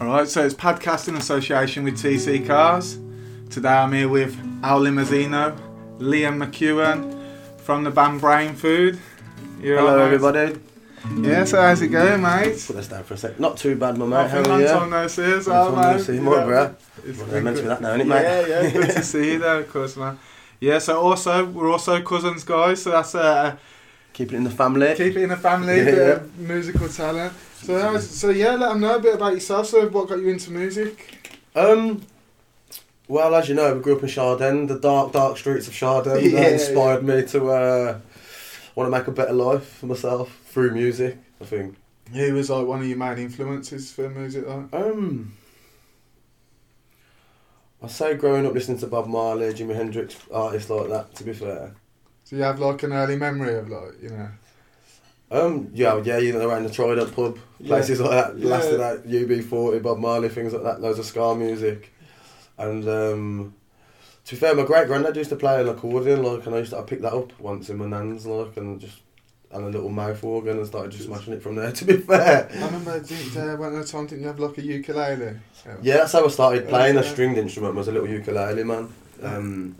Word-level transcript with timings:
Alright, 0.00 0.28
so 0.28 0.44
it's 0.44 0.54
podcast 0.54 1.08
in 1.08 1.16
association 1.16 1.84
with 1.84 1.94
TC 1.94 2.46
Cars. 2.46 2.98
Today 3.50 3.68
I'm 3.68 3.92
here 3.92 4.08
with 4.08 4.36
Al 4.62 4.80
Limazino, 4.80 5.56
Liam 5.98 6.42
McEwen 6.44 7.14
from 7.58 7.84
the 7.84 7.90
band 7.90 8.20
Brain 8.20 8.54
Food. 8.54 8.98
You 9.60 9.76
Hello, 9.76 9.98
everybody. 9.98 10.58
Yeah, 11.20 11.44
so 11.44 11.60
how's 11.60 11.80
it 11.80 11.88
going, 11.88 12.22
mate? 12.22 12.62
Put 12.66 12.76
this 12.76 12.88
down 12.88 13.04
for 13.04 13.14
a 13.14 13.16
sec. 13.16 13.38
Not 13.40 13.56
too 13.56 13.76
bad, 13.76 13.96
my 13.98 14.06
mate. 14.06 14.30
How 14.30 14.38
are 14.38 14.44
long 14.44 14.60
you? 14.60 14.66
time 14.66 14.90
no 14.90 15.06
see 15.06 15.22
Long 15.22 15.42
oh, 15.48 15.74
time 15.74 15.96
no 15.96 16.02
see, 16.02 16.20
more, 16.20 16.36
bruh. 16.38 16.74
It's 17.04 17.18
Well, 17.18 17.40
meant 17.42 17.56
to 17.56 17.62
be 17.62 17.68
that 17.68 17.80
now, 17.80 17.96
innit, 17.96 18.06
mate? 18.06 18.22
Yeah, 18.22 18.46
yeah, 18.46 18.70
good 18.70 18.90
to 18.90 19.02
see 19.02 19.32
you 19.32 19.38
there, 19.38 19.60
of 19.60 19.72
course, 19.72 19.96
man. 19.96 20.18
Yeah, 20.60 20.78
so 20.78 21.00
also, 21.00 21.44
we're 21.46 21.70
also 21.70 22.02
cousins, 22.02 22.44
guys, 22.44 22.82
so 22.82 22.90
that's 22.90 23.14
uh, 23.14 23.56
Keep 24.12 24.32
it 24.32 24.36
in 24.36 24.44
the 24.44 24.50
family. 24.50 24.94
keep 24.96 25.16
it 25.16 25.22
in 25.22 25.28
the 25.28 25.36
family, 25.36 25.76
Yeah, 25.84 25.90
yeah. 25.94 26.20
musical 26.36 26.88
talent. 26.88 27.32
So, 27.62 27.78
how's- 27.80 28.08
so 28.08 28.30
yeah, 28.30 28.54
let 28.54 28.70
them 28.70 28.80
know 28.80 28.96
a 28.96 29.00
bit 29.00 29.14
about 29.14 29.34
yourself. 29.34 29.66
So, 29.66 29.86
what 29.88 30.08
got 30.08 30.18
you 30.20 30.28
into 30.28 30.50
music? 30.52 31.14
Um, 31.54 32.02
well, 33.08 33.34
as 33.34 33.48
you 33.48 33.54
know, 33.54 33.74
we 33.74 33.80
grew 33.80 33.96
up 33.96 34.02
in 34.02 34.08
Shard 34.08 34.40
End. 34.42 34.68
The 34.70 34.78
dark, 34.78 35.12
dark 35.12 35.36
streets 35.36 35.66
of 35.66 35.74
Shard 35.74 36.06
End 36.06 36.22
Yeah, 36.32 36.40
that 36.40 36.52
inspired 36.52 37.02
me 37.04 37.22
to 37.26 37.48
uh, 37.50 37.98
want 38.74 38.86
to 38.92 38.96
make 38.98 39.06
a 39.08 39.10
better 39.12 39.32
life 39.32 39.64
for 39.78 39.86
myself 39.86 40.34
through 40.46 40.72
music. 40.72 41.18
I 41.40 41.44
think. 41.44 41.76
Who 42.12 42.34
was 42.34 42.48
like 42.48 42.66
one 42.66 42.80
of 42.80 42.86
your 42.86 42.96
main 42.96 43.18
influences 43.18 43.92
for 43.92 44.08
music? 44.08 44.46
Like? 44.46 44.72
Um, 44.72 45.32
I 47.82 47.86
say 47.88 48.14
growing 48.14 48.46
up 48.46 48.54
listening 48.54 48.78
to 48.78 48.86
Bob 48.86 49.06
Marley, 49.06 49.52
Jimi 49.52 49.74
Hendrix, 49.74 50.16
artists 50.32 50.70
like 50.70 50.88
that. 50.88 51.14
To 51.16 51.24
be 51.24 51.32
fair. 51.32 51.74
So 52.24 52.36
you 52.36 52.42
have 52.42 52.60
like 52.60 52.82
an 52.82 52.92
early 52.92 53.16
memory 53.16 53.54
of 53.56 53.68
like 53.68 54.02
you 54.02 54.08
know. 54.10 54.28
Um, 55.30 55.70
yeah, 55.74 56.00
yeah, 56.04 56.18
you 56.18 56.32
know, 56.32 56.48
around 56.48 56.64
the 56.64 56.70
Trident 56.70 57.14
pub, 57.14 57.38
Yeah. 57.60 57.68
places 57.68 58.00
like 58.00 58.10
that, 58.10 58.38
Yeah. 58.38 58.46
blasted 58.46 58.80
out 58.80 59.06
UB40, 59.06 59.78
Bob 59.78 59.98
Marley, 59.98 60.28
things 60.30 60.52
like 60.54 60.62
that, 60.62 60.80
loads 60.80 60.98
of 60.98 61.04
ska 61.04 61.34
music. 61.34 61.92
And 62.56 62.88
um, 62.88 63.54
to 64.24 64.34
be 64.34 64.40
fair, 64.40 64.54
my 64.54 64.64
great 64.64 64.86
granddad 64.86 65.16
used 65.16 65.30
to 65.30 65.36
play 65.36 65.60
an 65.60 65.68
accordion, 65.68 66.22
like, 66.22 66.46
and 66.46 66.54
I 66.54 66.58
used 66.60 66.70
to 66.72 66.78
I 66.78 66.82
picked 66.82 67.02
that 67.02 67.12
up 67.12 67.38
once 67.40 67.68
in 67.68 67.76
my 67.76 67.86
nan's, 67.86 68.26
like, 68.26 68.56
and 68.56 68.80
just 68.80 69.00
and 69.50 69.64
a 69.64 69.68
little 69.68 69.88
mouth 69.88 70.22
organ 70.24 70.58
and 70.58 70.66
started 70.66 70.92
just 70.92 71.04
smashing 71.06 71.32
it 71.32 71.42
from 71.42 71.54
there. 71.54 71.72
To 71.78 71.84
be 71.86 71.96
fair, 71.96 72.48
I 72.52 72.64
remember 72.66 73.00
didn't, 73.00 73.34
uh, 73.36 73.56
when 73.56 73.74
at 73.76 73.82
the 73.82 73.88
time 73.90 74.06
didn't 74.06 74.20
you 74.22 74.28
have 74.28 74.38
like 74.38 74.58
a 74.58 74.62
ukulele? 74.62 75.38
yeah, 75.82 75.96
that's 75.98 76.12
how 76.12 76.24
I 76.24 76.28
started 76.28 76.68
playing 76.68 76.96
a 76.98 77.02
stringed 77.02 77.38
instrument. 77.38 77.74
Was 77.74 77.88
a 77.88 77.92
little 77.92 78.08
ukulele, 78.08 78.64
man. 78.64 78.88
Um, 79.22 79.76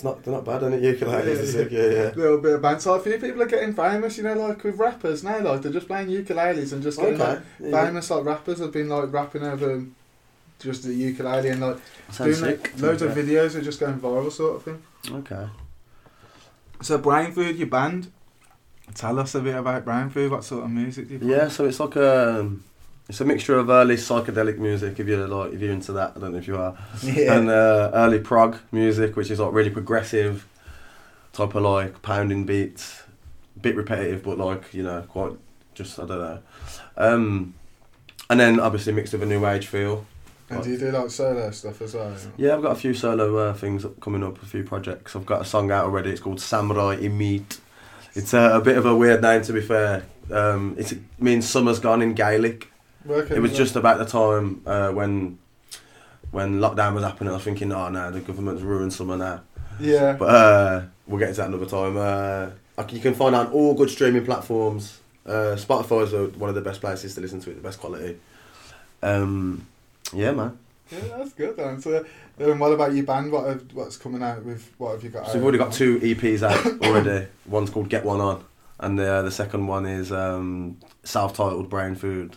it's 0.00 0.04
not 0.04 0.24
they're 0.24 0.32
not 0.32 0.44
bad, 0.46 0.62
are 0.62 0.70
it? 0.74 0.82
Ukuleles 0.82 1.26
Yeah, 1.26 1.32
are 1.42 1.46
sick, 1.46 1.70
yeah, 1.70 1.82
yeah. 1.82 2.14
A 2.14 2.16
little 2.16 2.38
bit 2.38 2.54
of 2.54 2.62
band. 2.62 2.80
So 2.80 2.94
a 2.94 3.00
few 3.00 3.18
people 3.18 3.42
are 3.42 3.46
getting 3.46 3.74
famous, 3.74 4.16
you 4.16 4.24
know, 4.24 4.34
like 4.34 4.64
with 4.64 4.78
rappers 4.78 5.22
now. 5.22 5.40
Like 5.40 5.60
they're 5.62 5.72
just 5.72 5.86
playing 5.86 6.08
ukuleles 6.08 6.72
and 6.72 6.82
just 6.82 6.98
getting 6.98 7.20
Okay, 7.20 7.32
like, 7.32 7.40
yeah. 7.60 7.84
famous. 7.84 8.10
Like 8.10 8.24
rappers 8.24 8.60
have 8.60 8.72
been 8.72 8.88
like 8.88 9.12
rapping 9.12 9.42
over 9.42 9.84
just 10.58 10.84
the 10.84 10.94
ukulele 10.94 11.50
and 11.50 11.60
like 11.60 11.76
Sounds 12.10 12.40
doing 12.40 12.50
like, 12.52 12.66
sick. 12.68 12.80
loads 12.80 13.02
of 13.02 13.12
videos 13.12 13.54
are 13.54 13.62
just 13.62 13.78
going 13.78 13.98
viral, 14.00 14.32
sort 14.32 14.56
of 14.56 14.62
thing. 14.62 14.82
Okay. 15.10 15.46
So 16.80 16.96
Brain 16.98 17.32
Food, 17.32 17.56
your 17.56 17.68
band. 17.68 18.10
Tell 18.94 19.18
us 19.18 19.34
a 19.34 19.40
bit 19.40 19.54
about 19.54 19.84
Brain 19.84 20.08
Food. 20.08 20.30
What 20.30 20.44
sort 20.44 20.64
of 20.64 20.70
music 20.70 21.08
do 21.08 21.14
you 21.14 21.20
play? 21.20 21.28
Yeah, 21.30 21.48
so 21.48 21.66
it's 21.66 21.78
like 21.78 21.96
a 21.96 22.50
it's 23.10 23.20
a 23.20 23.24
mixture 23.24 23.58
of 23.58 23.68
early 23.68 23.96
psychedelic 23.96 24.58
music 24.58 25.00
if 25.00 25.08
you're 25.08 25.26
like 25.26 25.52
if 25.52 25.60
you're 25.60 25.72
into 25.72 25.92
that. 25.94 26.12
I 26.14 26.20
don't 26.20 26.30
know 26.30 26.38
if 26.38 26.46
you 26.46 26.56
are, 26.56 26.78
yeah. 27.02 27.34
and 27.34 27.50
uh, 27.50 27.90
early 27.92 28.20
prog 28.20 28.58
music, 28.70 29.16
which 29.16 29.32
is 29.32 29.40
like 29.40 29.52
really 29.52 29.68
progressive, 29.68 30.46
type 31.32 31.56
of 31.56 31.62
like 31.64 32.02
pounding 32.02 32.44
beats, 32.44 33.02
bit 33.60 33.74
repetitive, 33.74 34.22
but 34.22 34.38
like 34.38 34.72
you 34.72 34.84
know 34.84 35.02
quite 35.08 35.32
just 35.74 35.98
I 35.98 36.06
don't 36.06 36.18
know. 36.18 36.38
Um, 36.96 37.54
and 38.30 38.38
then 38.38 38.60
obviously 38.60 38.92
mixed 38.92 39.12
with 39.12 39.24
a 39.24 39.26
new 39.26 39.44
age 39.44 39.66
feel. 39.66 40.06
And 40.48 40.62
do 40.62 40.70
you 40.70 40.78
do 40.78 40.92
like 40.92 41.10
solo 41.10 41.50
stuff 41.50 41.82
as 41.82 41.94
well? 41.94 42.16
Yeah, 42.36 42.54
I've 42.54 42.62
got 42.62 42.72
a 42.72 42.76
few 42.76 42.94
solo 42.94 43.38
uh, 43.38 43.54
things 43.54 43.84
coming 44.00 44.22
up, 44.22 44.40
a 44.40 44.46
few 44.46 44.62
projects. 44.62 45.16
I've 45.16 45.26
got 45.26 45.42
a 45.42 45.44
song 45.44 45.72
out 45.72 45.84
already. 45.84 46.10
It's 46.10 46.20
called 46.20 46.40
Samurai 46.40 46.94
Imit. 46.94 47.58
It's 48.14 48.34
a, 48.34 48.58
a 48.58 48.60
bit 48.60 48.78
of 48.78 48.86
a 48.86 48.94
weird 48.94 49.20
name 49.20 49.42
to 49.42 49.52
be 49.52 49.62
fair. 49.62 50.04
Um, 50.30 50.76
it 50.78 50.92
means 51.18 51.48
summer's 51.48 51.80
gone 51.80 52.02
in 52.02 52.14
Gaelic. 52.14 52.69
Working 53.04 53.36
It 53.36 53.40
was 53.40 53.56
just 53.56 53.76
about 53.76 53.98
the 53.98 54.04
time 54.04 54.62
uh, 54.66 54.90
when 54.90 55.38
when 56.30 56.60
lockdown 56.60 56.94
was 56.94 57.02
happening. 57.04 57.30
I 57.30 57.34
was 57.34 57.42
thinking, 57.42 57.72
oh 57.72 57.88
no, 57.88 58.10
the 58.10 58.20
government's 58.20 58.62
ruined 58.62 58.92
summer 58.92 59.16
now. 59.16 59.40
yeah. 59.80 60.12
But 60.12 60.24
uh, 60.28 60.82
we'll 61.06 61.18
get 61.18 61.28
into 61.28 61.40
that 61.40 61.48
another 61.48 61.66
time. 61.66 61.96
Uh, 61.96 62.50
you 62.90 63.00
can 63.00 63.14
find 63.14 63.34
out 63.34 63.48
on 63.48 63.52
all 63.52 63.74
good 63.74 63.90
streaming 63.90 64.24
platforms. 64.24 65.00
Uh, 65.26 65.54
Spotify 65.56 66.04
is 66.04 66.14
uh, 66.14 66.30
one 66.38 66.48
of 66.48 66.54
the 66.54 66.60
best 66.62 66.80
places 66.80 67.14
to 67.14 67.20
listen 67.20 67.40
to 67.40 67.50
it, 67.50 67.54
the 67.54 67.60
best 67.60 67.78
quality. 67.78 68.18
Um, 69.02 69.66
yeah, 70.12 70.32
man. 70.32 70.58
Yeah, 70.90 71.00
that's 71.18 71.32
good 71.34 71.56
then. 71.56 71.80
So, 71.80 72.04
um, 72.40 72.58
what 72.58 72.72
about 72.72 72.94
your 72.94 73.04
band? 73.04 73.30
What 73.30 73.46
have, 73.46 73.62
what's 73.74 73.96
coming 73.96 74.22
out 74.22 74.44
with? 74.44 74.72
What 74.78 74.92
have 74.92 75.04
you 75.04 75.10
got? 75.10 75.26
So 75.26 75.34
we've 75.34 75.42
already 75.42 75.58
got 75.58 75.72
two 75.72 76.00
EPs 76.00 76.42
out 76.42 76.82
already. 76.82 77.26
One's 77.46 77.70
called 77.70 77.88
Get 77.88 78.04
One 78.04 78.20
On, 78.20 78.42
and 78.80 78.98
the 78.98 79.22
the 79.22 79.30
second 79.30 79.66
one 79.66 79.86
is 79.86 80.10
um, 80.10 80.78
self-titled 81.04 81.70
Brain 81.70 81.94
Food. 81.94 82.36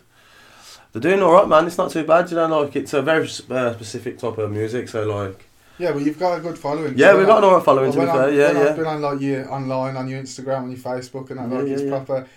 They're 0.93 1.01
doing 1.01 1.21
all 1.23 1.31
right, 1.33 1.47
man. 1.47 1.65
It's 1.67 1.77
not 1.77 1.91
too 1.91 2.03
bad. 2.05 2.29
You 2.29 2.37
know, 2.37 2.61
like 2.61 2.75
it's 2.75 2.93
a 2.93 3.01
very 3.01 3.23
uh, 3.49 3.73
specific 3.73 4.17
type 4.19 4.37
of 4.37 4.51
music. 4.51 4.87
So 4.89 5.03
like, 5.05 5.45
Yeah, 5.79 5.91
but 5.91 6.03
you've 6.03 6.19
got 6.19 6.37
a 6.37 6.41
good 6.41 6.57
following. 6.57 6.97
yeah, 6.97 7.15
we've 7.17 7.25
got 7.25 7.39
an 7.39 7.45
alright 7.45 7.65
following. 7.65 7.91
To 7.91 7.99
be 7.99 8.05
fair, 8.05 8.31
yeah, 8.31 8.47
when 8.49 8.57
I've 8.57 8.63
yeah. 8.65 8.73
been 8.75 8.85
on 8.85 9.01
like 9.01 9.19
you 9.21 9.41
online 9.45 9.97
on 9.97 10.07
your 10.07 10.21
Instagram 10.21 10.63
on 10.63 10.71
your 10.71 10.79
Facebook 10.79 11.31
and 11.31 11.39
that, 11.39 11.49
Yeah, 11.49 11.57
like 11.57 11.67
yeah, 11.67 11.73
it's 11.73 11.83
yeah. 11.83 11.89
proper. 11.89 12.27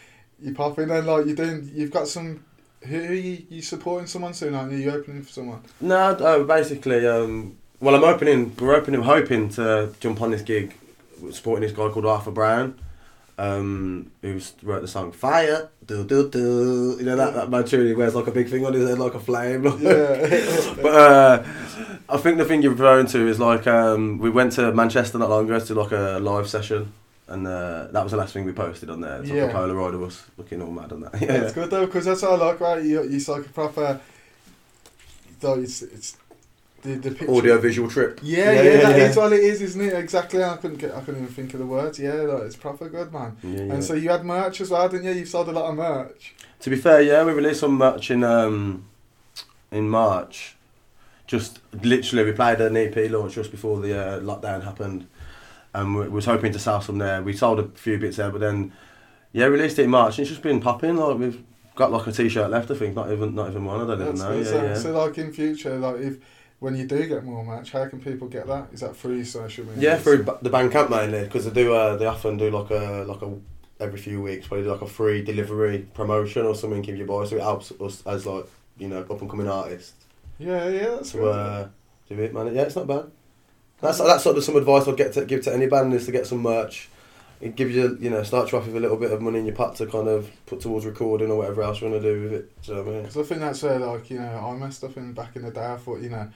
You 0.41 0.55
pop 0.55 0.79
in 0.79 0.91
and 0.91 1.07
like 1.07 1.27
you're 1.27 1.37
doing. 1.37 1.71
You've 1.75 1.91
got 1.91 2.09
some. 2.09 2.45
Who 2.83 2.99
are 2.99 3.13
you, 3.13 3.45
you 3.51 3.63
supporting 3.63 4.07
someone 4.07 4.33
soon? 4.33 4.55
Aren't 4.55 4.73
you? 4.73 4.79
You 4.79 4.91
opening 4.93 5.23
for 5.23 5.31
someone? 5.33 5.61
No, 5.81 5.97
uh, 5.97 6.45
basically, 6.45 7.07
um, 7.07 7.57
well, 7.81 7.95
I'm 7.95 8.05
opening. 8.05 8.55
We're 8.59 8.75
opening, 8.77 9.03
hoping 9.03 9.49
to 9.51 9.93
jump 10.01 10.23
on 10.23 10.31
this 10.31 10.43
gig, 10.43 10.75
supporting 11.33 11.63
this 11.63 11.77
guy 11.77 11.89
called 11.89 12.07
Arthur 12.07 12.31
Brown, 12.31 12.79
um, 13.39 14.11
who's 14.23 14.55
wrote 14.63 14.81
the 14.83 14.89
song 14.89 15.13
"Fire." 15.13 15.69
Do 15.87 16.05
do 16.05 16.29
do. 16.29 16.97
You 16.99 17.05
know 17.05 17.17
that 17.17 17.35
that 17.35 17.51
man 17.51 17.65
truly 17.65 17.95
wears 17.95 18.15
like 18.15 18.27
a 18.27 18.31
big 18.33 18.49
thing 18.49 18.65
on 18.67 18.73
his 18.73 18.89
head, 18.89 18.99
like 18.99 19.15
a 19.15 19.21
flame. 19.21 19.65
Yeah. 19.81 20.75
but 20.83 20.95
uh, 20.95 21.45
I 22.09 22.17
think 22.19 22.39
the 22.39 22.45
thing 22.45 22.63
you're 22.63 22.73
referring 22.73 23.07
to 23.09 23.29
is 23.29 23.39
like 23.39 23.67
um, 23.67 24.19
we 24.19 24.31
went 24.31 24.53
to 24.53 24.73
Manchester 24.73 25.19
not 25.19 25.29
long 25.31 25.45
ago 25.45 25.59
to 25.61 25.75
like 25.75 25.93
a 25.93 26.19
live 26.21 26.49
session, 26.49 26.93
and 27.29 27.47
uh, 27.47 27.89
that 27.93 28.03
was 28.03 28.13
the 28.13 28.19
last 28.19 28.33
thing 28.33 28.45
we 28.45 28.53
posted 28.53 28.91
on 28.91 29.01
there. 29.01 29.21
It's 29.21 29.29
like 29.31 29.37
Yeah. 29.37 29.45
a 29.51 29.55
Polaroid 29.55 29.95
of 29.95 30.03
us 30.03 30.25
looking 30.39 30.63
all 30.63 30.71
mad 30.71 30.93
on 30.93 31.01
that. 31.03 31.15
Yeah, 31.21 31.43
it's 31.43 31.53
good 31.53 31.71
though 31.71 31.87
because 31.87 32.05
that's 32.07 32.23
what 32.23 32.33
I 32.33 32.37
like. 32.47 32.61
Right, 32.61 32.83
you, 32.83 33.03
it's 33.03 33.29
like 33.29 33.47
a 33.47 33.51
proper. 33.51 34.01
Though 35.41 35.61
it's 35.61 35.83
it's 35.83 36.17
the 36.87 36.95
the 36.97 37.11
picture. 37.11 37.35
Audio 37.35 37.59
visual 37.59 37.91
trip. 37.91 38.21
Yeah, 38.23 38.53
yeah, 38.53 38.77
that 38.83 38.99
is 38.99 39.17
what 39.17 39.33
it 39.33 39.41
is, 39.41 39.61
isn't 39.63 39.81
it? 39.81 39.93
Exactly. 39.95 40.43
I 40.43 40.57
couldn't 40.57 40.79
get. 40.79 40.95
I 40.95 41.01
couldn't 41.01 41.23
even 41.23 41.35
think 41.35 41.53
of 41.55 41.61
the 41.61 41.67
words. 41.67 41.99
Yeah, 41.99 42.13
like, 42.13 42.43
it's 42.45 42.57
proper 42.57 42.89
good, 42.89 43.13
man. 43.13 43.37
Yeah, 43.43 43.51
yeah. 43.51 43.73
And 43.73 43.85
so 43.85 43.95
you 43.95 44.11
had 44.11 44.25
merch 44.25 44.61
as 44.61 44.71
well, 44.71 44.89
didn't 44.89 45.07
you? 45.07 45.13
You've 45.13 45.29
sold 45.29 45.49
a 45.49 45.53
lot 45.53 45.71
of 45.71 45.77
merch. 45.77 46.35
To 46.61 46.71
be 46.71 46.77
fair, 46.77 47.03
yeah, 47.03 47.25
we 47.25 47.33
released 47.33 47.61
some 47.61 47.77
merch 47.77 48.11
in 48.11 48.25
um, 48.25 48.87
in 49.71 49.89
March. 49.89 50.57
Just 51.27 51.59
literally, 51.83 52.25
we 52.25 52.33
played 52.33 52.61
an 52.61 52.77
EP 52.77 53.11
launch 53.11 53.35
just 53.35 53.51
before 53.51 53.81
the 53.81 53.99
uh, 53.99 54.21
lockdown 54.21 54.63
happened, 54.63 55.09
and 55.75 55.97
we 55.97 56.09
was 56.09 56.27
hoping 56.27 56.53
to 56.53 56.59
sell 56.59 56.81
some 56.81 56.99
there. 56.99 57.23
We 57.23 57.33
sold 57.33 57.59
a 57.59 57.69
few 57.69 57.99
bits 57.99 58.19
there, 58.19 58.31
but 58.31 58.41
then 58.41 58.73
yeah, 59.33 59.45
released 59.47 59.79
it 59.79 59.85
in 59.85 59.91
March. 59.91 60.19
And 60.19 60.21
it's 60.21 60.31
just 60.31 60.43
been 60.43 60.61
popping. 60.61 60.97
Like 60.97 61.19
we've 61.19 61.43
got 61.75 61.93
like 61.93 62.07
a 62.07 62.13
t-shirt 62.13 62.51
left. 62.51 62.71
I 62.71 62.75
think 62.75 62.97
not 62.97 63.11
even 63.13 63.35
not 63.35 63.51
even 63.51 63.65
one. 63.65 63.83
I 63.83 63.87
don't 63.87 64.01
even 64.01 64.19
know. 64.19 64.31
good. 64.31 64.47
Yeah, 64.47 64.51
so, 64.51 64.65
yeah. 64.65 64.75
so 64.75 65.05
like 65.05 65.19
in 65.19 65.33
future, 65.33 65.77
like 65.79 65.97
if 65.97 66.19
when 66.59 66.77
you 66.77 66.87
do 66.87 67.07
get 67.07 67.25
more 67.25 67.45
merch, 67.45 67.73
how 67.73 67.87
can 67.87 68.01
people 68.01 68.29
get 68.29 68.47
that? 68.47 68.69
Is 68.73 68.81
that 68.81 68.97
through 68.97 69.25
social 69.25 69.65
media? 69.67 69.91
Yeah, 69.93 69.99
through 69.99 70.19
the 70.19 70.51
Bandcamp 70.51 70.91
mainly 70.91 71.25
because 71.25 71.45
they 71.45 71.53
do. 71.53 71.75
Uh, 71.75 71.97
they 71.97 72.07
often 72.07 72.37
do 72.37 72.51
like 72.51 72.71
a 72.71 73.05
like 73.07 73.23
a 73.23 73.35
every 73.79 73.99
few 73.99 74.23
weeks, 74.23 74.47
probably 74.47 74.65
do 74.65 74.73
like 74.73 74.83
a 74.83 74.87
free 74.87 75.23
delivery 75.23 75.87
promotion 75.95 76.47
or 76.47 76.55
something. 76.55 76.83
Give 76.83 76.97
you 76.97 77.05
boys, 77.05 77.31
so 77.31 77.37
it 77.37 77.43
helps 77.43 77.73
us 77.81 78.03
as 78.07 78.27
like 78.27 78.47
you 78.79 78.89
know 78.89 79.01
up 79.01 79.21
and 79.21 79.29
coming 79.31 79.49
artists. 79.49 79.93
Yeah, 80.39 80.69
yeah, 80.69 80.91
that's 80.91 81.13
to 81.13 81.19
good. 81.19 81.35
uh, 81.35 81.69
do 82.09 82.19
it, 82.21 82.35
man. 82.35 82.55
Yeah, 82.55 82.63
it's 82.63 82.77
not 82.77 82.87
bad. 82.87 83.11
That's 83.81 83.99
that's 83.99 84.25
sort 84.25 84.39
of 84.39 84.45
some 84.45 84.57
advice 84.57 84.89
I'd 84.89 84.97
get 84.97 85.13
to 85.15 85.25
give 85.25 85.43
to 85.45 85.55
any 85.55 85.67
band 85.67 85.93
is 85.95 86.07
to 86.07 86.13
get 86.13 86.27
some 86.27 86.39
merch. 86.39 86.89
It 87.39 87.55
gives 87.55 87.75
you, 87.75 87.99
you 88.01 88.09
know, 88.09 88.23
start 88.23 88.51
you 88.51 88.57
off 88.57 88.65
with 88.67 88.77
a 88.77 88.81
little 88.81 88.97
bit 88.97 89.13
of 89.13 89.21
money 89.21 89.39
in 89.41 89.45
your 89.45 89.55
pot 89.55 89.77
to 89.77 89.87
kind 89.87 90.09
of 90.09 90.31
put 90.47 90.61
towards 90.61 90.87
recording 90.87 91.31
or 91.31 91.37
whatever 91.37 91.63
else 91.63 91.83
you 91.83 91.91
want 91.91 92.01
to 92.03 92.15
do 92.15 92.23
with 92.23 92.33
it. 92.33 92.63
Do 92.63 92.73
you 92.73 92.79
know 92.79 92.83
what 92.83 92.89
I 92.89 92.93
mean? 92.95 93.03
Because 93.03 93.17
I 93.19 93.23
think 93.25 93.41
that's 93.43 93.63
where, 93.63 93.79
like, 93.79 94.09
you 94.09 94.19
know, 94.19 94.51
I 94.51 94.57
messed 94.57 94.83
up 94.85 94.97
in 94.97 95.13
back 95.13 95.37
in 95.37 95.43
the 95.43 95.51
day. 95.51 95.67
I 95.67 95.77
thought, 95.77 96.01
you 96.01 96.09
know, 96.09 96.31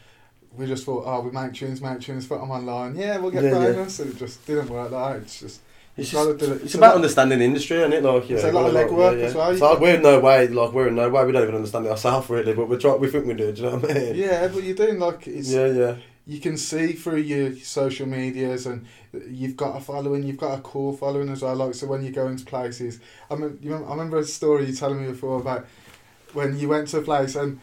we 0.56 0.66
just 0.66 0.84
thought, 0.84 1.04
oh, 1.06 1.20
we 1.20 1.30
make 1.30 1.52
tunes, 1.54 1.80
make 1.80 2.00
tunes, 2.00 2.26
put 2.26 2.40
them 2.40 2.50
online. 2.50 2.96
Yeah, 2.96 3.18
we'll 3.18 3.30
get 3.30 3.44
Yeah, 3.44 3.50
yeah. 3.50 3.66
And 3.68 3.88
it 3.88 4.16
just 4.16 4.46
didn't 4.46 4.68
work 4.68 4.90
like 4.90 5.14
that. 5.14 5.22
It's 5.22 5.40
just, 5.40 5.60
It's, 5.96 6.10
just, 6.10 6.28
it's 6.42 6.74
a 6.74 6.78
about 6.78 6.88
lot- 6.88 6.96
understanding 6.96 7.38
the 7.38 7.44
industry, 7.44 7.78
isn't 7.78 7.92
it? 7.92 8.02
Like, 8.02 8.28
yeah, 8.28 8.36
It's 8.36 8.44
a 8.44 8.52
lot 8.52 8.66
of 8.66 8.72
like, 8.74 8.86
legwork 8.88 9.18
yeah, 9.18 9.26
as 9.26 9.34
yeah. 9.34 9.38
well, 9.38 9.56
So 9.56 9.70
you've 9.72 9.80
we're 9.80 9.94
in 9.96 10.02
no 10.02 10.20
way, 10.20 10.48
like, 10.48 10.72
we're 10.72 10.88
in 10.88 10.94
no 10.96 11.08
way. 11.08 11.24
We 11.24 11.32
don't 11.32 11.42
even 11.42 11.54
understand 11.54 11.86
it 11.86 11.90
ourselves, 11.90 12.28
really, 12.30 12.52
but 12.54 12.68
we're 12.68 12.78
try. 12.78 12.94
We 12.94 13.08
think 13.08 13.26
we 13.26 13.34
do. 13.34 13.52
Do 13.52 13.62
you 13.62 13.70
know 13.70 13.76
what 13.76 13.90
I 13.90 13.94
mean? 13.94 14.14
yeah, 14.16 14.48
but 14.48 14.62
you're 14.62 14.74
doing, 14.76 14.98
like, 14.98 15.26
it's, 15.28 15.50
yeah, 15.52 15.66
yeah. 15.66 15.96
you 16.26 16.40
can 16.40 16.56
see 16.56 16.92
through 16.94 17.18
your 17.18 17.54
social 17.56 18.06
medias 18.06 18.66
and 18.66 18.86
you've 19.28 19.56
got 19.56 19.76
a 19.76 19.80
following, 19.80 20.22
you've 20.24 20.36
got 20.36 20.58
a 20.58 20.62
core 20.62 20.92
following 20.96 21.28
as 21.28 21.42
well. 21.42 21.54
Like 21.56 21.74
so, 21.74 21.86
when 21.86 22.04
you 22.04 22.10
go 22.12 22.28
into 22.28 22.44
places, 22.44 23.00
I 23.30 23.34
mean, 23.34 23.58
you 23.60 23.70
remember, 23.70 23.88
I 23.88 23.92
remember 23.92 24.18
a 24.18 24.24
story 24.24 24.66
you 24.66 24.72
telling 24.74 25.00
me 25.02 25.08
before 25.10 25.40
about 25.40 25.66
when 26.32 26.56
you 26.58 26.68
went 26.68 26.86
to 26.88 26.98
a 26.98 27.02
place 27.02 27.34
and 27.34 27.58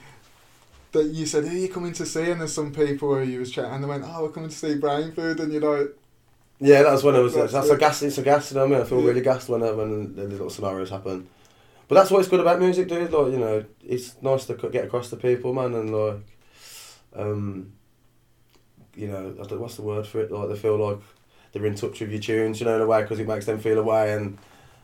that 0.93 1.05
you 1.07 1.25
said, 1.25 1.45
"Who 1.45 1.55
are 1.55 1.59
you 1.59 1.69
coming 1.69 1.93
to 1.93 2.05
see?" 2.05 2.29
And 2.31 2.39
there's 2.41 2.53
some 2.53 2.71
people 2.73 3.15
who 3.15 3.21
you 3.23 3.39
was 3.39 3.51
chatting, 3.51 3.71
and 3.73 3.83
they 3.83 3.87
went, 3.87 4.03
"Oh, 4.05 4.23
we're 4.23 4.29
coming 4.31 4.49
to 4.49 4.55
see 4.55 4.75
Brain 4.75 5.11
Food," 5.11 5.39
and 5.39 5.51
you're 5.51 5.61
like, 5.61 5.95
Yeah, 6.59 6.81
that's 6.83 7.03
when 7.03 7.15
I 7.15 7.19
was. 7.19 7.35
That's 7.35 7.53
That's, 7.53 7.69
a 7.69 7.77
gas. 7.77 8.01
It's 8.01 8.17
a 8.17 8.23
gas. 8.23 8.51
You 8.51 8.55
know 8.55 8.63
what 8.63 8.71
I 8.71 8.73
mean? 8.77 8.81
I 8.81 8.89
feel 8.89 9.01
Yeah. 9.01 9.07
really 9.09 9.21
gassed 9.21 9.47
when 9.49 9.61
uh, 9.61 9.73
when 9.73 10.15
the 10.15 10.23
little 10.23 10.49
scenarios 10.49 10.89
happen. 10.89 11.27
But 11.87 11.95
that's 11.95 12.11
what's 12.11 12.27
good 12.27 12.39
about 12.39 12.59
music, 12.59 12.87
dude. 12.87 13.11
Like 13.11 13.31
you 13.31 13.37
know, 13.39 13.63
it's 13.85 14.15
nice 14.21 14.45
to 14.45 14.55
get 14.55 14.85
across 14.85 15.09
to 15.11 15.15
people, 15.17 15.53
man, 15.53 15.73
and 15.75 15.93
like, 15.95 16.19
um, 17.15 17.73
you 18.95 19.07
know, 19.07 19.35
what's 19.57 19.75
the 19.75 19.83
word 19.83 20.07
for 20.07 20.21
it? 20.21 20.31
Like 20.31 20.49
they 20.49 20.55
feel 20.55 20.77
like 20.77 20.99
they're 21.51 21.65
in 21.65 21.75
touch 21.75 21.99
with 22.01 22.11
your 22.11 22.19
tunes, 22.21 22.59
you 22.59 22.65
know, 22.65 22.75
in 22.75 22.81
a 22.81 22.87
way 22.87 23.01
because 23.03 23.19
it 23.19 23.27
makes 23.27 23.45
them 23.45 23.59
feel 23.59 23.77
away, 23.79 24.13
and 24.13 24.37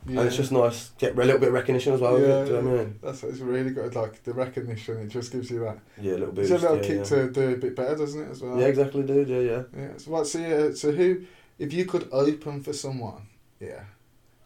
yeah. 0.07 0.19
and 0.19 0.27
it's 0.27 0.37
just 0.37 0.51
nice 0.51 0.91
get 0.97 1.13
a 1.13 1.15
little 1.15 1.39
bit 1.39 1.49
of 1.49 1.53
recognition 1.53 1.93
as 1.93 2.01
well. 2.01 2.19
Yeah, 2.19 2.41
it, 2.41 2.45
do 2.45 2.51
you 2.51 2.61
know 2.61 2.69
what 2.69 2.79
I 2.79 2.83
mean? 2.83 2.99
That's 3.01 3.23
it's 3.23 3.39
really 3.39 3.71
good. 3.71 3.95
Like 3.95 4.23
the 4.23 4.33
recognition, 4.33 4.97
it 4.97 5.07
just 5.07 5.31
gives 5.31 5.49
you 5.49 5.59
that. 5.61 5.79
Yeah, 6.01 6.13
a 6.13 6.17
little 6.17 6.33
bit. 6.33 6.41
It's 6.43 6.51
a 6.51 6.57
little 6.57 6.77
yeah, 6.77 6.81
kick 6.81 6.97
yeah. 6.97 7.03
to 7.03 7.31
do 7.31 7.49
a 7.49 7.57
bit 7.57 7.75
better, 7.75 7.95
doesn't 7.95 8.21
it? 8.21 8.31
As 8.31 8.41
well. 8.41 8.59
Yeah, 8.59 8.67
exactly, 8.67 9.03
dude. 9.03 9.29
Yeah, 9.29 9.39
yeah. 9.39 9.63
Yeah. 9.75 9.97
So 9.97 10.11
what's 10.11 10.33
the 10.33 10.69
uh, 10.69 10.73
so 10.75 10.91
who 10.91 11.23
if 11.59 11.73
you 11.73 11.85
could 11.85 12.09
open 12.11 12.61
for 12.61 12.73
someone, 12.73 13.27
yeah, 13.59 13.83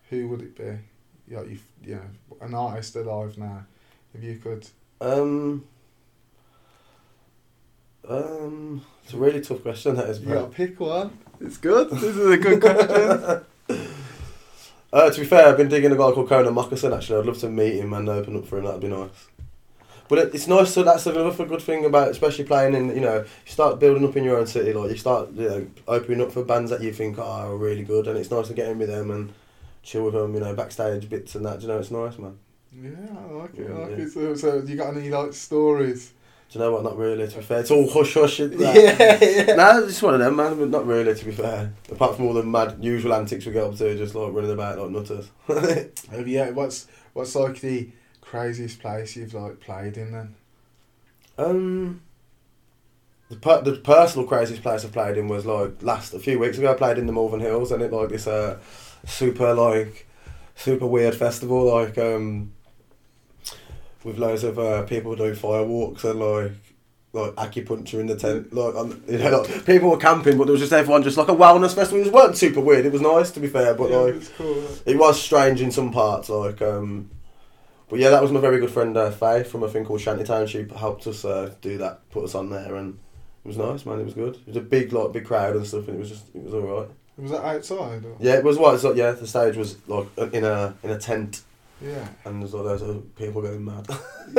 who 0.09 0.27
would 0.29 0.41
it 0.41 0.55
be? 0.55 0.77
Yeah, 1.27 1.43
you 1.43 1.59
you 1.83 1.95
know 1.95 2.37
an 2.41 2.53
artist 2.53 2.95
alive 2.95 3.37
now. 3.37 3.65
If 4.13 4.23
you 4.23 4.37
could, 4.37 4.67
Um. 5.01 5.65
Um, 8.09 8.85
it's 9.03 9.13
a 9.13 9.17
really 9.17 9.41
tough 9.41 9.61
question. 9.61 9.95
That 9.95 10.07
is. 10.07 10.21
you 10.21 10.27
got 10.27 10.49
to 10.49 10.55
pick 10.55 10.79
one. 10.79 11.17
It's 11.41 11.57
good. 11.57 11.89
This 11.89 12.03
is 12.03 12.29
a 12.29 12.37
good 12.37 12.61
question. 12.61 13.93
Uh, 14.91 15.09
to 15.09 15.19
be 15.19 15.25
fair, 15.25 15.47
I've 15.47 15.57
been 15.57 15.67
digging 15.67 15.91
a 15.91 15.97
guy 15.97 16.11
called 16.11 16.29
Connan 16.29 16.53
Mockasin. 16.53 16.95
Actually, 16.95 17.19
I'd 17.19 17.25
love 17.25 17.37
to 17.39 17.49
meet 17.49 17.75
him 17.75 17.93
and 17.93 18.07
open 18.07 18.37
up 18.37 18.45
for 18.45 18.57
him. 18.57 18.65
That'd 18.65 18.81
be 18.81 18.87
nice. 18.87 19.27
But 20.07 20.19
it, 20.19 20.35
it's 20.35 20.47
nice. 20.47 20.73
So 20.73 20.83
that's 20.83 21.05
another 21.05 21.45
good 21.45 21.61
thing 21.61 21.83
about, 21.83 22.09
especially 22.09 22.45
playing 22.45 22.73
in. 22.73 22.89
You 22.89 23.01
know, 23.01 23.17
you 23.19 23.51
start 23.51 23.79
building 23.79 24.07
up 24.07 24.15
in 24.15 24.23
your 24.23 24.37
own 24.37 24.47
city. 24.47 24.71
Like 24.71 24.91
you 24.91 24.97
start, 24.97 25.31
you 25.33 25.49
know, 25.49 25.67
opening 25.87 26.21
up 26.21 26.31
for 26.31 26.43
bands 26.43 26.71
that 26.71 26.81
you 26.81 26.93
think 26.93 27.19
are 27.19 27.55
really 27.55 27.83
good, 27.83 28.07
and 28.07 28.17
it's 28.17 28.31
nice 28.31 28.47
to 28.47 28.53
get 28.53 28.69
in 28.69 28.79
with 28.79 28.87
them 28.87 29.11
and 29.11 29.33
chill 29.83 30.05
with 30.05 30.13
them. 30.13 30.33
You 30.33 30.39
know, 30.39 30.53
backstage 30.53 31.09
bits 31.09 31.35
and 31.35 31.45
that. 31.45 31.59
Do 31.59 31.67
you 31.67 31.73
know, 31.73 31.79
it's 31.79 31.91
nice, 31.91 32.17
man. 32.17 32.37
yeah, 32.71 32.91
I 33.19 33.33
like 33.33 33.55
it. 33.55 33.69
I 33.69 33.73
like 33.73 33.91
yeah. 33.91 34.05
it. 34.05 34.11
So, 34.11 34.35
so 34.35 34.63
you 34.65 34.77
got 34.77 34.95
any 34.95 35.09
like 35.09 35.33
stories? 35.33 36.13
Do 36.49 36.59
you 36.59 36.65
know 36.65 36.71
what? 36.71 36.83
Not 36.83 36.97
really. 36.97 37.27
To 37.27 37.35
be 37.37 37.41
fair, 37.43 37.59
it's 37.59 37.71
all 37.71 37.89
hush 37.89 38.13
hush. 38.13 38.39
and 38.39 38.53
that. 38.59 39.21
yeah. 39.21 39.55
Nah, 39.55 39.79
it's 39.79 39.87
just 39.87 40.03
one 40.03 40.13
of 40.13 40.19
them, 40.21 40.35
man. 40.37 40.57
But 40.57 40.69
not 40.69 40.87
really. 40.87 41.13
To 41.13 41.25
be 41.25 41.31
fair, 41.31 41.73
apart 41.91 42.15
from 42.15 42.25
all 42.25 42.33
the 42.33 42.43
mad 42.43 42.77
usual 42.81 43.13
antics 43.13 43.45
we 43.45 43.51
get 43.51 43.65
up 43.65 43.75
to, 43.77 43.97
just 43.97 44.15
like 44.15 44.31
running 44.33 44.51
about 44.51 44.79
like 44.79 44.89
nutters. 44.91 45.29
Have 46.11 46.27
you? 46.27 46.43
What's 46.53 46.87
what's 47.13 47.35
like 47.35 47.59
the 47.59 47.89
craziest 48.21 48.79
place 48.79 49.15
you've 49.17 49.33
like 49.33 49.59
played 49.59 49.97
in 49.97 50.11
then? 50.13 50.35
Um, 51.37 52.01
the 53.29 53.35
per- 53.35 53.61
the 53.61 53.73
personal 53.73 54.25
craziest 54.25 54.63
place 54.63 54.85
I 54.85 54.87
played 54.87 55.17
in 55.17 55.27
was 55.27 55.45
like 55.45 55.83
last 55.83 56.13
a 56.13 56.19
few 56.19 56.39
weeks 56.39 56.57
ago. 56.57 56.71
I 56.71 56.75
played 56.75 56.97
in 56.97 57.07
the 57.07 57.13
Malvern 57.13 57.41
Hills, 57.41 57.71
and 57.73 57.81
it 57.83 57.91
like 57.91 58.09
this 58.09 58.25
uh 58.25 58.57
super 59.05 59.53
like 59.53 60.07
super 60.55 60.87
weird 60.87 61.13
festival 61.13 61.73
like 61.75 61.97
um 61.97 62.53
with 64.03 64.17
loads 64.17 64.43
of 64.43 64.59
uh, 64.59 64.83
people 64.83 65.15
doing 65.15 65.33
firewalks 65.33 66.03
and 66.03 66.19
like 66.19 66.51
like 67.13 67.35
acupuncture 67.35 67.99
in 67.99 68.07
the 68.07 68.15
tent. 68.15 68.53
Like 68.53 68.75
on, 68.75 69.03
you 69.07 69.17
know, 69.17 69.41
like, 69.41 69.65
people 69.65 69.89
were 69.89 69.97
camping, 69.97 70.37
but 70.37 70.45
there 70.45 70.53
was 70.53 70.61
just 70.61 70.73
everyone 70.73 71.03
just 71.03 71.17
like 71.17 71.29
a 71.29 71.35
wellness 71.35 71.75
festival. 71.75 72.05
It 72.05 72.13
wasn't 72.13 72.37
super 72.37 72.61
weird. 72.61 72.85
It 72.85 72.91
was 72.91 73.01
nice 73.01 73.31
to 73.31 73.39
be 73.39 73.47
fair, 73.47 73.73
but 73.73 73.89
yeah, 73.89 73.97
like 73.97 74.15
it's 74.15 74.29
cool. 74.29 74.63
it 74.85 74.97
was 74.97 75.21
strange 75.21 75.61
in 75.61 75.71
some 75.71 75.91
parts, 75.91 76.29
like 76.29 76.61
um. 76.61 77.11
But 77.89 77.99
yeah, 77.99 78.09
that 78.09 78.21
was 78.21 78.33
my 78.33 78.41
very 78.41 78.59
good 78.59 78.69
friend 78.71 78.97
uh, 78.97 79.11
Faye 79.11 79.43
from 79.43 79.63
a 79.63 79.69
thing 79.69 79.85
called 79.85 80.01
Shantytown. 80.01 80.45
She 80.47 80.67
helped 80.75 81.07
us 81.07 81.23
uh, 81.23 81.53
do 81.61 81.77
that, 81.77 82.09
put 82.09 82.25
us 82.25 82.35
on 82.35 82.49
there, 82.49 82.75
and 82.75 82.99
it 83.45 83.47
was 83.47 83.57
nice, 83.57 83.85
man. 83.85 84.01
It 84.01 84.03
was 84.03 84.13
good. 84.13 84.35
It 84.35 84.47
was 84.47 84.57
a 84.57 84.61
big, 84.61 84.91
like, 84.91 85.13
big 85.13 85.23
crowd 85.25 85.55
and 85.55 85.65
stuff, 85.65 85.87
and 85.87 85.95
it 85.95 85.99
was 85.99 86.09
just, 86.09 86.25
it 86.35 86.43
was 86.43 86.53
all 86.53 86.61
right. 86.63 86.89
It 87.17 87.21
was 87.21 87.31
that 87.31 87.45
outside? 87.45 88.03
Or? 88.03 88.17
Yeah, 88.19 88.33
it 88.33 88.43
was 88.43 88.57
what? 88.57 88.75
It's 88.75 88.83
like, 88.83 88.97
yeah, 88.97 89.11
the 89.11 89.25
stage 89.25 89.55
was 89.55 89.77
like 89.87 90.07
in 90.33 90.43
a 90.43 90.75
in 90.83 90.89
a 90.89 90.99
tent, 90.99 91.43
Yeah. 91.81 92.07
and 92.25 92.41
there's 92.41 92.53
all 92.53 92.63
those 92.63 93.03
people 93.15 93.41
going 93.41 93.63
mad. 93.63 93.87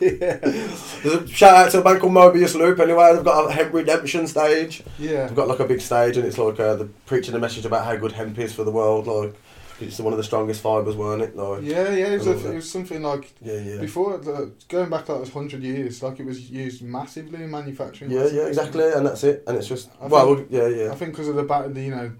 yeah. 0.00 1.26
Shout 1.26 1.54
out 1.54 1.70
to 1.72 1.80
a 1.80 1.84
band 1.84 2.00
called 2.00 2.12
Mobius 2.12 2.54
Loop. 2.54 2.78
Anyway, 2.80 3.14
they've 3.14 3.24
got 3.24 3.50
a 3.50 3.52
hemp 3.52 3.72
redemption 3.74 4.26
stage. 4.26 4.82
Yeah. 4.98 5.26
They've 5.26 5.36
got 5.36 5.48
like 5.48 5.60
a 5.60 5.66
big 5.66 5.80
stage, 5.80 6.16
and 6.16 6.26
it's 6.26 6.38
like 6.38 6.58
uh, 6.58 6.76
the 6.76 6.86
preaching 7.06 7.34
a 7.34 7.38
message 7.38 7.64
about 7.66 7.84
how 7.84 7.96
good 7.96 8.12
hemp 8.12 8.38
is 8.38 8.54
for 8.54 8.64
the 8.64 8.70
world. 8.70 9.06
Like 9.06 9.34
it's 9.80 9.98
one 9.98 10.12
of 10.12 10.16
the 10.16 10.24
strongest 10.24 10.62
fibres, 10.62 10.96
weren't 10.96 11.22
it? 11.22 11.36
Like 11.36 11.62
Yeah, 11.62 11.92
yeah, 11.92 12.06
it 12.06 12.18
was, 12.18 12.26
a, 12.26 12.52
it 12.52 12.54
was 12.56 12.70
something 12.70 13.02
like 13.02 13.34
yeah, 13.42 13.58
yeah. 13.58 13.80
before 13.80 14.16
the, 14.18 14.52
going 14.68 14.88
back 14.88 15.08
like 15.08 15.30
hundred 15.30 15.62
years, 15.62 16.02
like 16.02 16.18
it 16.20 16.26
was 16.26 16.50
used 16.50 16.82
massively 16.82 17.42
in 17.42 17.50
manufacturing. 17.50 18.10
Yeah, 18.10 18.26
yeah, 18.26 18.46
exactly, 18.46 18.90
and 18.92 19.06
that's 19.06 19.22
it. 19.24 19.44
And 19.46 19.56
it's 19.58 19.68
just 19.68 19.90
I 20.00 20.06
well, 20.06 20.36
think- 20.36 20.48
yeah, 20.50 20.68
yeah. 20.68 20.92
I 20.92 20.94
think 20.94 21.12
because 21.12 21.28
of 21.28 21.36
the 21.36 21.42
the, 21.68 21.82
you 21.82 21.90
know, 21.90 22.12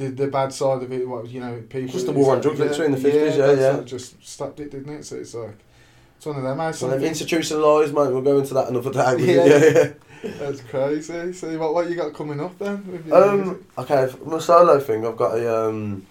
the 0.00 0.08
the 0.08 0.26
bad 0.26 0.52
side 0.52 0.82
of 0.82 0.92
it, 0.92 1.06
what 1.06 1.28
you 1.28 1.40
know, 1.40 1.62
people. 1.68 1.92
Just 1.92 2.06
the 2.06 2.12
war 2.12 2.34
on 2.34 2.40
drugs, 2.40 2.58
literally, 2.58 2.86
in 2.86 2.92
the 2.92 3.08
50s, 3.08 3.36
yeah, 3.36 3.52
yeah. 3.52 3.76
what 3.76 3.86
just 3.86 4.26
stopped 4.26 4.58
it, 4.60 4.70
didn't 4.70 4.92
it? 4.92 5.04
So 5.04 5.16
it's 5.16 5.34
like 5.34 5.56
it's 6.16 6.26
one 6.26 6.36
of 6.36 6.42
them. 6.42 6.60
I 6.60 6.70
So 6.72 6.88
they've 6.88 7.10
institutionalised, 7.10 7.88
mate. 7.88 8.12
We'll 8.12 8.22
go 8.22 8.38
into 8.38 8.54
that 8.54 8.68
another 8.68 8.90
day. 8.90 9.16
Yeah. 9.34 9.44
Yeah, 9.44 9.92
yeah. 10.22 10.30
that's 10.38 10.60
crazy. 10.62 11.32
So 11.32 11.58
what 11.58 11.74
what 11.74 11.88
you 11.90 11.96
got 11.96 12.14
coming 12.14 12.40
up 12.40 12.58
then? 12.58 12.84
your 12.86 12.98
music? 12.98 13.12
Um, 13.12 13.64
okay, 13.78 14.12
my 14.24 14.38
solo 14.38 14.80
thing, 14.80 15.06
I've 15.06 15.16
got 15.16 15.38
a 15.38 15.68
um, 15.68 16.06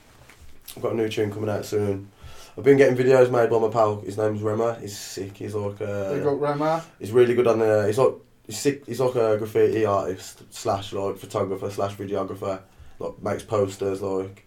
I've 0.75 0.83
got 0.83 0.93
a 0.93 0.95
new 0.95 1.09
tune 1.09 1.31
coming 1.31 1.49
out 1.49 1.65
soon. 1.65 2.09
I've 2.57 2.63
been 2.63 2.77
getting 2.77 2.97
videos 2.97 3.31
made 3.31 3.49
by 3.49 3.59
my 3.59 3.69
pal. 3.69 4.01
His 4.01 4.17
name's 4.17 4.41
Rema. 4.41 4.79
He's 4.81 4.97
sick. 4.97 5.37
He's 5.37 5.55
like 5.55 5.81
uh, 5.81 6.13
they 6.13 6.19
got 6.19 6.39
Rema. 6.39 6.83
he's 6.99 7.11
really 7.11 7.33
good 7.33 7.47
on 7.47 7.59
the. 7.59 7.87
He's 7.87 7.97
like 7.97 8.13
he's 8.45 8.59
sick. 8.59 8.85
He's 8.85 8.99
like 8.99 9.15
a 9.15 9.37
graffiti 9.37 9.85
artist 9.85 10.41
slash 10.53 10.91
like 10.93 11.17
photographer 11.17 11.69
slash 11.69 11.95
videographer. 11.95 12.61
Like 12.99 13.21
makes 13.21 13.43
posters 13.43 14.01
like. 14.01 14.45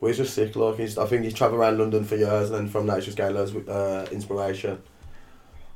But 0.00 0.08
he's 0.08 0.18
just 0.18 0.34
sick. 0.34 0.54
Like 0.56 0.76
he's. 0.76 0.98
I 0.98 1.06
think 1.06 1.24
he's 1.24 1.32
travelled 1.34 1.60
around 1.60 1.78
London 1.78 2.04
for 2.04 2.16
years, 2.16 2.50
and 2.50 2.58
then 2.58 2.68
from 2.68 2.86
that 2.88 2.96
he's 2.96 3.06
just 3.06 3.16
getting 3.16 3.34
loads 3.36 3.54
of 3.54 3.68
uh, 3.68 4.06
inspiration. 4.12 4.82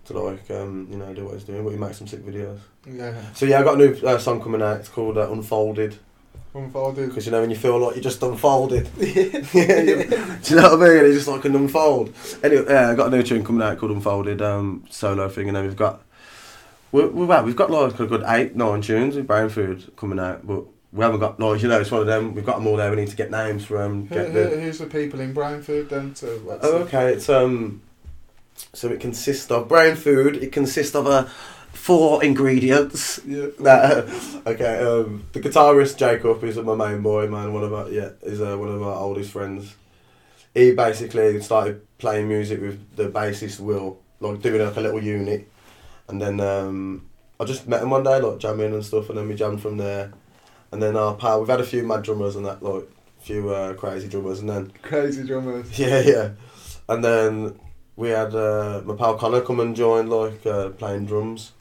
To 0.07 0.19
like 0.19 0.51
um, 0.51 0.89
you 0.91 0.97
know 0.97 1.13
do 1.15 1.25
what 1.25 1.35
he's 1.35 1.45
doing, 1.45 1.63
but 1.63 1.71
he 1.71 1.77
makes 1.77 1.99
some 1.99 2.07
sick 2.07 2.25
videos. 2.25 2.59
Yeah, 2.87 3.15
So 3.35 3.47
yeah, 3.47 3.61
I 3.61 3.63
got 3.63 3.75
a 3.75 3.79
new 3.79 3.95
uh, 4.07 4.19
song 4.19 4.43
coming 4.43 4.63
out. 4.63 4.81
It's 4.81 4.89
called 4.89 5.19
uh, 5.19 5.31
Unfolded. 5.31 5.99
unfolded. 6.55 7.09
Because 7.09 7.27
you 7.27 7.33
know 7.33 7.41
when 7.43 7.51
you 7.51 7.57
feel 7.57 7.79
like 7.79 7.95
you're 7.97 8.03
just 8.03 8.23
unfolded. 8.23 8.89
yeah. 8.99 9.13
Do 9.43 10.55
you 10.55 10.57
know 10.57 10.75
what 10.77 10.83
I 10.83 10.89
mean? 10.95 11.05
It's 11.05 11.17
just 11.17 11.29
like 11.29 11.45
an 11.45 11.55
unfold. 11.55 12.15
Anyway, 12.43 12.65
yeah, 12.69 12.91
I 12.91 12.95
got 12.95 13.13
a 13.13 13.17
new 13.17 13.23
tune 13.23 13.45
coming 13.45 13.63
out 13.63 13.79
called 13.79 13.93
Unfolded, 13.93 14.41
um, 14.43 14.85
solo 14.91 15.29
thing, 15.29 15.49
and 15.49 15.57
then 15.57 15.65
we've 15.65 15.77
got 15.77 16.03
we're, 16.93 17.09
we're, 17.09 17.27
well, 17.27 17.45
we've 17.45 17.55
got 17.57 17.71
like 17.71 18.01
a 18.01 18.07
good 18.07 18.25
eight, 18.27 18.57
nine 18.57 18.81
tunes 18.81 19.17
with 19.17 19.27
Brain 19.27 19.49
Food 19.51 19.93
coming 19.97 20.19
out, 20.19 20.47
but 20.47 20.65
we 20.93 21.05
haven't 21.05 21.21
got 21.21 21.39
like 21.39 21.63
you 21.63 21.69
know 21.69 21.81
it's 21.81 21.91
one 21.91 22.01
of 22.01 22.07
them. 22.07 22.35
We've 22.35 22.45
got 22.45 22.57
them 22.57 22.67
all 22.67 22.77
there. 22.77 22.91
We 22.91 22.97
need 22.97 23.09
to 23.09 23.17
get 23.17 23.31
names 23.31 23.65
for 23.65 23.79
them. 23.79 24.07
Who, 24.07 24.15
Get 24.15 24.31
who, 24.31 24.33
the, 24.33 24.61
who's 24.61 24.79
the 24.79 24.87
people 24.87 25.21
in 25.21 25.33
Brain 25.33 25.63
Food 25.63 25.89
then? 25.89 26.15
To 26.15 26.59
oh, 26.63 26.79
okay. 26.79 27.13
It's 27.13 27.29
um, 27.29 27.83
so 28.73 28.89
it 28.89 29.01
consists 29.01 29.51
of 29.51 29.69
Brain 29.69 29.95
Food. 29.95 30.37
It 30.37 30.51
consists 30.53 30.95
of 30.97 31.07
uh, 31.07 31.25
four 31.73 32.25
ingredients. 32.25 33.21
yeah. 33.27 33.47
Okay. 34.47 34.79
Um, 34.79 35.27
the 35.33 35.41
guitarist 35.41 35.97
Jacob 35.97 36.43
is 36.45 36.57
my 36.57 36.75
main 36.75 37.03
boy, 37.03 37.29
man. 37.29 37.53
One 37.53 37.63
of 37.63 37.73
our 37.73 37.89
yeah, 37.89 38.11
is 38.23 38.41
uh, 38.41 38.57
one 38.57 38.69
of 38.69 38.83
our 38.83 38.97
oldest 38.97 39.31
friends. 39.31 39.77
He 40.55 40.73
basically 40.73 41.41
started 41.41 41.87
playing 41.99 42.27
music 42.27 42.61
with 42.61 42.97
the 42.97 43.09
bassist 43.09 43.61
Will, 43.61 44.01
like 44.19 44.43
doing 44.43 44.61
like 44.61 44.77
a 44.77 44.81
little 44.81 45.03
unit, 45.03 45.49
and 46.09 46.21
then 46.21 46.41
um, 46.41 47.07
I 47.39 47.45
just 47.45 47.69
met 47.69 47.83
him 47.83 47.91
one 47.91 48.03
day, 48.03 48.19
like 48.21 48.39
jamming 48.39 48.75
and 48.75 48.85
stuff, 48.85 49.09
and 49.11 49.19
then 49.19 49.29
we 49.29 49.37
jammed 49.37 49.63
from 49.63 49.77
there. 49.77 50.13
And 50.73 50.83
then 50.83 50.97
our 50.97 51.15
pal, 51.15 51.41
we've 51.41 51.49
had 51.49 51.61
a 51.61 51.65
few 51.65 51.83
mad 51.83 52.03
drummers 52.03 52.37
and 52.37 52.47
that, 52.47 52.63
like 52.63 52.85
a 52.85 53.23
few 53.23 53.51
uh, 53.51 53.75
crazy 53.75 54.09
drummers, 54.09 54.41
and 54.41 54.49
then 54.49 54.73
Crazy 54.83 55.25
drummers. 55.25 55.79
yeah, 55.79 56.01
yeah, 56.01 56.31
and 56.89 57.05
then 57.05 57.59
we 57.97 58.11
had 58.11 58.35
uh, 58.35 58.83
my 58.85 58.95
pal 58.95 59.17
Connor 59.17 59.41
come 59.41 59.61
and 59.61 59.75
join, 59.75 60.09
like 60.09 60.47
uh, 60.47 60.71
playing 60.71 61.07
drums. 61.07 61.53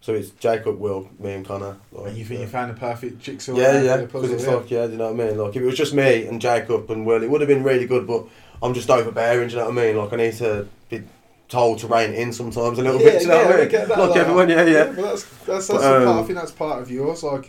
So 0.00 0.14
it's 0.14 0.30
Jacob, 0.30 0.78
Will, 0.78 1.10
me, 1.18 1.32
and 1.32 1.44
Connor. 1.44 1.76
Like, 1.92 2.08
And 2.08 2.16
you 2.16 2.24
think 2.24 2.40
uh, 2.40 2.42
you 2.44 2.48
found 2.48 2.70
a 2.70 2.74
perfect 2.74 3.18
jigsaw? 3.20 3.56
yeah, 3.56 3.82
yeah, 3.82 3.96
because 3.96 4.30
it's 4.30 4.44
yeah. 4.44 4.54
like, 4.54 4.70
yeah, 4.70 4.86
do 4.86 4.92
you 4.92 4.98
know 4.98 5.12
what 5.12 5.20
I 5.20 5.28
mean? 5.28 5.38
Like, 5.38 5.56
if 5.56 5.62
it 5.62 5.66
was 5.66 5.76
just 5.76 5.92
me 5.92 6.26
and 6.26 6.40
Jacob 6.40 6.90
and 6.90 7.04
Will, 7.04 7.22
it 7.22 7.28
would 7.28 7.40
have 7.40 7.48
been 7.48 7.64
really 7.64 7.86
good, 7.86 8.06
but 8.06 8.24
I'm 8.62 8.74
just 8.74 8.88
overbearing, 8.90 9.48
do 9.48 9.54
you 9.56 9.60
know 9.60 9.70
what 9.70 9.78
I 9.78 9.86
mean? 9.86 9.96
Like, 9.96 10.12
I 10.12 10.16
need 10.16 10.34
to 10.34 10.68
be 10.88 11.02
told 11.48 11.80
to 11.80 11.88
rein 11.88 12.12
in 12.14 12.32
sometimes 12.32 12.78
a 12.78 12.82
little 12.82 13.00
bit, 13.00 13.18
do 13.18 13.24
you 13.24 13.28
know 13.28 13.44
what 13.44 13.54
I 13.54 13.58
mean? 13.58 13.68
that, 13.70 13.88
Like, 13.98 14.16
everyone, 14.16 14.48
yeah, 14.50 14.64
yeah. 14.64 14.84
But 14.84 14.96
that's 14.96 15.24
that's, 15.24 15.46
that's 15.46 15.68
But, 15.68 16.02
a 16.02 16.04
part, 16.04 16.06
I 16.06 16.20
um, 16.20 16.26
think 16.26 16.38
that's 16.38 16.52
part 16.52 16.82
of 16.82 16.90
yours. 16.90 17.22
Like 17.24 17.48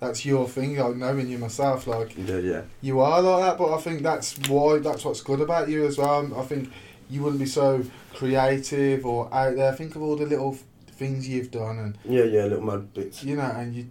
that's 0.00 0.24
your 0.24 0.48
thing. 0.48 0.76
Like 0.76 0.96
knowing 0.96 1.28
you 1.28 1.38
myself, 1.38 1.86
like 1.86 2.16
Yeah, 2.16 2.38
yeah. 2.38 2.62
you 2.80 3.00
are 3.00 3.20
like 3.22 3.42
that. 3.44 3.58
But 3.58 3.74
I 3.74 3.80
think 3.80 4.02
that's 4.02 4.36
why 4.48 4.78
that's 4.78 5.04
what's 5.04 5.20
good 5.20 5.40
about 5.40 5.68
you 5.68 5.86
as 5.86 5.98
well. 5.98 6.28
I 6.38 6.42
think 6.42 6.70
you 7.08 7.22
wouldn't 7.22 7.40
be 7.40 7.46
so 7.46 7.84
creative 8.14 9.04
or 9.06 9.32
out 9.32 9.56
there. 9.56 9.72
Think 9.72 9.96
of 9.96 10.02
all 10.02 10.16
the 10.16 10.26
little 10.26 10.56
things 10.92 11.28
you've 11.28 11.50
done, 11.50 11.78
and 11.78 11.98
Yeah, 12.04 12.24
yeah, 12.24 12.44
little 12.44 12.62
mad 12.64 12.92
bits. 12.94 13.22
you 13.24 13.36
know, 13.36 13.42
and 13.42 13.74
you 13.74 13.86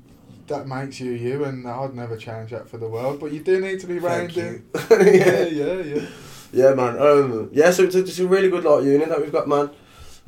that 0.47 0.67
makes 0.67 0.99
you 0.99 1.11
you, 1.11 1.43
and 1.43 1.67
I'd 1.67 1.93
never 1.95 2.17
change 2.17 2.49
that 2.51 2.67
for 2.67 2.77
the 2.77 2.87
world. 2.87 3.19
But 3.19 3.31
you 3.31 3.41
do 3.41 3.59
need 3.61 3.79
to 3.81 3.87
be 3.87 3.99
round 3.99 4.35
you. 4.35 4.63
yeah, 4.91 5.01
yeah. 5.01 5.43
yeah, 5.45 5.73
yeah. 5.81 6.01
Yeah, 6.51 6.73
man. 6.73 6.99
Um, 6.99 7.49
yeah, 7.53 7.69
so 7.69 7.83
it's 7.83 7.93
a, 7.93 7.99
it's 7.99 8.17
a 8.19 8.27
really 8.27 8.49
good 8.49 8.63
like 8.63 8.83
unit 8.83 9.09
that 9.09 9.21
we've 9.21 9.31
got, 9.31 9.47
man. 9.47 9.69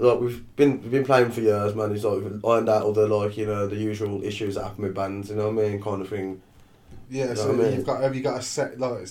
Like 0.01 0.19
we've 0.19 0.55
been 0.55 0.81
we've 0.81 0.91
been 0.91 1.03
playing 1.05 1.31
for 1.31 1.41
years, 1.41 1.75
man. 1.75 1.91
It's 1.91 2.03
like 2.03 2.23
we've 2.23 2.43
ironed 2.43 2.69
out 2.69 2.83
all 2.83 2.91
the 2.93 3.07
like 3.07 3.37
you 3.37 3.45
know 3.45 3.67
the 3.67 3.75
usual 3.75 4.23
issues 4.23 4.55
that 4.55 4.63
happen 4.63 4.83
with 4.83 4.95
bands, 4.95 5.29
you 5.29 5.35
know 5.35 5.51
what 5.51 5.63
I 5.63 5.69
mean, 5.69 5.81
kind 5.81 6.01
of 6.01 6.09
thing. 6.09 6.41
Yeah, 7.09 7.27
Know 7.27 7.35
so 7.35 7.49
I 7.51 7.53
mean? 7.53 7.73
you've 7.73 7.85
got 7.85 8.01
have 8.01 8.15
you 8.15 8.21
got 8.21 8.39
a 8.39 8.41
set 8.41 8.79
like 8.79 9.07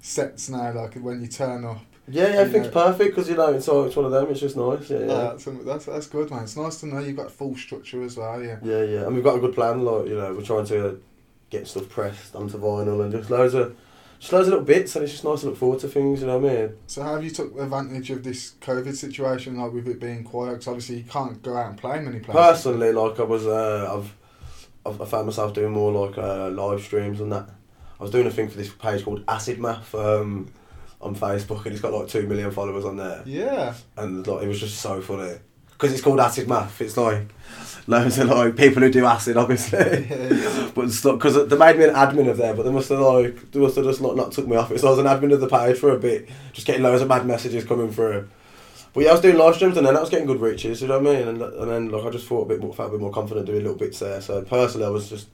sets 0.00 0.48
now 0.48 0.72
like 0.72 0.94
when 0.94 1.20
you 1.20 1.26
turn 1.26 1.64
up. 1.64 1.80
Yeah, 2.08 2.28
yeah, 2.28 2.34
everything's 2.40 2.66
Yeah. 2.66 2.72
perfect 2.84 3.10
because 3.14 3.28
you 3.28 3.36
know 3.36 3.52
it's 3.52 3.68
all, 3.68 3.84
it's 3.86 3.96
one 3.96 4.04
of 4.06 4.12
them. 4.12 4.28
It's 4.30 4.40
just 4.40 4.56
nice. 4.56 4.88
Yeah, 4.90 4.98
yeah. 4.98 5.04
Uh, 5.12 5.30
that's, 5.32 5.44
that's 5.44 5.84
that's 5.86 6.06
good, 6.06 6.30
man. 6.30 6.44
It's 6.44 6.56
nice 6.56 6.80
to 6.80 6.86
know 6.86 6.98
you've 7.00 7.16
got 7.16 7.30
full 7.30 7.56
structure 7.56 8.02
as 8.02 8.16
well. 8.16 8.42
Yeah. 8.42 8.58
Yeah, 8.62 8.82
yeah, 8.82 9.06
and 9.06 9.14
we've 9.14 9.24
got 9.24 9.36
a 9.36 9.40
good 9.40 9.54
plan. 9.54 9.84
Like 9.84 10.06
you 10.06 10.16
know, 10.16 10.32
we're 10.34 10.42
trying 10.42 10.66
to 10.66 11.00
get 11.50 11.66
stuff 11.66 11.88
pressed 11.88 12.36
onto 12.36 12.58
vinyl 12.58 13.02
and 13.02 13.10
just 13.12 13.30
loads 13.30 13.54
of 13.54 13.76
just 14.20 14.32
loads 14.32 14.46
of 14.48 14.52
little 14.52 14.64
bits, 14.66 14.94
and 14.94 15.02
it's 15.02 15.12
just 15.12 15.24
nice 15.24 15.40
to 15.40 15.46
look 15.46 15.56
forward 15.56 15.80
to 15.80 15.88
things. 15.88 16.20
You 16.20 16.26
know 16.28 16.38
what 16.38 16.50
I 16.52 16.54
mean? 16.54 16.76
So 16.86 17.02
how 17.02 17.14
have 17.14 17.24
you 17.24 17.30
took 17.30 17.58
advantage 17.58 18.10
of 18.10 18.22
this 18.22 18.52
COVID 18.60 18.94
situation, 18.94 19.56
like 19.58 19.72
with 19.72 19.88
it 19.88 19.98
being 19.98 20.22
quiet? 20.22 20.52
Because 20.52 20.68
obviously 20.68 20.98
you 20.98 21.04
can't 21.04 21.42
go 21.42 21.56
out 21.56 21.70
and 21.70 21.78
play 21.78 21.98
many 22.00 22.20
places. 22.20 22.40
Personally, 22.40 22.92
like 22.92 23.18
I 23.18 23.22
was, 23.24 23.46
uh, 23.46 23.90
I've, 23.96 24.14
I've 24.86 25.00
I 25.00 25.04
found 25.06 25.26
myself 25.26 25.54
doing 25.54 25.72
more 25.72 25.90
like 26.06 26.18
uh, 26.18 26.50
live 26.50 26.82
streams 26.82 27.20
and 27.20 27.32
that. 27.32 27.48
I 27.98 28.02
was 28.02 28.10
doing 28.12 28.26
a 28.26 28.30
thing 28.30 28.48
for 28.48 28.56
this 28.56 28.70
page 28.70 29.04
called 29.04 29.24
Acid 29.28 29.58
Math 29.58 29.94
um, 29.94 30.48
on 31.00 31.14
Facebook, 31.16 31.64
and 31.64 31.72
it's 31.72 31.80
got 31.80 31.92
like 31.92 32.08
two 32.08 32.26
million 32.26 32.50
followers 32.50 32.84
on 32.84 32.96
there, 32.96 33.22
Yeah. 33.26 33.74
and 33.96 34.26
like 34.26 34.42
it 34.44 34.48
was 34.48 34.60
just 34.60 34.78
so 34.78 35.00
funny 35.00 35.38
because 35.80 35.94
it's 35.94 36.02
called 36.02 36.20
Acid 36.20 36.46
Math. 36.46 36.80
It's 36.82 36.96
like 36.98 37.28
loads 37.86 38.18
of 38.18 38.28
like 38.28 38.54
people 38.54 38.82
who 38.82 38.90
do 38.90 39.06
acid, 39.06 39.36
obviously. 39.36 40.06
But 40.74 40.86
because 41.02 41.48
they 41.48 41.56
made 41.56 41.78
me 41.78 41.84
an 41.84 41.94
admin 41.94 42.28
of 42.28 42.36
there, 42.36 42.54
but 42.54 42.62
they 42.62 42.70
must 42.70 42.90
have 42.90 43.00
like 43.00 43.50
they 43.50 43.58
must 43.58 43.76
have 43.76 43.84
just 43.86 44.00
not, 44.00 44.14
not 44.14 44.30
took 44.32 44.46
me 44.46 44.56
off 44.56 44.70
it. 44.70 44.80
So 44.80 44.86
I 44.86 44.90
was 44.90 44.98
an 44.98 45.06
admin 45.06 45.32
of 45.32 45.40
the 45.40 45.48
page 45.48 45.78
for 45.78 45.90
a 45.90 45.98
bit, 45.98 46.28
just 46.52 46.66
getting 46.66 46.82
loads 46.82 47.02
of 47.02 47.08
mad 47.08 47.26
messages 47.26 47.64
coming 47.64 47.90
through. 47.90 48.28
But 48.92 49.04
yeah, 49.04 49.10
I 49.10 49.12
was 49.12 49.20
doing 49.20 49.36
live 49.36 49.54
streams 49.54 49.76
and 49.76 49.86
then 49.86 49.96
I 49.96 50.00
was 50.00 50.10
getting 50.10 50.26
good 50.26 50.40
reaches. 50.40 50.82
You 50.82 50.88
know 50.88 50.98
what 51.00 51.16
I 51.16 51.18
mean? 51.18 51.28
And, 51.28 51.42
and 51.42 51.70
then 51.70 51.88
like 51.88 52.04
I 52.04 52.10
just 52.10 52.26
thought 52.26 52.42
a 52.42 52.48
bit 52.48 52.60
more, 52.60 52.74
felt 52.74 52.90
a 52.90 52.92
bit 52.92 53.00
more 53.00 53.12
confident 53.12 53.46
doing 53.46 53.62
little 53.62 53.78
bits 53.78 53.98
there. 54.00 54.20
So 54.20 54.42
personally, 54.42 54.86
I 54.86 54.90
was 54.90 55.08
just 55.08 55.28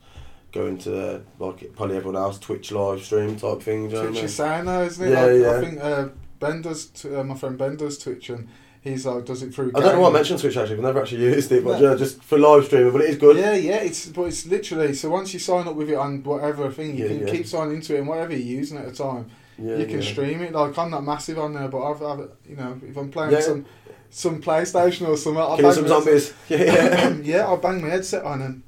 going 0.52 0.78
to 0.78 1.22
like 1.38 1.74
probably 1.74 1.96
everyone 1.96 2.20
else 2.20 2.38
Twitch 2.38 2.70
live 2.72 3.02
stream 3.04 3.36
type 3.36 3.62
thing. 3.62 3.90
Twitch 3.90 4.22
is 4.22 4.34
saying 4.34 4.64
though, 4.64 4.84
isn't 4.84 5.06
it? 5.06 5.10
Yeah, 5.10 5.24
like, 5.24 5.40
yeah. 5.42 5.50
I 5.50 5.60
think 5.60 5.80
uh, 5.80 6.08
Ben 6.38 6.62
does. 6.62 6.86
T- 6.86 7.14
uh, 7.14 7.24
my 7.24 7.34
friend 7.34 7.58
Ben 7.58 7.76
does 7.76 7.98
Twitch, 7.98 8.30
and 8.30 8.48
he's 8.88 9.06
like 9.06 9.24
does 9.24 9.42
it 9.42 9.54
through. 9.54 9.72
I 9.74 9.80
don't 9.80 9.94
know 9.94 10.00
why 10.00 10.08
I 10.08 10.12
mentioned 10.12 10.40
Twitch 10.40 10.56
actually. 10.56 10.76
I've 10.76 10.82
never 10.82 11.00
actually 11.02 11.22
used 11.24 11.50
it, 11.52 11.64
but 11.64 11.80
No. 11.80 11.90
yeah, 11.90 11.96
just 11.96 12.22
for 12.22 12.38
live 12.38 12.64
streaming. 12.64 12.92
But 12.92 13.02
it 13.02 13.10
is 13.10 13.16
good. 13.16 13.36
Yeah, 13.36 13.54
yeah. 13.54 13.76
It's 13.78 14.06
but 14.06 14.22
it's 14.24 14.46
literally 14.46 14.94
so 14.94 15.10
once 15.10 15.32
you 15.32 15.40
sign 15.40 15.66
up 15.68 15.74
with 15.74 15.90
it 15.90 15.96
on 15.96 16.22
whatever 16.22 16.70
thing, 16.70 16.96
you 16.96 17.04
Yeah, 17.04 17.08
can 17.10 17.26
yeah. 17.26 17.32
keep 17.32 17.46
signing 17.46 17.76
into 17.76 17.94
it, 17.94 17.98
and 17.98 18.08
whatever 18.08 18.32
you're 18.32 18.58
using 18.60 18.78
at 18.78 18.86
the 18.86 18.92
time, 18.92 19.30
Yeah, 19.58 19.76
you 19.76 19.86
can 19.86 20.02
stream 20.02 20.40
it. 20.42 20.52
Like 20.52 20.76
I'm 20.78 20.90
not 20.90 21.04
massive 21.04 21.38
on 21.38 21.54
there, 21.54 21.68
but 21.68 21.82
I've, 21.82 22.02
I've 22.02 22.28
you 22.48 22.56
know 22.56 22.80
if 22.88 22.96
I'm 22.96 23.10
playing 23.10 23.40
some 23.42 23.66
some 24.10 24.40
PlayStation 24.40 25.08
or 25.08 25.16
something, 25.16 25.42
I'll 25.42 25.56
Killing 25.56 25.72
some 25.72 25.88
zombies. 25.88 26.32
Yeah, 26.48 26.62
yeah. 26.64 27.08
yeah, 27.22 27.46
I'll 27.46 27.56
bang 27.58 27.82
my 27.82 27.88
headset 27.88 28.24
on 28.24 28.40
and 28.42 28.62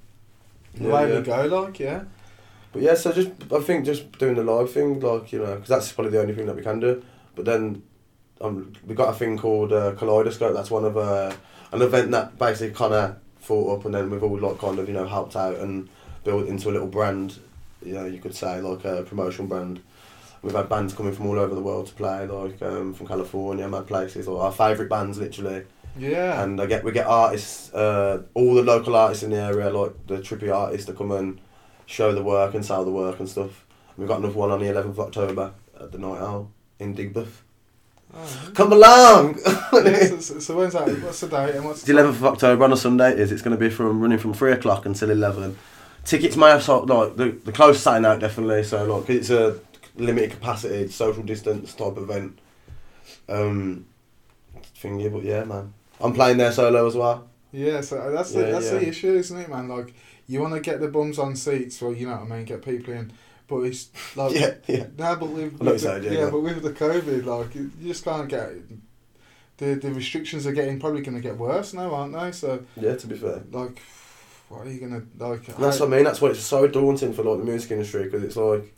Yeah, 0.80 0.88
away 0.88 1.16
we 1.16 1.22
go. 1.22 1.46
Like 1.46 1.78
yeah, 1.80 2.02
But 2.72 2.82
yeah, 2.82 2.94
so 2.94 3.12
just 3.12 3.30
I 3.52 3.60
think 3.60 3.84
just 3.86 4.12
doing 4.18 4.34
the 4.34 4.42
live 4.44 4.70
thing, 4.72 5.00
like 5.00 5.32
you 5.32 5.38
know, 5.38 5.54
because 5.54 5.68
that's 5.68 5.92
probably 5.92 6.12
the 6.12 6.20
only 6.20 6.34
thing 6.34 6.46
that 6.46 6.56
we 6.56 6.62
can 6.62 6.80
do. 6.80 7.02
But 7.34 7.44
then, 7.44 7.82
um, 8.40 8.72
we 8.86 8.94
got 8.94 9.10
a 9.10 9.12
thing 9.16 9.36
called 9.38 9.72
uh, 9.72 9.92
Kaleidoscope. 9.92 10.54
That's 10.54 10.70
one 10.70 10.84
of 10.84 10.96
uh, 10.96 11.34
an 11.72 11.82
event 11.82 12.10
that 12.12 12.38
basically 12.38 12.74
kind 12.74 12.94
of 12.94 13.16
thought 13.40 13.78
up, 13.78 13.84
and 13.84 13.94
then 13.94 14.10
we've 14.10 14.22
all 14.22 14.38
like 14.38 14.58
kind 14.58 14.78
of 14.78 14.88
you 14.88 14.94
know 14.94 15.06
helped 15.06 15.36
out 15.36 15.56
and 15.56 15.88
built 16.24 16.46
into 16.48 16.70
a 16.70 16.72
little 16.72 16.88
brand. 16.88 17.38
You 17.84 17.94
know, 17.94 18.06
you 18.06 18.18
could 18.18 18.34
say 18.34 18.60
like 18.60 18.84
a 18.84 19.02
promotion 19.02 19.46
brand. 19.46 19.80
We've 20.42 20.54
had 20.54 20.68
bands 20.68 20.94
coming 20.94 21.12
from 21.12 21.26
all 21.26 21.38
over 21.38 21.54
the 21.54 21.60
world 21.60 21.88
to 21.88 21.94
play, 21.94 22.26
like 22.26 22.62
um, 22.62 22.94
from 22.94 23.08
California, 23.08 23.68
mad 23.68 23.86
places, 23.88 24.28
or 24.28 24.42
our 24.42 24.52
favourite 24.52 24.88
bands 24.88 25.18
literally. 25.18 25.64
yeah. 25.96 26.42
And 26.42 26.60
I 26.60 26.66
get 26.66 26.84
we 26.84 26.92
get 26.92 27.06
artists, 27.06 27.72
uh, 27.74 28.22
all 28.34 28.54
the 28.54 28.62
local 28.62 28.94
artists 28.94 29.24
in 29.24 29.30
the 29.30 29.36
area, 29.38 29.70
like 29.70 30.06
the 30.06 30.18
trippy 30.18 30.54
artists, 30.54 30.86
to 30.86 30.92
come 30.92 31.10
and 31.10 31.40
show 31.86 32.12
the 32.12 32.22
work 32.22 32.54
and 32.54 32.64
sell 32.64 32.84
the 32.84 32.92
work 32.92 33.18
and 33.18 33.28
stuff. 33.28 33.64
We've 33.96 34.06
got 34.06 34.20
another 34.20 34.34
one 34.34 34.52
on 34.52 34.60
the 34.60 34.66
11th 34.66 34.90
of 34.90 35.00
October 35.00 35.52
at 35.80 35.90
the 35.90 35.98
Night 35.98 36.20
Owl 36.20 36.52
in 36.78 36.94
Digbeth. 36.94 37.42
Oh, 38.14 38.50
Come 38.54 38.72
along! 38.72 39.38
yeah, 39.44 40.18
so, 40.18 40.56
when's 40.56 40.72
that? 40.72 40.88
What's 41.02 41.20
the 41.20 41.28
date 41.28 41.54
and 41.56 41.64
what's 41.64 41.82
the 41.82 41.92
11th 41.92 42.08
of 42.08 42.24
October 42.24 42.64
on 42.64 42.72
a 42.72 42.76
Sunday. 42.76 43.12
It 43.12 43.18
is 43.20 43.32
it's 43.32 43.42
going 43.42 43.56
to 43.56 43.60
be 43.60 43.68
from 43.70 44.00
running 44.00 44.18
from 44.18 44.32
three 44.32 44.52
o'clock 44.52 44.86
until 44.86 45.10
eleven. 45.10 45.58
Tickets 46.04 46.36
may 46.36 46.48
have 46.48 46.62
sold 46.62 46.88
like 46.88 47.16
the 47.16 47.30
the 47.44 47.52
close 47.52 47.80
sign 47.80 48.04
out 48.06 48.20
definitely. 48.20 48.64
So 48.64 48.84
like 48.84 49.10
it's 49.10 49.28
a 49.30 49.60
limited 49.96 50.30
capacity, 50.30 50.88
social 50.88 51.22
distance 51.22 51.74
type 51.74 51.98
event. 51.98 52.38
Um, 53.28 53.84
thingy, 54.80 55.12
but 55.12 55.22
yeah, 55.22 55.44
man, 55.44 55.74
I'm 56.00 56.14
playing 56.14 56.38
there 56.38 56.52
solo 56.52 56.86
as 56.86 56.94
well. 56.94 57.28
Yeah, 57.52 57.82
so 57.82 58.10
that's 58.10 58.32
the 58.32 58.40
Yeah, 58.40 58.50
that's 58.52 58.72
yeah. 58.72 58.78
the 58.78 58.88
issue, 58.88 59.14
isn't 59.16 59.38
it, 59.38 59.50
man? 59.50 59.68
Like 59.68 59.92
you 60.26 60.40
want 60.40 60.54
to 60.54 60.60
get 60.60 60.80
the 60.80 60.88
bums 60.88 61.18
on 61.18 61.36
seats, 61.36 61.80
well, 61.82 61.92
you 61.92 62.06
know 62.06 62.16
what 62.16 62.22
I 62.32 62.36
mean, 62.36 62.44
get 62.46 62.62
people 62.62 62.94
in, 62.94 63.12
but 63.48 63.60
it's 63.62 63.88
like 64.14 64.34
Yeah, 64.34 64.54
yeah. 64.66 64.86
No, 64.96 65.16
but 65.16 65.28
with, 65.30 65.58
with 65.58 65.80
the, 65.82 66.00
you're 66.02 66.12
yeah, 66.12 66.20
yeah, 66.24 66.30
but 66.30 66.40
with 66.42 66.62
the 66.62 66.70
COVID, 66.72 67.24
like 67.24 67.54
you 67.54 67.70
just 67.82 68.04
can't 68.04 68.28
get 68.28 68.50
the 69.56 69.74
the 69.74 69.92
restrictions 69.92 70.46
are 70.46 70.52
getting 70.52 70.78
probably 70.78 71.00
going 71.02 71.16
to 71.16 71.20
get 71.22 71.36
worse 71.36 71.72
now, 71.74 71.92
aren't 71.94 72.12
they? 72.14 72.30
So 72.32 72.64
Yeah, 72.76 72.94
to 72.94 73.06
be 73.06 73.16
fair. 73.16 73.42
like, 73.50 73.80
what 74.48 74.66
are 74.66 74.70
you 74.70 74.80
gonna 74.80 75.02
like? 75.18 75.48
And 75.48 75.56
that's 75.64 75.78
how- 75.78 75.86
what 75.86 75.94
I 75.94 75.96
mean. 75.96 76.04
That's 76.04 76.20
why 76.20 76.28
it's 76.30 76.40
so 76.40 76.68
daunting 76.68 77.12
for 77.12 77.22
like 77.24 77.38
the 77.38 77.44
music 77.44 77.70
industry 77.72 78.04
because 78.04 78.22
it's 78.22 78.36
like 78.36 78.72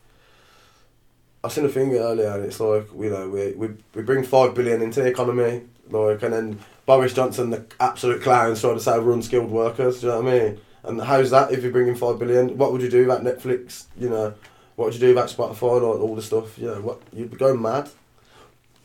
I've 1.43 1.53
seen 1.53 1.65
a 1.65 1.69
thing 1.69 1.95
earlier, 1.95 2.29
and 2.31 2.45
it's 2.45 2.61
like 2.61 2.87
you 2.99 3.11
know 3.11 3.29
we 3.29 3.53
we 3.53 3.69
we 3.95 4.03
bring 4.03 4.25
five 4.25 4.55
billion 4.55 4.83
into 4.83 5.01
the 5.03 5.09
economy, 5.09 5.63
like, 5.91 6.23
and 6.23 6.33
then 6.35 6.59
Boris 6.87 7.15
Johnson, 7.15 7.51
the 7.51 7.65
absolute 7.79 8.23
clown, 8.23 8.55
trying 8.57 8.75
to 8.75 8.81
say 8.81 8.99
we're 8.99 9.13
unskilled 9.13 9.51
workers. 9.51 10.01
Do 10.01 10.07
you 10.09 10.13
know 10.13 10.21
what 10.23 10.33
I 10.35 10.39
mean? 10.39 10.61
And 10.83 11.01
how's 11.01 11.31
that 11.31 11.53
if 11.53 11.63
you're 11.63 11.73
bringing 11.73 11.95
five 11.95 12.19
billion? 12.19 12.57
What 12.59 12.73
would 12.73 12.83
you 12.83 12.91
do 12.91 13.05
about 13.05 13.23
Netflix? 13.23 13.85
You 13.99 14.09
know, 14.11 14.35
what 14.81 14.87
would 14.87 14.95
you 14.95 15.01
do 15.01 15.13
about 15.13 15.29
Spotify 15.29 15.77
and 15.77 15.85
all, 15.85 16.01
all 16.01 16.17
the 16.17 16.23
stuff? 16.23 16.59
You 16.59 16.69
know, 16.69 16.81
what 16.81 17.03
you'd 17.13 17.31
be 17.31 17.37
going 17.37 17.61
mad. 17.61 17.91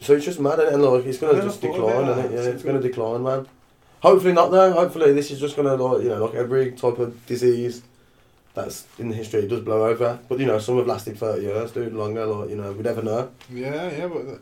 So 0.02 0.14
it's 0.14 0.26
just 0.26 0.42
mad, 0.42 0.60
and 0.60 0.84
like 0.84 1.06
it's 1.06 1.20
gonna 1.20 1.42
just 1.42 1.64
I 1.64 1.68
decline, 1.68 2.06
it, 2.10 2.18
and 2.18 2.34
yeah. 2.34 2.42
yeah, 2.42 2.50
it's 2.50 2.64
gonna 2.64 2.82
decline, 2.82 3.24
man. 3.24 3.48
Hopefully 4.02 4.34
not 4.34 4.52
though. 4.52 4.74
Hopefully 4.74 5.14
this 5.14 5.32
is 5.32 5.40
just 5.40 5.56
gonna 5.56 5.76
like 5.76 6.04
you 6.04 6.10
know 6.10 6.26
like 6.26 6.36
every 6.36 6.74
type 6.74 7.00
of 7.00 7.26
disease 7.26 7.82
that's 8.54 8.86
in 9.00 9.08
the 9.08 9.16
history 9.16 9.44
it 9.44 9.48
does 9.48 9.62
blow 9.62 9.86
over. 9.86 10.20
But 10.28 10.40
you 10.40 10.46
know 10.46 10.60
some 10.60 10.76
have 10.78 10.86
lasted 10.86 11.18
thirty 11.18 11.44
years, 11.44 11.72
dude, 11.72 11.94
longer. 11.94 12.26
Like 12.26 12.50
you 12.50 12.58
know 12.58 12.74
we 12.74 12.84
never 12.84 13.02
know. 13.02 13.32
Yeah, 13.50 13.90
yeah, 13.90 14.08
but 14.08 14.26
the, 14.28 14.40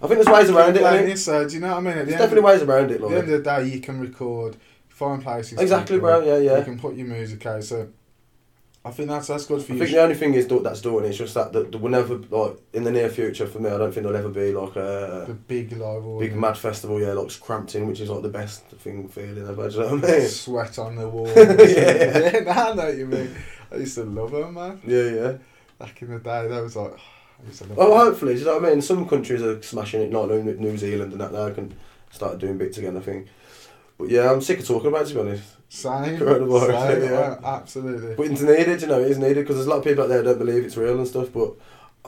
I 0.00 0.06
think 0.06 0.24
there's 0.24 0.34
ways 0.34 0.48
around 0.48 0.74
it. 0.74 0.80
I 0.80 0.84
Like 0.84 1.00
think. 1.00 1.10
this, 1.10 1.28
uh, 1.28 1.44
do 1.44 1.54
you 1.54 1.60
know 1.60 1.68
what 1.68 1.76
I 1.76 1.80
mean? 1.80 1.88
At 1.88 1.98
the 1.98 2.04
There's 2.04 2.20
definitely 2.22 2.38
of, 2.38 2.44
ways 2.44 2.62
around 2.62 2.90
it, 2.90 2.94
At 2.94 3.00
the 3.00 3.06
end 3.08 3.30
of 3.30 3.44
the 3.44 3.50
day, 3.50 3.68
you 3.68 3.80
can 3.80 4.00
record, 4.00 4.56
find 4.88 5.22
places. 5.22 5.58
Exactly, 5.58 5.98
bro. 5.98 6.24
Yeah, 6.24 6.38
yeah. 6.38 6.58
You 6.60 6.64
can 6.64 6.78
put 6.78 6.94
your 6.94 7.06
music 7.06 7.44
out. 7.44 7.62
So 7.62 7.88
I 8.86 8.90
think 8.90 9.08
that's 9.08 9.28
that's 9.28 9.46
good 9.46 9.62
for 9.62 9.72
I 9.72 9.76
you. 9.76 9.80
think 9.80 9.92
the 9.92 10.02
only 10.02 10.14
thing 10.14 10.34
is 10.34 10.46
that 10.46 10.62
that's 10.62 10.82
doing 10.82 11.06
it's 11.06 11.16
just 11.16 11.32
that 11.34 11.52
there 11.54 11.64
will 11.80 11.90
never 11.90 12.16
like 12.16 12.58
in 12.74 12.84
the 12.84 12.90
near 12.90 13.08
future 13.08 13.46
for 13.46 13.58
me. 13.58 13.70
I 13.70 13.78
don't 13.78 13.92
think 13.92 14.04
there'll 14.04 14.18
ever 14.18 14.28
be 14.28 14.52
like 14.52 14.74
the 14.74 15.26
a 15.30 15.34
big 15.34 15.72
live 15.72 16.18
big 16.18 16.36
mad 16.36 16.58
festival. 16.58 17.00
Yeah, 17.00 17.14
like 17.14 17.40
Crampton, 17.40 17.86
which 17.86 18.00
is 18.00 18.10
like 18.10 18.22
the 18.22 18.28
best 18.28 18.66
thing 18.66 19.08
feeling 19.08 19.48
ever. 19.48 19.70
Do 19.70 19.76
you 19.76 19.82
know 19.82 19.94
what 19.96 20.04
I 20.04 20.18
mean? 20.18 20.28
Sweat 20.28 20.78
on 20.78 20.96
the 20.96 21.08
wall. 21.08 21.26
Yeah. 21.34 22.40
nah, 22.44 22.70
I 22.70 22.74
know 22.74 22.84
what 22.84 22.96
you 22.96 23.06
mean. 23.06 23.34
I 23.72 23.76
used 23.76 23.94
to 23.94 24.04
love 24.04 24.30
them, 24.30 24.52
man. 24.54 24.80
Yeah, 24.86 25.08
yeah. 25.08 25.36
Back 25.78 26.02
in 26.02 26.10
the 26.10 26.18
day, 26.18 26.46
that 26.46 26.62
was 26.62 26.76
like, 26.76 26.92
I 26.92 27.64
love 27.68 27.78
oh, 27.78 27.90
Well, 27.90 28.04
hopefully, 28.04 28.34
do 28.34 28.40
you 28.40 28.46
know 28.46 28.58
what 28.58 28.66
I 28.66 28.70
mean? 28.70 28.82
Some 28.82 29.08
countries 29.08 29.42
are 29.42 29.62
smashing 29.62 30.02
it, 30.02 30.12
like 30.12 30.28
New 30.44 30.54
New 30.54 30.76
Zealand 30.76 31.12
and 31.12 31.20
that 31.22 31.32
now 31.32 31.50
can 31.50 31.74
start 32.10 32.38
doing 32.38 32.58
bits 32.58 32.76
again, 32.76 32.98
I 32.98 33.00
think. 33.00 33.28
But 33.96 34.10
yeah, 34.10 34.30
I'm 34.30 34.42
sick 34.42 34.60
of 34.60 34.66
talking 34.66 34.88
about 34.88 35.02
it, 35.02 35.08
to 35.08 35.14
be 35.14 35.20
honest. 35.20 35.44
Same, 35.74 36.18
Coronavirus, 36.18 36.88
same, 36.88 37.02
yeah. 37.10 37.10
yeah, 37.10 37.38
absolutely. 37.42 38.14
But 38.14 38.26
it's 38.28 38.42
needed, 38.42 38.80
you 38.82 38.86
know, 38.86 39.00
it 39.00 39.10
is 39.10 39.18
needed 39.18 39.36
because 39.36 39.56
there's 39.56 39.66
a 39.66 39.70
lot 39.70 39.78
of 39.78 39.84
people 39.84 40.04
out 40.04 40.08
there 40.08 40.18
who 40.18 40.24
don't 40.24 40.38
believe 40.38 40.64
it's 40.64 40.76
real 40.76 40.96
and 40.96 41.06
stuff, 41.06 41.32
but 41.32 41.54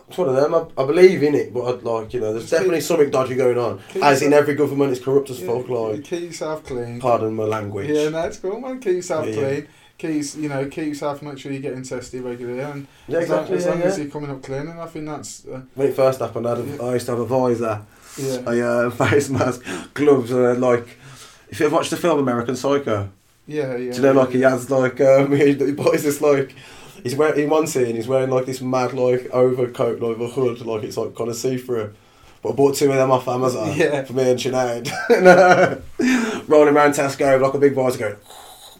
it's 0.07 0.17
one 0.17 0.29
of 0.29 0.37
them. 0.37 0.55
I, 0.55 0.83
I 0.83 0.87
believe 0.87 1.25
in 1.25 1.35
it, 1.35 1.53
but 1.53 1.65
I'd 1.65 1.83
like, 1.83 2.15
you 2.15 2.21
know, 2.21 2.33
there's 2.33 2.49
definitely 2.49 2.81
something 2.81 3.11
dodgy 3.11 3.35
going 3.35 3.59
on. 3.59 3.81
As 4.01 4.23
in 4.23 4.33
every 4.33 4.55
government 4.55 4.93
is 4.93 5.01
corrupt 5.01 5.31
as 5.31 5.41
Yeah, 5.41 5.47
fuck, 5.49 5.69
like, 5.69 6.05
keep 6.05 6.23
yourself 6.23 6.65
clean. 6.65 7.01
pardon 7.01 7.35
my 7.35 7.43
language. 7.43 7.91
Yeah, 7.91 8.11
no, 8.11 8.21
it's 8.21 8.37
cool, 8.37 8.61
man. 8.61 8.79
Keep 8.79 8.93
yourself 8.93 9.27
Yeah, 9.27 9.35
clean. 9.35 9.69
Keep, 9.99 10.37
you 10.37 10.49
know, 10.49 10.69
keep 10.69 10.87
yourself. 10.87 11.21
Make 11.23 11.39
sure 11.39 11.51
you're 11.51 11.61
getting 11.61 11.83
tested 11.83 12.23
regularly, 12.23 12.61
and 12.61 12.87
Yeah, 13.09 13.19
as 13.19 13.29
long, 13.29 13.41
exactly. 13.41 13.57
as, 13.57 13.67
long 13.67 13.83
as 13.83 13.99
you're 13.99 14.09
coming 14.11 14.31
up 14.31 14.45
clean, 14.45 14.69
and 14.69 14.81
I 14.81 14.87
think 14.87 15.07
that's 15.07 15.45
uh, 15.45 15.63
When 15.75 15.89
it 15.89 15.97
first 15.97 16.21
happened, 16.21 16.47
I, 16.47 16.57
had 16.57 16.59
a, 16.69 16.85
I 16.85 16.93
used 16.95 17.07
to 17.07 17.13
have 17.13 17.21
a 17.21 17.27
visor, 17.27 17.83
yeah. 18.17 18.43
a 18.47 18.87
uh, 18.87 18.91
face 19.09 19.29
mask, 19.29 19.65
gloves, 19.95 20.31
uh, 20.31 20.55
like, 20.57 20.87
if 21.49 21.59
you've 21.59 21.73
watched 21.73 21.91
the 21.91 21.97
film 21.97 22.21
American 22.21 22.55
Psycho, 22.55 23.09
Yeah, 23.47 23.77
yeah. 23.77 23.93
Do 23.93 23.97
you 23.97 24.03
know, 24.03 24.13
like 24.13 24.31
he 24.31 24.41
has 24.41 24.71
like 24.71 25.01
um, 25.01 25.33
he, 25.37 25.55
he 25.55 25.73
buys 25.73 26.03
this 26.03 26.21
like 26.21 26.55
he's 27.03 27.15
wearing 27.15 27.41
in 27.45 27.51
one 27.51 27.67
scene 27.67 27.95
he's 27.95 28.09
wearing 28.09 28.31
like 28.31 28.47
this 28.47 28.61
mad 28.61 28.93
like 28.93 29.29
overcoat 29.31 30.01
like 30.01 30.19
a 30.19 30.27
hood 30.29 30.61
like 30.63 30.83
it's 30.83 30.97
like 30.97 31.15
kind 31.15 31.31
of 31.31 31.37
see 31.37 31.57
through, 31.59 31.93
but 32.43 32.43
But 32.43 32.51
I 32.51 32.57
bought 32.57 32.75
two 32.77 32.91
of 32.91 32.97
them 32.97 33.11
off 33.11 33.29
Amazon 33.29 33.73
Yeah. 33.77 34.03
for 34.05 34.15
me 34.15 34.31
and 34.31 34.39
Sinead. 34.41 34.87
Rolling 36.49 36.75
around 36.75 36.93
Tesco 36.93 37.41
like 37.41 37.55
a 37.55 37.59
big 37.59 37.75
boy 37.75 37.91
going, 37.97 38.17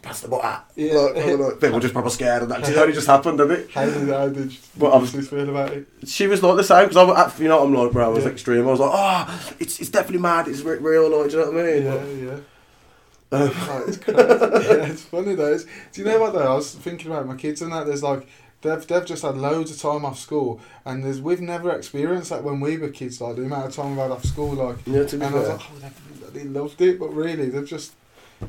pass 0.03 0.21
the 0.21 0.29
butter. 0.29 0.63
Yeah. 0.77 0.95
Like, 0.95 1.17
like, 1.17 1.39
like, 1.39 1.61
people 1.61 1.81
just 1.81 1.95
proper 1.95 2.11
scared 2.11 2.43
of 2.45 2.49
that. 2.51 2.69
It 2.69 2.77
only 2.77 2.93
just 2.93 3.07
happened, 3.09 3.39
didn't 3.39 3.59
it? 3.61 3.71
How 3.73 3.85
did, 3.87 4.09
how 4.09 4.29
did 4.29 4.57
But 4.79 4.91
I 4.93 4.97
was- 4.99 5.11
feel 5.29 5.49
about 5.49 5.73
it? 5.73 5.87
She 6.07 6.27
was 6.29 6.43
like 6.43 6.57
the 6.57 6.65
same 6.65 6.89
because 6.89 6.97
I, 6.97 7.43
you 7.43 7.49
know, 7.49 7.63
I'm 7.65 7.75
like, 7.75 7.93
bro. 7.93 8.05
I 8.07 8.09
was 8.09 8.25
Yeah. 8.25 8.31
extreme. 8.31 8.67
I 8.67 8.71
was 8.71 8.81
like, 8.81 8.91
oh, 8.93 9.55
it's 9.59 9.81
it's 9.81 9.91
definitely 9.91 10.21
mad. 10.23 10.47
It's 10.49 10.61
re- 10.63 10.79
real, 10.79 11.09
like, 11.17 11.31
do 11.31 11.37
you 11.39 11.45
know 11.45 11.51
what 11.51 11.61
I 11.61 11.73
mean? 11.73 11.83
Yeah, 11.85 12.33
yeah. 12.33 12.39
Um, 13.43 13.51
Oh, 13.57 13.85
it's 13.87 13.97
crazy. 14.05 14.19
yeah, 14.19 14.87
it's 14.93 15.03
funny 15.03 15.35
though. 15.35 15.53
It's, 15.53 15.65
do 15.93 16.01
you 16.01 16.05
know 16.05 16.21
what 16.21 16.33
though? 16.33 16.53
I 16.53 16.55
was 16.55 16.73
thinking 16.75 17.11
about 17.11 17.27
my 17.27 17.37
kids 17.37 17.63
and 17.63 17.73
that. 17.73 17.87
There's 17.87 18.03
like 18.03 18.27
they've 18.63 18.87
they've 18.87 19.05
just 19.05 19.23
had 19.23 19.37
loads 19.37 19.71
of 19.71 19.79
time 19.81 20.05
off 20.05 20.19
school, 20.19 20.61
and 20.85 21.05
there's 21.05 21.21
we've 21.21 21.41
never 21.41 21.71
experienced 21.71 22.31
that 22.31 22.43
when 22.45 22.61
we 22.61 22.79
were 22.79 22.89
kids. 22.89 23.21
Like 23.21 23.37
the 23.37 23.43
amount 23.45 23.67
of 23.67 23.75
time 23.75 23.91
we've 23.91 23.99
had 23.99 24.11
off 24.11 24.25
school, 24.25 24.53
like. 24.55 24.77
yeah, 24.87 25.05
to 25.05 25.17
be 25.17 25.25
And 25.25 25.35
I 25.35 25.39
was 25.39 25.49
fair. 25.49 25.57
like, 25.57 25.67
oh, 25.75 26.31
they, 26.33 26.39
they 26.41 26.45
loved 26.45 26.81
it, 26.81 26.99
but 26.99 27.09
really 27.15 27.49
they've 27.51 27.67
just 27.67 27.95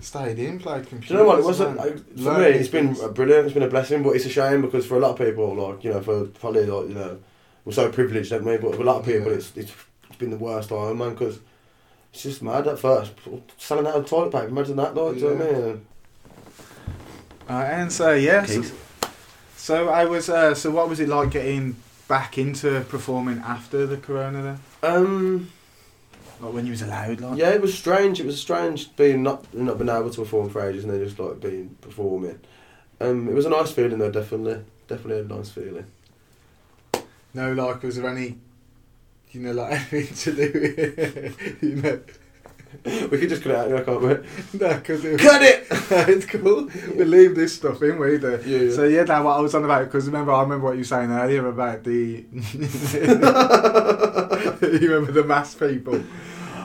stayed 0.02 0.38
in, 0.40 0.60
played 0.60 0.86
computers. 0.88 1.08
Do 1.10 1.14
you 1.14 1.20
know 1.22 1.26
what? 1.28 1.40
It 1.40 1.46
wasn't 1.46 1.78
like, 1.78 1.98
for 2.18 2.38
me. 2.40 2.46
It's 2.46 2.68
been 2.70 2.94
brilliant. 3.14 3.46
It's 3.46 3.54
been 3.54 3.64
a 3.64 3.70
blessing, 3.70 4.04
but 4.04 4.16
it's 4.16 4.26
a 4.26 4.30
shame 4.30 4.62
because 4.62 4.86
for 4.86 4.98
a 4.98 5.00
lot 5.00 5.12
of 5.12 5.18
people, 5.18 5.56
like 5.56 5.84
you 5.84 5.92
know, 5.92 6.02
for 6.02 6.26
probably 6.26 6.66
like 6.66 6.90
you 6.90 6.96
know, 6.96 7.20
we're 7.66 7.72
so 7.74 7.92
privileged, 7.92 8.30
don't 8.32 8.44
we? 8.46 8.58
But 8.58 8.76
for 8.76 8.82
a 8.82 8.86
lot 8.86 8.98
of 9.00 9.06
people, 9.06 9.30
Yeah. 9.32 9.38
it's, 9.38 9.56
it's 9.56 9.72
it's 10.10 10.18
been 10.18 10.30
the 10.30 10.38
worst 10.38 10.70
time, 10.70 10.98
man. 10.98 11.12
Because 11.12 11.40
it's 12.14 12.24
just 12.24 12.42
mad 12.42 12.68
at 12.68 12.80
first. 12.80 13.14
Selling 13.58 13.88
out 13.88 13.96
of 13.96 14.06
toilet 14.08 14.32
paper, 14.32 14.48
imagine 14.48 14.76
that, 14.78 14.96
like, 14.96 15.16
do 15.16 15.20
you 15.20 15.30
know 15.30 15.36
what 15.36 15.56
I 15.56 15.62
mean? 15.62 15.86
Alright, 17.50 17.74
and 17.74 17.92
so 17.92 18.14
yeah, 18.14 18.44
so, 18.46 18.64
so 19.56 19.90
I 19.90 20.06
was. 20.06 20.30
Uh, 20.30 20.54
so 20.54 20.70
what 20.72 20.90
was 20.90 21.00
it 21.00 21.08
like 21.08 21.32
getting 21.32 21.78
back 22.08 22.38
into 22.38 22.82
performing 22.90 23.40
after 23.40 23.86
the 23.86 23.98
corona 23.98 24.42
then? 24.42 24.60
Um, 24.92 25.50
Like 26.42 26.54
when 26.54 26.66
you 26.66 26.72
was 26.72 26.82
allowed, 26.82 27.22
like. 27.22 27.38
yeah, 27.38 27.52
it 27.52 27.62
was 27.62 27.74
strange. 27.78 28.20
It 28.20 28.26
was 28.26 28.40
strange 28.40 28.94
being 28.98 29.24
not 29.24 29.54
not 29.54 29.78
being 29.78 29.90
able 29.90 30.10
to 30.10 30.22
perform 30.22 30.50
for 30.50 30.68
ages 30.68 30.84
and 30.84 30.92
then 30.94 31.04
just 31.04 31.18
like 31.20 31.40
being 31.40 31.78
performing. 31.82 32.40
Um, 33.00 33.30
it 33.30 33.34
was 33.34 33.46
a 33.46 33.50
nice 33.50 33.72
feeling 33.72 34.00
though, 34.00 34.12
definitely, 34.12 34.64
definitely 34.88 35.22
a 35.22 35.38
nice 35.38 35.50
feeling. 35.50 35.86
No, 37.34 37.54
like, 37.54 37.82
was 37.84 37.96
there 37.98 38.10
any, 38.10 38.38
you 39.32 39.42
know, 39.42 39.52
like 39.54 39.72
anything 39.94 40.16
to 40.16 40.36
do 40.36 40.60
with, 40.60 41.64
you 41.64 41.76
know, 41.76 42.00
We 42.84 43.18
could 43.18 43.30
just 43.30 43.44
cut 43.44 43.52
it 43.52 43.58
out, 43.58 43.70
now, 43.70 43.84
can't 43.84 44.02
we? 44.02 44.08
no, 44.60 44.76
because 44.76 45.04
it 45.06 45.20
Cut 45.20 45.42
it. 45.42 45.68
it's 46.10 46.26
cool. 46.26 46.70
We 46.96 47.06
leave 47.06 47.36
this 47.36 47.56
stuff 47.56 47.82
in, 47.82 47.98
we 48.00 48.18
do. 48.18 48.42
Yeah, 48.46 48.58
yeah. 48.58 48.72
So 48.72 48.84
yeah, 48.84 49.04
now 49.04 49.24
what 49.24 49.38
I 49.38 49.40
was 49.40 49.56
on 49.56 49.64
about, 49.64 49.86
because 49.86 50.06
remember, 50.06 50.32
I 50.32 50.42
remember 50.42 50.66
what 50.66 50.74
you 50.74 50.80
were 50.80 50.84
saying 50.86 51.12
earlier 51.12 51.48
about 51.48 51.84
the, 51.84 52.26
you 54.62 54.90
remember 54.90 55.12
the 55.12 55.24
mass 55.26 55.56
people. 55.56 56.04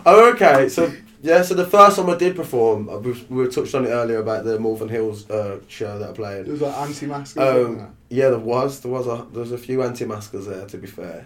Oh, 0.05 0.33
okay. 0.33 0.69
So 0.69 0.93
yeah, 1.23 1.43
so 1.43 1.55
the 1.55 1.67
first 1.67 1.97
time 1.97 2.11
I 2.11 2.17
did 2.17 2.35
perform, 2.35 2.89
uh, 2.89 2.99
we, 2.99 3.13
we 3.31 3.49
touched 3.49 3.75
on 3.77 3.85
it 3.87 3.91
earlier 3.91 4.19
about 4.19 4.45
the 4.45 4.59
Malvern 4.59 4.89
Hills 4.89 5.31
uh, 5.31 5.61
show 5.69 5.99
that 6.01 6.11
I 6.11 6.13
played. 6.13 6.49
It 6.49 6.51
was 6.51 6.61
like 6.61 6.77
anti-mask. 6.77 7.39
Um, 7.39 7.97
yeah, 8.19 8.29
there 8.29 8.39
was 8.39 8.81
there 8.81 8.93
was 8.93 9.07
a 9.07 9.27
there 9.33 9.41
was 9.41 9.53
a 9.53 9.59
few 9.67 9.83
anti-maskers 9.83 10.47
there. 10.47 10.67
To 10.67 10.77
be 10.79 10.87
fair, 10.87 11.19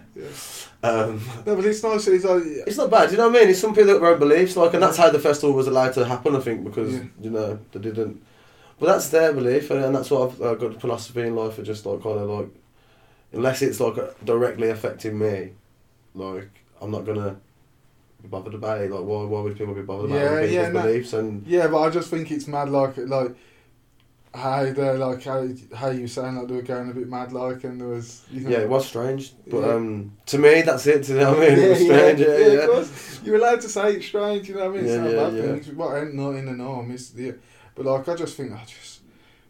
um, 0.83 1.21
No, 1.45 1.55
but 1.55 1.65
it's 1.65 1.83
nice. 1.83 2.07
It's 2.07 2.23
like, 2.23 2.43
it's 2.67 2.77
not 2.77 2.89
bad. 2.89 3.05
Do 3.09 3.11
You 3.13 3.17
know 3.21 3.27
what 3.29 3.37
I 3.37 3.39
mean? 3.41 3.49
It's 3.49 3.59
some 3.59 3.73
people 3.75 3.93
that 3.99 4.01
own 4.05 4.19
beliefs, 4.19 4.55
like, 4.55 4.73
and 4.73 4.81
that's 4.83 4.97
how 4.97 5.09
the 5.09 5.19
festival 5.19 5.53
was 5.55 5.67
allowed 5.67 5.93
to 5.93 6.05
happen. 6.05 6.35
I 6.35 6.39
think 6.39 6.63
because 6.63 6.93
Yeah. 6.93 7.03
you 7.21 7.29
know 7.29 7.59
they 7.71 7.79
didn't. 7.79 8.23
But 8.79 8.85
that's 8.87 9.09
their 9.09 9.33
belief, 9.33 9.69
and, 9.71 9.83
and 9.83 9.95
that's 9.95 10.09
what 10.11 10.21
I've 10.31 10.41
uh, 10.41 10.53
got 10.55 10.75
a 10.75 10.79
philosophy 10.79 11.21
in 11.21 11.35
life. 11.35 11.57
Of 11.57 11.65
just 11.65 11.85
like 11.85 12.01
kind 12.03 12.19
of 12.19 12.29
like, 12.29 12.49
unless 13.33 13.61
it's 13.61 13.79
like 13.79 13.95
directly 14.23 14.69
affecting 14.69 15.17
me, 15.19 15.51
like 16.15 16.49
I'm 16.81 16.91
not 16.91 17.05
gonna 17.05 17.35
be 18.21 18.27
bothered 18.29 18.53
about 18.53 18.81
it. 18.81 18.91
Like, 18.91 19.03
why 19.03 19.23
why 19.25 19.41
would 19.41 19.57
people 19.57 19.73
be 19.73 19.81
bothered 19.81 20.09
about 20.11 20.19
Yeah, 20.21 20.29
other 20.29 20.41
people's 20.41 20.53
yeah, 20.55 20.69
no. 20.69 20.81
beliefs? 20.83 21.13
And 21.13 21.45
yeah, 21.47 21.67
but 21.67 21.79
I 21.81 21.89
just 21.89 22.09
think 22.09 22.31
it's 22.31 22.47
mad. 22.47 22.69
Like, 22.69 22.95
like 22.97 23.31
how 24.33 24.63
they 24.65 24.97
like 24.97 25.23
how 25.23 25.47
how 25.75 25.89
you 25.89 26.01
were 26.01 26.07
saying 26.07 26.35
like 26.35 26.47
they 26.47 26.55
were 26.55 26.61
going 26.61 26.89
a 26.89 26.93
bit 26.93 27.07
mad, 27.09 27.31
like, 27.33 27.63
and 27.63 27.79
there 27.81 27.87
was 27.87 28.23
you 28.31 28.41
know. 28.41 28.49
yeah, 28.49 28.57
it 28.59 28.69
was 28.69 28.85
strange. 28.87 29.33
But 29.47 29.61
Yeah. 29.61 29.73
um, 29.75 30.11
to 30.27 30.37
me, 30.37 30.61
that's 30.61 30.85
it. 30.87 31.03
Do 31.05 31.13
you 31.13 31.19
know 31.19 31.31
what 31.33 31.43
I 31.43 31.49
mean? 31.55 31.59
it 31.59 31.69
was 31.75 31.79
strange. 31.79 32.19
Yeah, 32.19 32.37
yeah. 32.37 32.45
of 32.59 32.69
course. 32.69 33.19
You're 33.23 33.35
allowed 33.37 33.61
to 33.61 33.69
say 33.69 33.93
it's 33.95 34.05
strange, 34.05 34.47
you 34.49 34.55
know 34.55 34.69
what 34.69 34.79
I 34.79 34.81
mean? 34.81 34.85
It's 34.85 34.93
Yeah, 34.93 35.01
not 35.01 35.33
yeah, 35.33 35.41
bad 35.41 35.65
yeah. 35.65 35.73
What 35.73 35.97
ain't 36.03 36.13
not 36.13 36.29
in 36.35 36.45
the 36.45 36.51
norm. 36.53 36.91
It's 36.91 37.09
the, 37.09 37.35
but 37.75 37.85
like 37.85 38.07
I 38.07 38.15
just 38.15 38.37
think, 38.37 38.51
I 38.53 38.63
just 38.65 38.96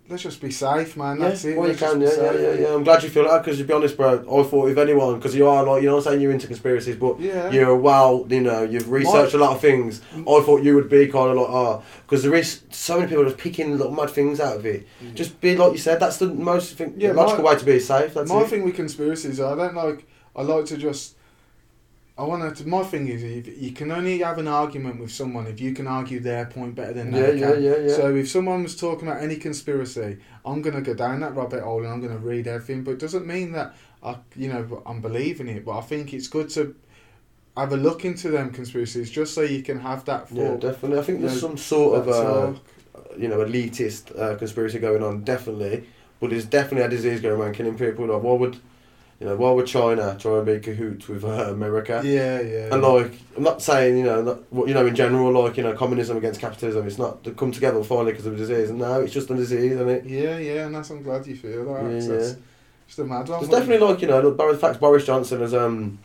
let's 0.10 0.24
just 0.24 0.40
be 0.42 0.52
safe, 0.52 0.96
man. 0.98 1.20
That's 1.20 1.44
yeah, 1.44 1.52
it. 1.52 1.58
Well, 1.58 1.68
you 1.68 1.74
let's 1.74 1.92
can, 1.92 2.02
yeah, 2.02 2.10
yeah, 2.16 2.32
yeah, 2.40 2.54
yeah. 2.68 2.74
I'm 2.74 2.84
glad 2.84 3.04
you 3.04 3.10
feel 3.10 3.24
that 3.28 3.44
because 3.44 3.58
to 3.58 3.64
be 3.64 3.74
honest, 3.74 3.98
bro, 3.98 4.20
I 4.20 4.44
thought 4.44 4.70
if 4.70 4.78
anyone, 4.78 5.16
because 5.16 5.36
you 5.36 5.48
are 5.48 5.64
like, 5.64 5.82
you 5.82 5.88
know, 5.90 5.96
what 5.96 6.06
I'm 6.08 6.12
saying 6.14 6.22
you're 6.22 6.32
into 6.32 6.48
conspiracies, 6.48 6.96
but 6.96 7.20
Yeah. 7.20 7.50
you're 7.52 7.76
well, 7.76 8.26
you 8.30 8.42
know, 8.42 8.64
you've 8.64 8.90
researched 8.90 9.34
a 9.34 9.38
lot 9.38 9.52
of 9.56 9.62
things. 9.62 10.02
I 10.16 10.42
thought 10.42 10.64
you 10.64 10.76
would 10.76 10.90
be 10.90 11.08
kind 11.08 11.32
of 11.32 11.38
like, 11.38 11.50
ah, 11.50 11.82
because 12.06 12.24
there 12.24 12.36
is 12.36 12.62
so 12.70 12.98
many 12.98 13.10
people 13.10 13.26
just 13.26 13.38
picking 13.38 13.72
little 13.78 13.92
mad 13.92 14.10
things 14.10 14.40
out 14.40 14.56
of 14.58 14.66
it. 14.66 14.88
Yeah. 15.02 15.12
Just 15.14 15.42
be 15.42 15.56
like 15.58 15.74
you 15.74 15.78
said. 15.78 16.00
That's 16.00 16.18
the 16.18 16.28
most 16.28 16.76
thing, 16.76 16.94
Yeah, 16.98 17.12
logical 17.12 17.44
my- 17.44 17.52
way 17.54 17.60
to 17.60 17.66
be 17.66 17.80
safe. 17.80 18.14
That's 18.14 18.30
my 18.30 18.42
it. 18.44 18.48
thing 18.50 18.64
with 18.64 18.76
conspiracies, 18.76 19.40
I 19.42 19.56
don't 19.56 19.76
like. 19.76 20.06
I 20.36 20.44
like 20.44 20.66
to 20.66 20.78
just. 20.78 21.16
I 22.18 22.24
want 22.24 22.56
to. 22.58 22.68
My 22.68 22.84
thing 22.84 23.08
is, 23.08 23.24
if 23.24 23.62
you 23.62 23.72
can 23.72 23.92
only 23.92 24.20
have 24.20 24.40
an 24.40 24.48
argument 24.48 25.00
with 25.00 25.12
someone 25.12 25.46
if 25.48 25.62
you 25.62 25.74
can 25.74 25.86
argue 25.88 26.20
their 26.20 26.46
point 26.48 26.74
better 26.76 26.94
than 26.94 27.14
Yeah, 27.14 27.28
they 27.28 27.40
yeah, 27.40 27.52
can. 27.54 27.64
yeah, 27.64 27.78
yeah. 27.78 27.94
So 27.96 28.16
if 28.16 28.30
someone 28.30 28.64
was 28.64 28.76
talking 28.76 29.08
about 29.08 29.22
any 29.22 29.36
conspiracy, 29.36 30.18
I'm 30.46 30.62
gonna 30.64 30.82
go 30.82 30.94
down 30.96 31.20
that 31.20 31.36
rabbit 31.36 31.62
hole 31.64 31.80
and 31.84 31.88
I'm 31.88 32.02
gonna 32.02 32.18
read 32.18 32.48
everything. 32.48 32.84
But 32.84 32.92
it 32.92 33.00
doesn't 33.00 33.28
mean 33.28 33.52
that 33.52 33.76
I, 34.02 34.18
you 34.36 34.48
know, 34.50 34.82
I'm 34.86 35.00
believing 35.02 35.48
it. 35.48 35.64
But 35.64 35.78
I 35.78 35.82
think 35.82 36.14
it's 36.14 36.28
good 36.28 36.50
to 36.52 36.76
have 37.56 37.72
a 37.74 37.78
look 37.78 38.06
into 38.06 38.30
them 38.30 38.52
conspiracies 38.52 39.10
just 39.10 39.34
so 39.34 39.42
you 39.42 39.64
can 39.64 39.80
have 39.80 40.06
that 40.06 40.28
yeah, 40.32 40.56
definitely. 40.58 41.00
I 41.00 41.04
think 41.04 41.22
there's 41.22 41.42
No, 41.42 41.50
some 41.50 41.58
sort 41.58 42.08
of, 42.08 42.10
uh, 42.10 42.60
you 43.18 43.28
know, 43.28 43.38
elitist 43.40 44.18
uh, 44.20 44.36
conspiracy 44.38 44.80
going 44.80 45.04
on. 45.04 45.24
Definitely, 45.24 45.84
but 46.20 46.30
there's 46.32 46.46
definitely 46.46 46.86
a 46.86 46.90
disease 46.90 47.22
going 47.22 47.40
around 47.40 47.54
killing 47.54 47.78
people. 47.78 48.06
Like, 48.08 48.22
why 48.24 48.34
would, 48.34 48.58
you 49.20 49.26
know, 49.26 49.36
why 49.36 49.50
would 49.50 49.66
China 49.66 50.16
try 50.20 50.38
and 50.38 50.46
be 50.46 50.60
cahoots 50.60 51.08
with 51.08 51.24
uh, 51.24 51.52
America? 51.52 52.02
yeah, 52.06 52.40
yeah. 52.40 52.74
And 52.74 52.84
like, 52.84 53.14
I'm 53.36 53.44
not 53.44 53.62
saying 53.64 53.98
you 53.98 54.04
know, 54.04 54.22
not, 54.22 54.54
what 54.54 54.68
you 54.68 54.76
know 54.76 54.86
in 54.86 54.96
general, 54.96 55.32
like 55.44 55.58
you 55.58 55.64
know, 55.64 55.74
communism 55.74 56.18
against 56.18 56.40
capitalism. 56.40 56.86
It's 56.86 57.00
not 57.00 57.24
to 57.24 57.32
come 57.32 57.52
together 57.52 57.84
finally 57.84 58.12
because 58.12 58.28
of 58.28 58.34
a 58.34 58.38
disease. 58.38 58.70
No, 58.70 59.02
it's 59.02 59.14
just 59.14 59.30
a 59.32 59.36
disease, 59.36 59.72
isn't 59.72 59.90
it? 59.90 60.06
yeah, 60.06 60.38
yeah, 60.38 60.66
and 60.68 60.76
that's 60.76 60.90
I'm 60.92 61.02
glad 61.02 61.26
you 61.26 61.36
feel 61.36 61.66
that. 61.66 61.84
Yeah, 61.84 61.90
yeah. 61.90 62.14
It's 62.14 62.38
just 62.88 63.00
a 63.00 63.06
mad 63.06 63.28
one. 63.28 63.40
There's 63.40 63.50
definitely 63.50 63.86
like 63.88 64.02
you 64.02 64.08
know, 64.08 64.22
look, 64.22 64.38
the 64.38 64.58
fact 64.58 64.80
Boris 64.80 65.06
Johnson 65.06 65.42
has 65.42 65.54
um, 65.54 65.98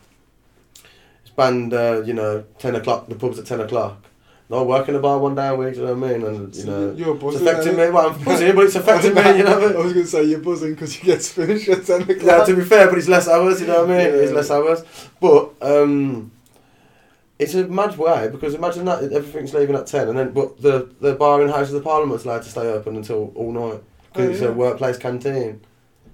banned 1.35 1.73
uh, 1.73 2.01
you 2.03 2.13
know 2.13 2.45
ten 2.57 2.73
o'clock 2.75 3.07
the 3.09 3.15
pubs 3.15 3.37
at 3.37 3.45
ten 3.45 3.61
o'clock. 3.61 4.03
No, 4.49 4.63
work 4.63 4.87
in 4.89 4.95
a 4.95 4.99
bar 4.99 5.17
one 5.19 5.35
day 5.35 5.47
a 5.47 5.55
week. 5.55 5.73
Do 5.73 5.79
you 5.79 5.85
know 5.87 5.95
what 5.95 6.09
I 6.09 6.17
mean? 6.17 6.25
And 6.27 6.55
you 6.55 6.65
know, 6.65 6.91
you're 6.91 7.15
it's 7.15 7.23
buzzing. 7.23 7.47
affecting 7.47 7.79
eh? 7.79 7.85
me. 7.85 7.91
Well, 7.91 8.09
I'm 8.11 8.23
buzzing, 8.25 8.55
but 8.55 8.65
it's 8.65 8.75
affecting 8.75 9.13
me. 9.15 9.37
You 9.37 9.43
know. 9.45 9.59
I 9.59 9.77
was 9.77 9.93
going 9.93 10.05
to 10.05 10.07
say 10.07 10.23
you're 10.25 10.39
buzzing 10.39 10.73
because 10.73 10.97
you 10.99 11.05
get 11.05 11.23
finished 11.23 11.69
at 11.69 11.85
10 11.85 12.01
o'clock. 12.09 12.21
Yeah, 12.21 12.43
to 12.45 12.55
be 12.55 12.63
fair, 12.63 12.89
but 12.89 12.97
it's 12.97 13.07
less 13.07 13.27
hours, 13.27 13.61
you 13.61 13.67
know 13.67 13.81
what 13.85 13.91
I 13.91 13.97
mean? 13.97 14.13
Yeah. 14.13 14.21
It's 14.21 14.31
less 14.33 14.51
hours. 14.51 14.83
But 15.19 15.53
um, 15.61 16.31
it's 17.39 17.53
a 17.55 17.67
mad 17.67 17.97
way 17.97 18.29
because 18.29 18.53
imagine 18.53 18.85
that 18.85 19.03
everything's 19.03 19.53
leaving 19.53 19.75
at 19.75 19.87
10 19.87 20.09
and 20.09 20.17
then, 20.17 20.31
but 20.31 20.61
the, 20.61 20.89
the 20.99 21.13
bar 21.15 21.41
in 21.41 21.49
House 21.49 21.69
of 21.69 21.73
the 21.75 21.81
Parliament's 21.81 22.25
allowed 22.25 22.43
to 22.43 22.49
stay 22.49 22.67
open 22.67 22.95
until 22.95 23.31
all 23.35 23.51
night 23.51 23.81
because 24.11 24.27
Oh, 24.29 24.31
it's 24.31 24.41
a 24.41 24.53
workplace 24.53 24.97
canteen. 24.97 25.61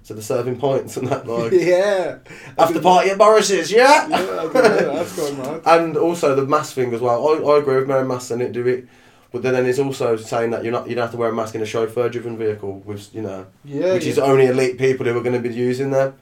So 0.02 0.14
they're 0.14 0.22
serving 0.22 0.58
pints 0.58 0.96
and 0.96 1.08
that, 1.08 1.26
like, 1.26 1.52
yeah. 1.52 2.18
after 2.58 2.80
party 2.80 3.10
at 3.10 3.18
Boris's, 3.18 3.70
yeah? 3.70 4.08
Yeah, 4.08 4.16
I 4.16 4.46
that's 4.48 5.14
quite 5.14 5.36
mad. 5.38 5.60
And 5.66 5.96
also 5.96 6.34
the 6.34 6.46
mask 6.46 6.74
thing 6.74 6.92
as 6.94 7.00
well. 7.00 7.28
I, 7.28 7.32
I 7.52 7.58
agree 7.58 7.76
with 7.76 7.86
wearing 7.88 8.08
masks 8.08 8.30
and 8.30 8.42
it 8.42 8.52
do 8.52 8.66
it. 8.66 8.88
But 9.32 9.42
then 9.42 9.64
it's 9.66 9.78
also 9.78 10.16
saying 10.16 10.50
that 10.50 10.64
you're 10.64 10.72
not 10.72 10.88
you 10.88 10.96
don't 10.96 11.02
have 11.02 11.12
to 11.12 11.16
wear 11.16 11.28
a 11.28 11.32
mask 11.32 11.54
in 11.54 11.62
a 11.62 11.66
chauffeur-driven 11.66 12.36
vehicle, 12.36 12.80
with 12.84 13.14
you 13.14 13.22
know, 13.22 13.46
Yeah, 13.64 13.92
which 13.92 14.04
yeah. 14.04 14.10
is 14.10 14.18
only 14.18 14.46
elite 14.46 14.76
people 14.78 15.06
who 15.06 15.16
are 15.16 15.22
going 15.22 15.40
to 15.40 15.48
be 15.48 15.54
using 15.54 15.90
them. 15.92 16.14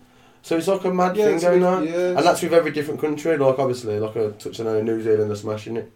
So 0.42 0.56
it's 0.58 0.68
like 0.68 0.84
a 0.84 0.92
mad 0.92 1.16
yeah, 1.16 1.24
thing 1.26 1.38
going 1.40 1.64
on, 1.64 1.86
Yeah, 1.86 2.08
and 2.10 2.18
that's 2.18 2.42
with 2.42 2.52
every 2.52 2.70
different 2.70 3.00
country. 3.00 3.38
Like 3.38 3.58
obviously, 3.58 3.98
like 3.98 4.14
a 4.16 4.32
touching 4.32 4.66
on 4.66 4.84
New 4.84 5.02
Zealand, 5.02 5.30
they're 5.30 5.36
smashing 5.36 5.78
it. 5.78 5.90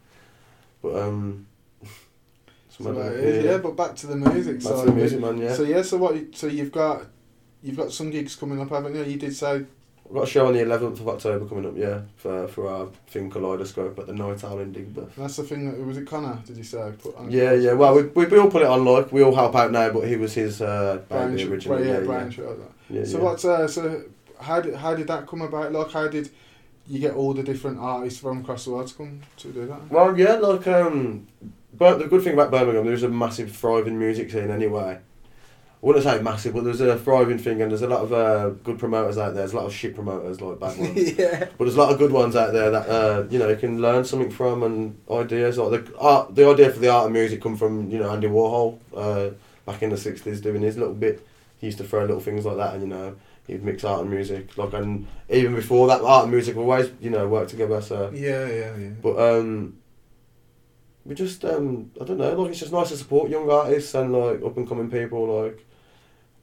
But 0.80 0.96
um, 1.02 1.46
so 2.70 2.90
is, 2.92 3.44
yeah. 3.44 3.58
but 3.58 3.76
back 3.76 3.94
to 3.96 4.06
the 4.06 4.16
music 4.16 4.56
Back 4.62 4.72
side. 4.72 4.84
to 4.86 4.90
the 4.90 4.96
music, 4.96 5.20
man. 5.20 5.36
Yeah, 5.36 5.54
So 5.54 5.64
yeah, 5.64 5.82
so 5.82 5.98
what? 5.98 6.16
So 6.34 6.46
you've 6.46 6.72
got 6.72 7.06
you've 7.62 7.77
got 7.77 7.92
some 7.92 8.11
gigs 8.11 8.37
coming 8.37 8.61
up, 8.61 8.70
haven't 8.70 8.94
you? 8.94 9.05
You 9.05 9.18
did 9.18 9.35
say 9.35 9.64
I've 10.05 10.14
got 10.14 10.25
a 10.25 10.27
show 10.27 10.46
on 10.46 10.53
the 10.53 10.61
11th 10.61 11.01
of 11.01 11.09
October 11.09 11.46
coming 11.46 11.66
up. 11.66 11.75
Yeah, 11.77 12.01
for 12.16 12.46
for 12.48 12.68
our 12.68 12.87
thing 13.07 13.31
Kaleidoscope 13.31 13.98
at 13.98 14.07
the 14.07 14.12
Night 14.12 14.44
Owl 14.44 14.59
in 14.59 14.72
Digbeth. 14.75 15.14
that's 15.16 15.37
the 15.37 15.44
thing. 15.44 15.70
That 15.70 15.79
was 15.87 15.96
it. 15.96 16.07
Connor? 16.07 16.38
Did 16.46 16.57
you 16.59 16.64
say? 16.64 16.92
Put 17.03 17.16
on 17.16 17.31
Yeah, 17.31 17.53
yeah. 17.53 17.72
Well, 17.72 17.94
we, 17.94 18.03
we 18.03 18.27
we 18.27 18.38
all 18.38 18.51
put 18.51 18.62
it 18.62 18.68
on 18.68 18.85
like 18.85 19.11
we 19.12 19.22
all 19.22 19.35
help 19.35 19.55
out 19.55 19.70
now, 19.72 19.90
but 19.90 20.03
he 20.09 20.16
was 20.16 20.35
his 20.35 20.61
uh, 20.61 21.01
Sh- 21.09 21.44
originally. 21.44 21.88
yeah, 21.88 22.01
yeah, 22.01 22.29
yeah. 22.29 22.55
Yeah, 22.90 23.05
So 23.05 23.18
yeah. 23.18 23.25
what's 23.25 23.44
uh, 23.44 23.66
so 23.68 24.03
how 24.40 24.61
did 24.61 24.75
how 24.75 24.94
did 24.94 25.07
that 25.07 25.27
come 25.27 25.42
about? 25.42 25.72
Like 25.72 25.90
how 25.92 26.09
did 26.09 26.31
you 26.88 26.98
get 26.98 27.14
all 27.14 27.33
the 27.33 27.44
different 27.44 27.79
artists 27.79 28.18
from 28.20 28.40
across 28.40 28.64
the 28.64 28.72
world 28.72 28.88
to 28.88 28.94
come 28.94 29.20
to 29.37 29.48
do 29.53 29.66
that? 29.66 29.88
Well, 29.88 30.18
yeah, 30.18 30.35
like 30.35 30.66
um, 30.66 31.29
but 31.79 31.98
the 32.01 32.07
good 32.09 32.22
thing 32.22 32.35
about 32.35 32.51
Birmingham, 32.51 32.85
there's 32.85 33.05
a 33.05 33.09
massive 33.09 33.55
thriving 33.55 33.98
music 33.98 34.31
scene 34.31 34.51
anyway. 34.51 34.98
I 35.82 35.86
wouldn't 35.86 36.04
say 36.04 36.22
massive, 36.22 36.54
but 36.54 36.62
there's 36.62 36.80
a 36.80 36.96
thriving 36.96 37.38
thing, 37.38 37.60
and 37.60 37.68
there's 37.70 37.82
a 37.82 37.88
lot 37.88 38.02
of 38.02 38.12
uh, 38.12 38.50
good 38.62 38.78
promoters 38.78 39.18
out 39.18 39.34
there. 39.34 39.42
There's 39.42 39.52
a 39.52 39.56
lot 39.56 39.66
of 39.66 39.74
shit 39.74 39.96
promoters, 39.96 40.40
like 40.40 40.60
bad 40.60 40.78
ones. 40.78 41.18
yeah. 41.18 41.40
But 41.40 41.58
there's 41.64 41.74
a 41.74 41.80
lot 41.80 41.90
of 41.92 41.98
good 41.98 42.12
ones 42.12 42.36
out 42.36 42.52
there 42.52 42.70
that 42.70 42.88
uh, 42.88 43.24
you 43.30 43.38
know 43.40 43.48
you 43.48 43.56
can 43.56 43.80
learn 43.80 44.04
something 44.04 44.30
from 44.30 44.62
and 44.62 44.96
ideas. 45.10 45.58
Like 45.58 45.86
the 45.86 45.98
art, 45.98 46.34
the 46.36 46.46
idea 46.48 46.70
for 46.70 46.78
the 46.78 46.88
art 46.88 47.06
and 47.06 47.12
music 47.12 47.42
come 47.42 47.56
from 47.56 47.90
you 47.90 47.98
know 47.98 48.10
Andy 48.10 48.28
Warhol 48.28 48.78
uh, 48.96 49.30
back 49.66 49.82
in 49.82 49.90
the 49.90 49.96
sixties 49.96 50.40
doing 50.40 50.62
his 50.62 50.76
little 50.78 50.94
bit. 50.94 51.26
He 51.58 51.66
used 51.66 51.78
to 51.78 51.84
throw 51.84 52.02
little 52.02 52.20
things 52.20 52.44
like 52.44 52.58
that, 52.58 52.74
and 52.74 52.82
you 52.82 52.88
know 52.88 53.16
he'd 53.48 53.64
mix 53.64 53.82
art 53.82 54.02
and 54.02 54.10
music. 54.10 54.56
Like 54.56 54.74
and 54.74 55.08
even 55.28 55.54
before 55.56 55.88
that, 55.88 56.00
art 56.02 56.22
and 56.24 56.32
music 56.32 56.56
always 56.56 56.90
you 57.00 57.10
know 57.10 57.26
work 57.26 57.48
together. 57.48 57.80
So, 57.82 58.08
Yeah, 58.14 58.46
yeah, 58.46 58.76
yeah. 58.76 58.88
but 59.02 59.18
um, 59.18 59.78
we 61.04 61.16
just 61.16 61.44
um, 61.44 61.90
I 62.00 62.04
don't 62.04 62.18
know. 62.18 62.34
Like 62.40 62.50
it's 62.52 62.60
just 62.60 62.72
nice 62.72 62.90
to 62.90 62.96
support 62.96 63.30
young 63.30 63.50
artists 63.50 63.92
and 63.94 64.12
like 64.12 64.42
up 64.44 64.56
and 64.56 64.68
coming 64.68 64.88
people. 64.88 65.26
Like 65.42 65.64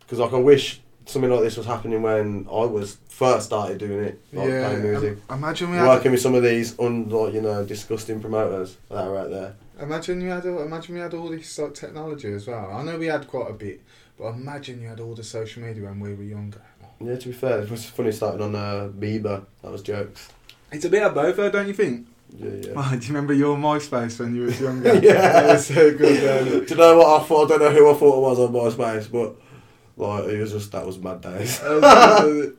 because 0.09 0.19
like 0.19 0.33
I 0.33 0.37
wish 0.37 0.81
something 1.05 1.29
like 1.29 1.41
this 1.41 1.55
was 1.57 1.65
happening 1.67 2.01
when 2.01 2.47
I 2.51 2.65
was 2.65 2.97
first 3.09 3.45
started 3.47 3.77
doing 3.77 4.05
it. 4.05 4.21
Like 4.33 4.49
yeah. 4.49 4.67
playing 4.69 4.83
music 4.83 5.17
im- 5.29 5.35
imagine 5.37 5.69
we 5.71 5.77
had. 5.77 5.87
working 5.87 6.11
with 6.11 6.21
some 6.21 6.33
of 6.35 6.41
these 6.43 6.77
un, 6.79 7.07
like, 7.09 7.33
you 7.33 7.41
know 7.41 7.63
disgusting 7.63 8.19
promoters 8.19 8.77
that 8.89 9.05
are 9.07 9.17
out 9.17 9.29
there. 9.29 9.55
Imagine 9.79 10.19
you 10.21 10.29
had. 10.29 10.45
all- 10.45 10.61
Imagine 10.63 10.95
we 10.95 11.01
had 11.01 11.13
all 11.13 11.29
this 11.29 11.57
like, 11.59 11.73
technology 11.73 12.33
as 12.33 12.47
well. 12.47 12.71
I 12.71 12.83
know 12.83 12.97
we 12.97 13.05
had 13.07 13.27
quite 13.27 13.49
a 13.49 13.53
bit, 13.53 13.81
but 14.17 14.29
imagine 14.29 14.81
you 14.81 14.87
had 14.89 14.99
all 14.99 15.15
the 15.15 15.23
social 15.23 15.61
media 15.63 15.83
when 15.83 15.99
we 15.99 16.13
were 16.13 16.23
younger. 16.23 16.61
Yeah, 17.01 17.15
to 17.15 17.27
be 17.29 17.33
fair, 17.33 17.61
it 17.61 17.71
was 17.71 17.85
funny 17.85 18.11
starting 18.11 18.41
on 18.41 18.55
uh, 18.55 18.89
Bebo. 18.97 19.45
That 19.61 19.71
was 19.71 19.81
jokes. 19.81 20.29
It's 20.71 20.83
a 20.85 20.89
bit 20.89 21.03
of 21.03 21.13
both, 21.15 21.37
though, 21.37 21.49
don't 21.49 21.67
you 21.67 21.73
think? 21.73 22.07
Yeah, 22.37 22.49
yeah. 22.61 22.73
Oh, 22.75 22.89
do 22.91 22.97
you 23.07 23.13
remember 23.13 23.33
your 23.33 23.55
MySpace 23.57 24.19
when 24.19 24.35
you 24.35 24.43
was 24.43 24.59
younger? 24.67 24.95
Yeah. 24.95 25.13
that 25.13 25.47
was 25.47 25.65
so 25.67 25.95
good. 25.97 26.67
Do 26.67 26.73
you 26.73 26.79
know 26.79 26.97
what 26.97 27.21
I 27.21 27.25
thought? 27.25 27.45
I 27.45 27.57
don't 27.57 27.59
know 27.61 27.71
who 27.71 27.89
I 27.89 27.93
thought 27.95 28.17
it 28.17 28.21
was 28.21 28.39
on 28.39 28.53
MySpace, 28.53 29.11
but 29.11 29.35
like 29.99 30.25
it 30.25 30.39
was 30.39 30.51
just 30.51 30.71
that 30.71 30.85
was 30.85 30.97
mad 30.97 31.21
days. 31.21 31.61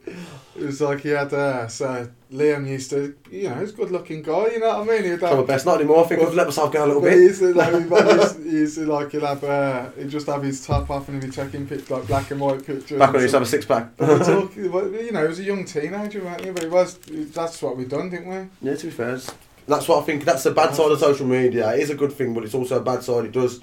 It 0.56 0.66
was 0.66 0.80
like 0.80 1.00
he 1.00 1.10
had 1.10 1.32
uh, 1.32 1.68
so 1.68 2.08
Liam 2.32 2.68
used 2.68 2.90
to 2.90 3.14
you 3.30 3.48
know 3.48 3.54
he's 3.60 3.70
a 3.70 3.72
good 3.72 3.90
looking 3.92 4.20
guy 4.20 4.48
you 4.48 4.58
know 4.58 4.80
what 4.80 4.90
I 4.90 5.00
mean 5.00 5.10
he'd 5.10 5.22
have, 5.22 5.46
best, 5.46 5.64
not 5.64 5.76
anymore. 5.76 6.04
I 6.04 6.08
think 6.08 6.20
I've 6.20 6.34
let 6.34 6.48
myself 6.48 6.72
go 6.72 6.84
a 6.84 6.86
little 6.86 7.00
but 7.00 7.12
he 7.12 7.18
bit. 7.18 7.24
used 7.24 7.40
to 7.40 7.54
like 7.54 7.72
he 7.72 8.20
used, 8.20 8.42
he 8.42 8.50
used 8.50 8.74
to 8.74 8.86
like 8.86 9.12
he'd 9.12 9.22
have 9.22 9.44
uh, 9.44 9.90
he'd 9.92 10.10
just 10.10 10.26
have 10.26 10.42
his 10.42 10.66
top 10.66 10.90
off 10.90 11.08
and 11.08 11.22
he'd 11.22 11.28
be 11.30 11.34
checking 11.34 11.66
pic, 11.66 11.88
like 11.88 12.06
black 12.08 12.30
and 12.32 12.40
white 12.40 12.66
pictures 12.66 12.98
Back 12.98 13.12
when 13.12 13.16
and 13.16 13.22
used 13.22 13.32
to 13.32 13.38
have 13.38 13.46
a 13.46 13.50
six 13.50 13.64
pack. 13.64 13.96
Talking, 13.96 14.64
you 14.64 15.12
know, 15.12 15.22
he 15.22 15.28
was 15.28 15.38
a 15.38 15.44
young 15.44 15.64
teenager, 15.64 16.22
weren't 16.22 16.44
you? 16.44 16.52
But 16.52 16.64
he 16.64 16.68
was, 16.68 16.98
that's 17.32 17.62
what 17.62 17.76
we 17.76 17.84
done, 17.84 18.10
didn't 18.10 18.28
we? 18.28 18.68
Yeah, 18.68 18.76
to 18.76 18.86
be 18.86 18.92
fair, 18.92 19.18
that's 19.66 19.88
what 19.88 20.02
I 20.02 20.02
think. 20.02 20.24
That's 20.24 20.42
the 20.42 20.50
bad 20.50 20.74
side 20.74 20.90
of 20.90 20.98
social 20.98 21.26
media. 21.26 21.72
It 21.74 21.80
is 21.80 21.90
a 21.90 21.94
good 21.94 22.12
thing, 22.12 22.34
but 22.34 22.44
it's 22.44 22.54
also 22.54 22.78
a 22.78 22.82
bad 22.82 23.02
side. 23.04 23.24
It 23.24 23.32
does 23.32 23.60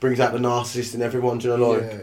brings 0.00 0.20
out 0.20 0.32
the 0.32 0.38
narcissist 0.38 0.94
in 0.94 1.02
everyone. 1.02 1.38
Do 1.38 1.48
you 1.48 1.56
know, 1.56 1.70
like, 1.70 1.82
yeah. 1.82 1.98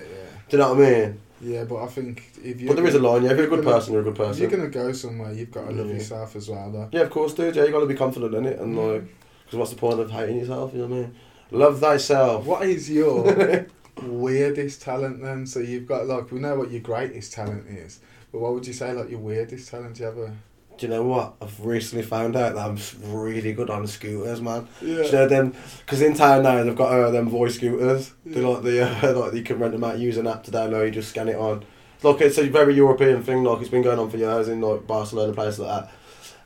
Do 0.53 0.59
you 0.59 0.63
know 0.63 0.73
what 0.75 0.85
I 0.85 0.91
mean? 0.91 1.19
Yeah, 1.41 1.63
but 1.63 1.77
I 1.83 1.87
think 1.87 2.31
if 2.43 2.61
you 2.61 2.67
But 2.67 2.75
there 2.75 2.85
is 2.85 2.93
a 2.93 2.99
line. 2.99 3.23
Yeah, 3.23 3.31
if 3.31 3.37
you're 3.37 3.47
a 3.47 3.49
good 3.49 3.63
person, 3.63 3.91
you're 3.93 4.01
a 4.03 4.05
good 4.05 4.11
If 4.13 4.17
person. 4.19 4.41
you're 4.43 4.51
gonna 4.51 4.69
go 4.69 4.91
somewhere, 4.93 5.33
you've 5.33 5.49
got 5.49 5.67
to 5.67 5.71
love 5.75 5.87
Yeah. 5.87 5.93
yourself 5.95 6.35
as 6.35 6.47
well, 6.47 6.69
though. 6.71 6.89
Yeah, 6.91 7.01
of 7.01 7.09
course, 7.09 7.33
dude. 7.33 7.55
Yeah, 7.55 7.63
you 7.63 7.71
got 7.71 7.79
to 7.79 7.87
be 7.87 7.95
confident 7.95 8.35
in 8.35 8.45
it, 8.45 8.59
and 8.59 8.77
like, 8.77 9.01
because 9.45 9.57
what's 9.57 9.71
the 9.71 9.77
point 9.77 9.99
of 9.99 10.11
hating 10.11 10.37
yourself? 10.37 10.71
You 10.73 10.81
know 10.81 10.87
what 10.89 10.95
I 10.95 10.99
mean? 11.01 11.15
Love 11.49 11.79
thyself. 11.79 12.45
What 12.45 12.61
is 12.67 12.87
your 12.87 13.65
weirdest 14.03 14.83
talent 14.83 15.23
then? 15.23 15.47
So 15.47 15.59
you've 15.59 15.87
got 15.87 16.05
like 16.05 16.31
we 16.31 16.39
know 16.39 16.55
what 16.55 16.69
your 16.69 16.81
greatest 16.81 17.33
talent 17.33 17.67
is, 17.67 17.99
but 18.31 18.39
what 18.39 18.53
would 18.53 18.67
you 18.67 18.73
say 18.73 18.93
like 18.93 19.09
your 19.09 19.19
weirdest 19.19 19.71
talent? 19.71 19.95
Do 19.95 20.01
you 20.03 20.05
have 20.05 20.17
a 20.19 20.33
Do 20.77 20.87
you 20.87 20.91
know 20.93 21.03
what? 21.03 21.35
I've 21.41 21.63
recently 21.63 22.03
found 22.03 22.35
out 22.35 22.55
that 22.55 22.65
I'm 22.65 22.77
really 23.13 23.53
good 23.53 23.69
on 23.69 23.85
scooters, 23.85 24.41
man. 24.41 24.67
Do 24.79 24.87
you 24.87 25.11
know 25.11 25.27
them? 25.27 25.53
Because 25.79 26.01
in 26.01 26.13
town 26.15 26.43
now 26.43 26.63
they've 26.63 26.75
got 26.75 26.91
uh, 26.91 27.11
them 27.11 27.29
Voi 27.29 27.47
scooters. 27.49 28.11
They're 28.25 28.41
Yeah. 28.41 28.47
like 28.49 28.63
the 28.63 28.81
uh, 29.09 29.13
like 29.19 29.33
you 29.33 29.43
can 29.43 29.59
rent 29.59 29.73
them 29.73 29.83
out, 29.83 29.99
use 29.99 30.17
an 30.17 30.27
app 30.27 30.43
to 30.45 30.51
download. 30.51 30.85
You 30.85 30.91
just 30.91 31.09
scan 31.09 31.29
it 31.29 31.35
on. 31.35 31.63
Like 32.01 32.21
it's 32.21 32.37
a 32.39 32.49
very 32.49 32.75
European 32.75 33.21
thing. 33.23 33.43
Like 33.43 33.61
it's 33.61 33.69
been 33.69 33.83
going 33.83 33.99
on 33.99 34.09
for 34.09 34.17
years 34.17 34.47
in 34.47 34.61
like 34.61 34.85
Barcelona, 34.87 35.31
places 35.33 35.59
like 35.59 35.85
that. 35.85 35.91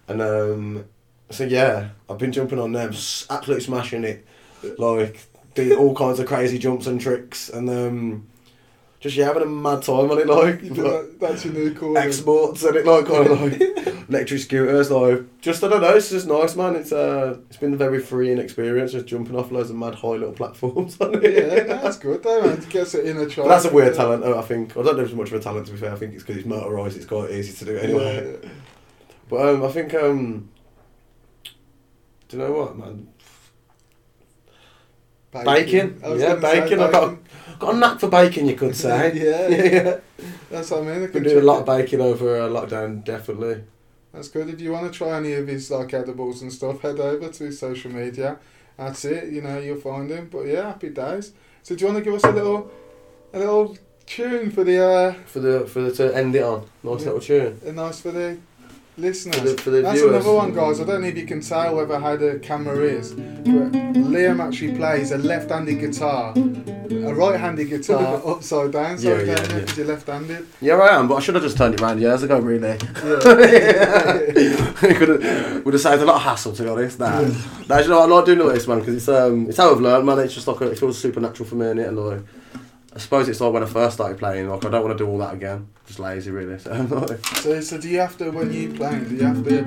And 0.10 0.22
um, 0.22 0.86
so 1.30 1.46
yeah, 1.46 1.90
I've 2.10 2.18
been 2.18 2.32
jumping 2.34 2.60
on 2.60 2.74
them, 2.74 2.90
absolutely 2.90 3.62
smashing 3.62 4.04
it. 4.04 4.26
Like 4.78 5.26
doing 5.56 5.78
all 5.78 5.96
kinds 6.04 6.20
of 6.20 6.28
crazy 6.28 6.60
jumps 6.60 6.86
and 6.86 7.00
tricks, 7.00 7.50
and 7.50 7.70
um, 7.70 8.28
just 9.00 9.16
yeah, 9.16 9.26
having 9.26 9.44
a 9.44 9.46
mad 9.48 9.84
time 9.84 10.12
on 10.12 10.20
it. 10.20 10.28
Like 10.28 10.62
You 10.64 10.70
do 10.72 10.82
that- 10.84 11.20
that's 11.20 11.46
your 11.46 11.54
new 11.54 11.74
call. 11.74 11.98
exports 11.98 12.64
and 12.64 12.76
it 12.76 12.86
like 12.86 13.06
kind 13.08 13.28
of 13.28 13.42
like 13.42 13.88
electric 14.10 14.40
scooters 14.40 14.90
like 14.90 15.26
just 15.42 15.64
I 15.64 15.68
don't 15.68 15.82
know 15.82 15.94
it's 15.96 16.10
just 16.10 16.28
nice 16.28 16.56
man 16.56 16.76
it's 16.78 16.92
uh 16.94 17.38
it's 17.50 17.58
been 17.58 17.74
a 17.74 17.78
very 17.78 18.00
freeing 18.00 18.38
experience 18.38 18.94
just 18.94 19.06
jumping 19.06 19.36
off 19.36 19.52
loads 19.52 19.70
of 19.70 19.76
mad 19.76 19.96
high 19.96 20.10
little 20.12 20.32
platforms 20.32 21.00
on 21.02 21.16
it 21.16 21.24
yeah, 21.34 21.64
that's 21.76 21.98
good 21.98 22.24
though, 22.24 22.42
man. 22.42 22.58
It 22.58 22.70
gets 22.70 22.96
it 22.96 23.06
in 23.06 23.18
a 23.18 23.28
child. 23.28 23.50
that's 23.50 23.66
a 23.66 23.74
weird 23.74 23.96
talent 23.96 24.24
uh, 24.24 24.38
I 24.40 24.42
think 24.44 24.72
I 24.78 24.82
don't 24.84 24.96
know 24.96 25.02
if 25.04 25.10
it's 25.10 25.16
much 25.18 25.28
of 25.32 25.34
a 25.34 25.40
talent 25.44 25.66
to 25.68 25.74
be 25.74 25.78
fair 25.78 25.92
I 25.92 25.96
think 25.96 26.14
it's 26.14 26.24
because 26.24 26.38
it's 26.38 26.48
motorised 26.48 26.96
it's 26.96 27.06
quite 27.06 27.32
easy 27.32 27.52
to 27.54 27.66
do 27.66 27.78
anyway 27.78 28.38
Yeah. 28.44 28.50
but 29.30 29.48
um 29.50 29.66
I 29.66 29.68
think 29.74 29.94
um 29.94 30.50
do 32.30 32.38
you 32.38 32.44
know 32.44 32.52
what 32.54 32.78
man 32.78 33.10
Bacon. 35.32 36.00
I 36.04 36.10
was 36.10 36.22
Yeah, 36.22 36.36
bacon. 36.36 36.80
I've 36.80 36.92
got- 36.92 37.18
got 37.60 37.76
a 37.76 37.78
knack 37.78 38.00
for 38.00 38.10
bacon 38.10 38.48
you 38.48 38.56
could 38.56 38.76
say 38.86 39.12
Yeah. 39.16 39.48
yeah 39.84 39.98
That's 40.50 40.72
what 40.72 40.84
I 40.84 40.86
mean. 40.86 41.04
I 41.04 41.08
been 41.08 41.24
doing 41.24 41.40
a 41.40 41.42
lot 41.42 41.60
of 41.60 41.66
baking 41.66 42.02
over 42.02 42.42
uh, 42.42 42.48
lockdown 42.48 43.04
definitely 43.04 43.64
That's 44.18 44.30
good. 44.30 44.50
If 44.50 44.60
you 44.62 44.72
want 44.72 44.92
to 44.92 44.98
try 44.98 45.16
any 45.16 45.34
of 45.34 45.48
his 45.48 45.70
like 45.70 45.94
edibles 45.94 46.42
and 46.42 46.52
stuff, 46.52 46.82
head 46.82 47.00
over 47.00 47.30
to 47.30 47.44
his 47.44 47.60
social 47.60 47.92
media. 47.92 48.40
That's 48.76 49.06
it. 49.06 49.32
You 49.32 49.42
know, 49.44 49.60
you'll 49.60 49.80
find 49.80 50.10
him. 50.10 50.28
But 50.32 50.48
yeah, 50.48 50.64
happy 50.64 50.90
days. 50.90 51.34
So 51.62 51.76
do 51.76 51.86
you 51.86 51.92
want 51.92 52.04
to 52.04 52.10
give 52.10 52.16
us 52.16 52.24
a 52.24 52.32
little, 52.32 52.72
a 53.32 53.38
little 53.38 53.78
tune 54.08 54.50
for 54.50 54.64
the 54.64 54.84
uh, 54.84 55.14
for 55.28 55.40
the 55.40 55.68
for 55.68 55.82
the 55.82 55.92
to 55.92 56.16
end 56.18 56.36
it 56.36 56.42
on 56.42 56.62
nice 56.84 57.02
Yeah. 57.02 57.06
little 57.06 57.20
tune 57.20 57.62
a 57.64 57.72
nice 57.74 58.02
for 58.02 58.10
the 58.10 58.40
listeners? 58.98 59.36
For 59.38 59.48
the- 59.48 59.58
for 59.62 59.70
the 59.70 59.82
That's 59.82 60.00
viewers. 60.00 60.16
another 60.26 60.34
one, 60.36 60.54
guys. 60.54 60.80
I 60.80 60.84
don't 60.84 61.02
know 61.02 61.08
if 61.08 61.18
you 61.18 61.26
can 61.26 61.42
tell 61.42 61.76
whether 61.76 62.00
how 62.00 62.16
the 62.16 62.40
camera 62.42 62.78
is, 62.80 63.12
but 63.14 63.72
Liam 63.94 64.40
actually 64.46 64.74
plays 64.76 65.12
a 65.12 65.18
left-handed 65.18 65.80
guitar, 65.80 66.34
a 66.36 67.14
right-handed 67.14 67.70
guitar 67.70 68.22
upside 68.26 68.72
down. 68.72 68.98
So 68.98 69.10
Yeah, 69.16 69.22
yeah, 69.24 69.46
yeah, 69.50 69.58
yeah. 69.60 69.74
you're 69.76 69.86
left-handed. 69.88 70.48
Yeah, 70.62 70.76
I 70.78 70.98
am, 71.00 71.08
but 71.08 71.16
I 71.16 71.20
should 71.20 71.36
have 71.36 71.44
just 71.44 71.58
turned 71.58 71.76
it 71.76 71.82
round 71.82 72.00
years 72.02 72.24
ago, 72.24 72.40
really. 72.40 72.78
Yeah. 73.06 74.74
Could 74.78 75.10
have, 75.10 75.66
would 75.66 75.74
have 75.74 75.82
saved 75.82 76.02
a 76.02 76.06
lot 76.06 76.16
of 76.18 76.22
hassle, 76.22 76.54
to 76.54 76.64
be 76.64 76.70
honest. 76.70 77.00
Nah, 77.00 77.22
nah 77.68 77.80
you 77.80 77.88
know, 77.90 78.02
I 78.02 78.06
like 78.06 78.26
doing 78.26 78.42
all 78.42 78.50
this, 78.50 78.68
man, 78.68 78.80
because 78.80 78.96
it's 78.96 79.08
um, 79.10 79.48
it's 79.50 79.58
how 79.58 79.72
I've 79.72 79.82
learned, 79.82 80.06
man. 80.06 80.20
It's 80.20 80.34
just 80.36 80.48
like 80.48 80.62
a, 80.62 80.72
it 80.72 80.80
feels 80.80 80.98
supernatural 80.98 81.48
for 81.50 81.56
me, 81.56 81.66
innit? 81.66 81.88
And 81.90 81.98
like, 81.98 82.20
I 82.98 83.00
suppose 83.00 83.30
it's 83.30 83.40
like 83.40 83.54
when 83.54 83.62
I 83.62 83.68
first 83.68 83.94
started 83.94 84.18
playing. 84.18 84.50
Like, 84.50 84.66
I 84.66 84.70
don't 84.70 84.84
want 84.84 84.98
to 84.98 85.04
do 85.04 85.08
all 85.08 85.20
that 85.20 85.36
again. 85.36 85.68
Just 85.86 86.00
lazy, 86.00 86.32
really. 86.32 86.58
So, 86.58 86.72
like, 86.90 87.24
So, 87.38 87.62
so 87.62 87.78
do 87.78 87.88
you 87.88 88.00
have 88.00 88.18
to 88.18 88.32
when 88.32 88.52
you 88.52 88.74
play? 88.74 89.00
Do 89.02 89.16
you 89.16 89.24
have 89.24 89.44
to 89.44 89.62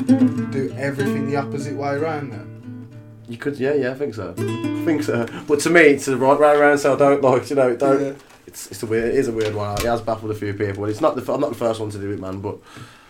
do 0.51 0.75
everything 0.77 1.31
the 1.31 1.37
opposite 1.37 1.77
way 1.77 1.95
around 1.95 2.33
then? 2.33 2.89
you 3.29 3.37
could, 3.37 3.57
yeah, 3.57 3.75
yeah, 3.75 3.93
I 3.93 3.95
think 3.95 4.15
so. 4.17 4.35
I 4.37 4.85
think 4.85 5.05
so. 5.05 5.29
But 5.47 5.61
to 5.61 5.71
me, 5.71 5.83
it's 5.83 6.07
the 6.07 6.17
right 6.17 6.41
way 6.41 6.57
around. 6.57 6.79
So 6.79 6.95
I 6.95 6.99
don't 6.99 7.23
like, 7.23 7.49
you 7.49 7.55
know, 7.55 7.77
don't. 7.77 8.05
Yeah. 8.05 8.13
It's 8.49 8.69
it's 8.73 8.83
a 8.83 8.87
weird, 8.87 9.11
it 9.11 9.15
is 9.15 9.29
a 9.29 9.33
weird 9.33 9.55
one. 9.55 9.79
It 9.79 9.85
has 9.85 10.01
baffled 10.01 10.33
a 10.33 10.35
few 10.35 10.53
people. 10.53 10.87
It's 10.87 11.01
not 11.01 11.15
the, 11.15 11.33
I'm 11.33 11.41
not 11.41 11.51
the 11.51 11.57
first 11.57 11.79
one 11.79 11.91
to 11.91 11.99
do 11.99 12.11
it, 12.11 12.19
man. 12.19 12.41
But 12.41 12.59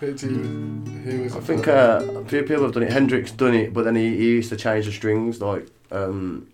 who 0.01 0.09
was 0.09 1.35
I 1.35 1.41
think 1.41 1.67
uh, 1.67 2.03
a 2.17 2.25
few 2.27 2.43
people 2.43 2.65
have 2.65 2.75
done 2.75 2.83
it. 2.83 2.93
Hendrix 2.93 3.31
done 3.31 3.55
it, 3.55 3.73
but 3.73 3.87
then 3.87 3.97
he, 3.97 4.15
he 4.19 4.27
used 4.27 4.51
to 4.51 4.57
change 4.59 4.85
the 4.85 4.93
strings. 4.93 5.41
Like 5.41 5.67
um, 5.91 6.49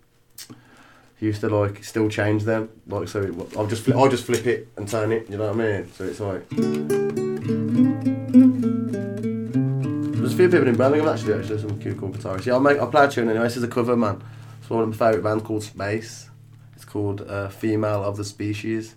he 1.18 1.26
used 1.26 1.40
to 1.40 1.48
like 1.48 1.82
still 1.84 2.08
change 2.08 2.44
them. 2.44 2.68
Like 2.86 3.08
so, 3.08 3.22
it, 3.22 3.34
I'll 3.56 3.66
just 3.66 3.84
flip, 3.84 3.96
I'll 3.96 4.08
just 4.08 4.24
flip 4.24 4.46
it 4.46 4.68
and 4.76 4.88
turn 4.88 5.12
it. 5.12 5.28
You 5.30 5.38
know 5.38 5.52
what 5.52 5.60
I 5.60 5.78
mean? 5.80 5.92
So 5.92 6.04
it's 6.04 6.20
like 6.20 6.48
there's 10.16 10.32
a 10.32 10.36
few 10.36 10.48
people 10.48 10.68
in 10.68 10.76
Birmingham 10.76 11.08
actually. 11.08 11.34
Actually, 11.34 11.60
some 11.60 11.78
cute 11.80 11.98
cool 11.98 12.10
guitarists. 12.10 12.46
Yeah, 12.46 12.54
I'll 12.54 12.60
make 12.60 12.78
I'll 12.78 12.90
play 12.90 13.04
a 13.04 13.10
tune 13.10 13.28
anyway. 13.28 13.44
This 13.44 13.56
is 13.56 13.62
a 13.62 13.68
cover, 13.68 13.96
man. 13.96 14.22
It's 14.60 14.70
one 14.70 14.82
of 14.82 14.88
my 14.88 14.96
favourite 14.96 15.22
bands 15.22 15.44
called 15.44 15.62
Space. 15.62 16.30
It's 16.74 16.84
called 16.84 17.22
uh, 17.22 17.48
Female 17.48 18.02
of 18.04 18.16
the 18.16 18.24
Species. 18.24 18.96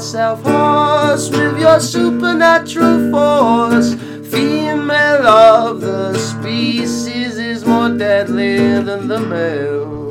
Myself 0.00 0.42
horse 0.42 1.28
with 1.28 1.60
your 1.60 1.78
supernatural 1.78 3.10
force. 3.10 3.92
Female 4.32 5.26
of 5.26 5.82
the 5.82 6.16
species 6.16 7.36
is 7.36 7.66
more 7.66 7.90
deadly 7.90 8.56
than 8.80 9.08
the 9.08 9.20
male. 9.20 10.08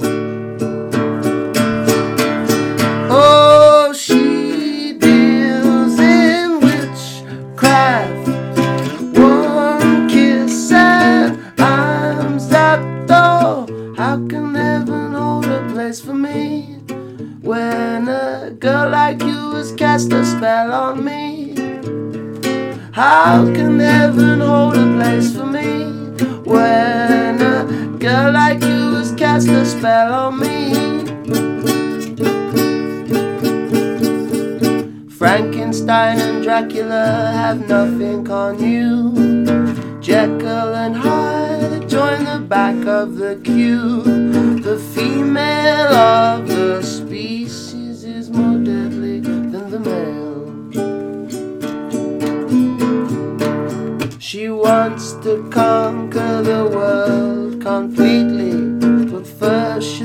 Oh, 3.10 3.91
she 3.91 4.93
deals 4.93 5.97
in 5.97 6.60
witchcraft. 6.60 8.28
One 9.17 10.08
kiss 10.08 10.71
and 10.71 11.36
I'm 11.60 12.38
zapped. 12.38 13.10
Oh, 13.10 13.65
how 13.97 14.17
can 14.28 14.54
heaven 14.54 15.13
hold 15.13 15.45
a 15.45 15.67
place 15.73 15.99
for 15.99 16.13
me 16.13 16.75
when 17.41 18.08
a 18.08 18.52
girl 18.60 18.89
like 18.91 19.23
you 19.23 19.29
has 19.60 19.74
cast 19.74 20.13
a 20.13 20.24
spell 20.26 20.72
on 20.72 21.04
me? 21.04 21.54
How 22.93 23.43
can 23.54 23.78
heaven 23.78 24.39
hold 24.39 24.78
a 24.78 24.88
place 24.95 25.36
for 25.36 25.45
me 25.45 25.84
when 26.52 27.41
a 27.41 27.65
girl 28.00 28.32
like 28.32 28.62
you 28.63 28.95
has 28.95 29.12
cast 29.15 29.50
a 29.50 29.65
spell 29.65 30.13
on 30.13 30.39
me? 30.39 30.60
Frankenstein 35.10 36.19
and 36.19 36.41
Dracula 36.41 37.34
have 37.34 37.67
nothing 37.67 38.32
on 38.32 38.63
you. 38.63 39.12
Jekyll 40.00 40.74
and 40.84 40.95
Hyde 40.95 41.89
join 41.89 42.24
the 42.24 42.39
back 42.39 42.80
of 42.88 43.17
the 43.17 43.36
queue. 43.43 44.04
The 44.62 44.80
female 44.95 45.93
of 45.93 46.48
the 46.48 46.99
She 54.30 54.48
wants 54.48 55.13
to 55.24 55.50
conquer 55.50 56.44
the 56.44 56.63
world 56.63 57.60
completely, 57.63 58.54
but 59.10 59.26
first 59.26 59.99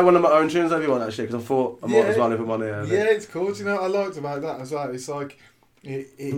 play 0.00 0.04
one 0.04 0.16
of 0.16 0.22
my 0.22 0.30
own 0.30 0.48
tunes 0.48 0.72
if 0.72 0.82
you 0.82 0.90
want 0.90 1.02
actually, 1.04 1.26
because 1.26 1.42
I 1.42 1.46
thought 1.46 1.78
I 1.82 1.86
might 1.86 1.96
Yeah. 1.96 2.02
as 2.04 2.16
well 2.18 2.32
if 2.32 2.40
I'm 2.40 2.50
on 2.50 2.60
here. 2.60 2.84
Yeah, 2.86 3.04
it's 3.10 3.26
cool. 3.26 3.52
Do 3.52 3.58
you 3.58 3.64
know 3.66 3.74
what 3.76 3.84
I 3.84 3.86
liked 3.86 4.16
about 4.16 4.42
that 4.42 4.60
as 4.60 4.72
well? 4.72 4.90
It's 4.94 5.08
like 5.08 5.38
it 5.82 6.08
it, 6.18 6.34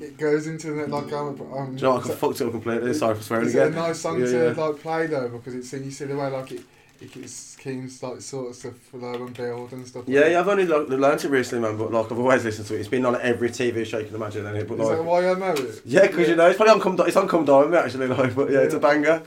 it 0.00 0.16
goes 0.16 0.46
into 0.46 0.68
the 0.72 0.86
like 0.86 1.12
I'm. 1.12 1.28
I'm 1.40 1.70
Do 1.74 1.76
you 1.76 1.82
know 1.82 1.94
what? 1.96 2.10
I 2.10 2.14
fucked 2.14 2.40
it 2.40 2.46
up 2.46 2.52
completely. 2.52 2.94
Sorry 2.94 3.14
for 3.14 3.22
swearing 3.22 3.46
Is 3.46 3.54
it 3.54 3.58
a 3.58 3.66
again. 3.66 3.74
nice 3.78 4.00
song 4.00 4.20
Yeah, 4.20 4.26
to 4.26 4.54
yeah. 4.56 4.64
like 4.64 4.78
play 4.80 5.06
though? 5.06 5.28
Because 5.28 5.54
it's 5.54 5.72
you 5.72 5.90
see 5.90 6.06
the 6.06 6.16
way 6.16 6.28
like 6.30 6.52
it 6.52 6.62
it 7.00 7.12
keeps 7.12 7.54
keeps 7.56 8.02
like 8.02 8.20
sort 8.20 8.48
of 8.50 8.56
stuff 8.56 8.74
flow 8.90 9.12
and 9.14 9.32
build 9.36 9.72
and 9.72 9.86
stuff. 9.86 10.04
Yeah, 10.08 10.26
yeah, 10.26 10.40
I've 10.40 10.48
only 10.48 10.64
like, 10.66 10.88
learned 10.88 11.22
it 11.24 11.28
recently, 11.30 11.68
man. 11.68 11.76
But 11.78 11.92
like 11.92 12.10
I've 12.10 12.18
always 12.18 12.44
listened 12.44 12.66
to 12.68 12.74
it. 12.76 12.80
It's 12.80 12.88
been 12.88 13.04
on 13.06 13.20
every 13.20 13.50
TV 13.50 13.84
show 13.86 13.98
you 13.98 14.06
can 14.06 14.14
imagine, 14.16 14.46
and 14.46 14.56
it. 14.56 14.66
But 14.66 14.80
Is 14.80 14.88
that 14.88 15.04
why 15.04 15.28
I 15.30 15.34
know 15.34 15.52
it? 15.52 15.82
yeah, 15.84 16.06
because 16.06 16.28
you 16.28 16.34
know, 16.36 16.46
it's 16.48 16.56
probably 16.56 16.72
on 16.74 16.80
come. 16.80 16.98
It's 17.06 17.16
on 17.16 17.28
come 17.28 17.44
down 17.44 17.60
with 17.64 17.70
me 17.72 17.76
actually. 17.76 18.06
Like, 18.08 18.34
but 18.34 18.50
yeah, 18.50 18.60
it's 18.60 18.74
a 18.74 18.80
banger. 18.80 19.22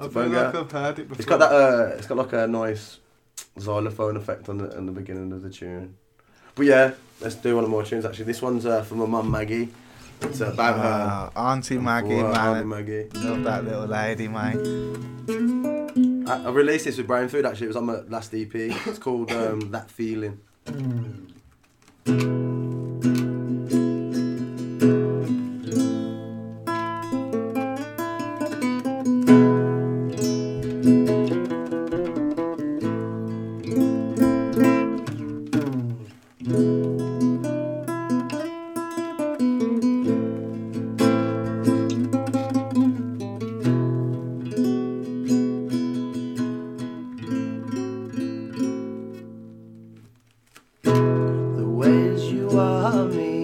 I 0.00 0.04
It's 0.04 0.14
a 0.14 0.20
feel 0.20 0.22
banger. 0.30 0.44
like 0.44 0.54
I've 0.54 0.70
heard 0.72 0.98
it 1.00 1.08
before. 1.08 1.16
It's 1.16 1.24
got 1.26 1.38
that. 1.38 1.50
Uh, 1.52 1.96
it's 1.96 2.06
got 2.06 2.18
like 2.18 2.32
a 2.34 2.46
nice 2.46 2.98
xylophone 3.60 4.16
effect 4.16 4.48
on 4.48 4.58
the 4.58 4.76
on 4.76 4.86
the 4.86 4.92
beginning 4.92 5.32
of 5.32 5.42
the 5.42 5.50
tune. 5.50 5.96
But 6.54 6.66
yeah, 6.66 6.92
let's 7.20 7.36
do 7.36 7.54
one 7.54 7.64
of 7.64 7.70
more 7.70 7.84
tunes. 7.84 8.04
Actually, 8.04 8.24
this 8.26 8.42
one's 8.42 8.66
uh, 8.66 8.82
from 8.82 8.98
my 8.98 9.06
mum 9.06 9.30
Maggie. 9.30 9.68
It's 10.22 10.40
about 10.40 10.78
her. 10.80 11.30
Auntie 11.40 11.78
Maggie, 11.78 12.14
Oh, 12.16 12.32
Auntie. 12.32 12.64
Maggie. 12.66 13.08
Love 13.14 13.44
that 13.44 13.64
little 13.64 13.86
lady, 13.86 14.26
mate. 14.26 14.56
I, 16.28 16.44
I 16.46 16.50
released 16.50 16.86
this 16.86 16.96
with 16.98 17.06
Brain 17.06 17.28
Food. 17.28 17.46
Actually, 17.46 17.66
it 17.66 17.68
was 17.68 17.76
on 17.76 17.86
my 17.86 18.00
last 18.08 18.34
EP. 18.34 18.52
It's 18.54 18.98
called 18.98 19.30
um, 19.30 19.70
That 19.70 19.88
Feeling. 19.90 20.40
You 52.50 52.60
are 52.60 53.04
me. 53.04 53.37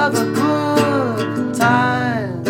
Of 0.00 0.14
a 0.14 0.24
good 0.32 1.54
time, 1.54 2.46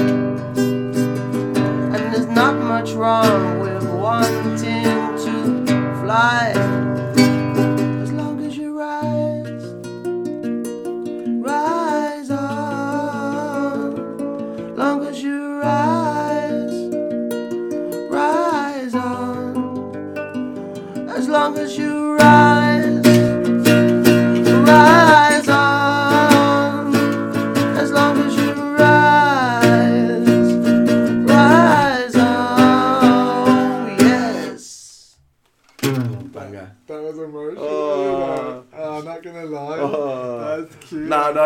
and 0.57 2.15
there's 2.15 2.29
not 2.29 2.55
much 2.55 2.93
wrong 2.93 3.60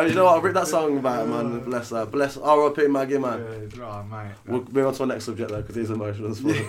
cute. 0.07 0.09
No, 0.09 0.09
no, 0.09 0.09
you 0.09 0.15
know 0.15 0.25
what? 0.25 0.37
I've 0.37 0.43
written 0.45 0.63
that 0.63 0.67
song 0.69 0.99
about 0.99 1.23
it, 1.23 1.29
man. 1.29 1.61
Bless 1.65 1.91
her. 1.91 2.07
Bless 2.07 2.37
R.I.P. 2.37 2.87
Maggie, 2.89 3.19
man. 3.19 3.69
Yeah, 3.77 3.83
right, 3.83 4.09
mate. 4.11 4.35
We'll 4.47 4.65
move 4.71 4.87
on 4.87 4.95
to 4.95 5.01
our 5.03 5.07
next 5.09 5.25
subject 5.25 5.51
though, 5.51 5.61
because 5.63 5.77
he's 5.77 5.91
emotional 5.91 6.31
as 6.31 6.41
fuck. 6.41 6.69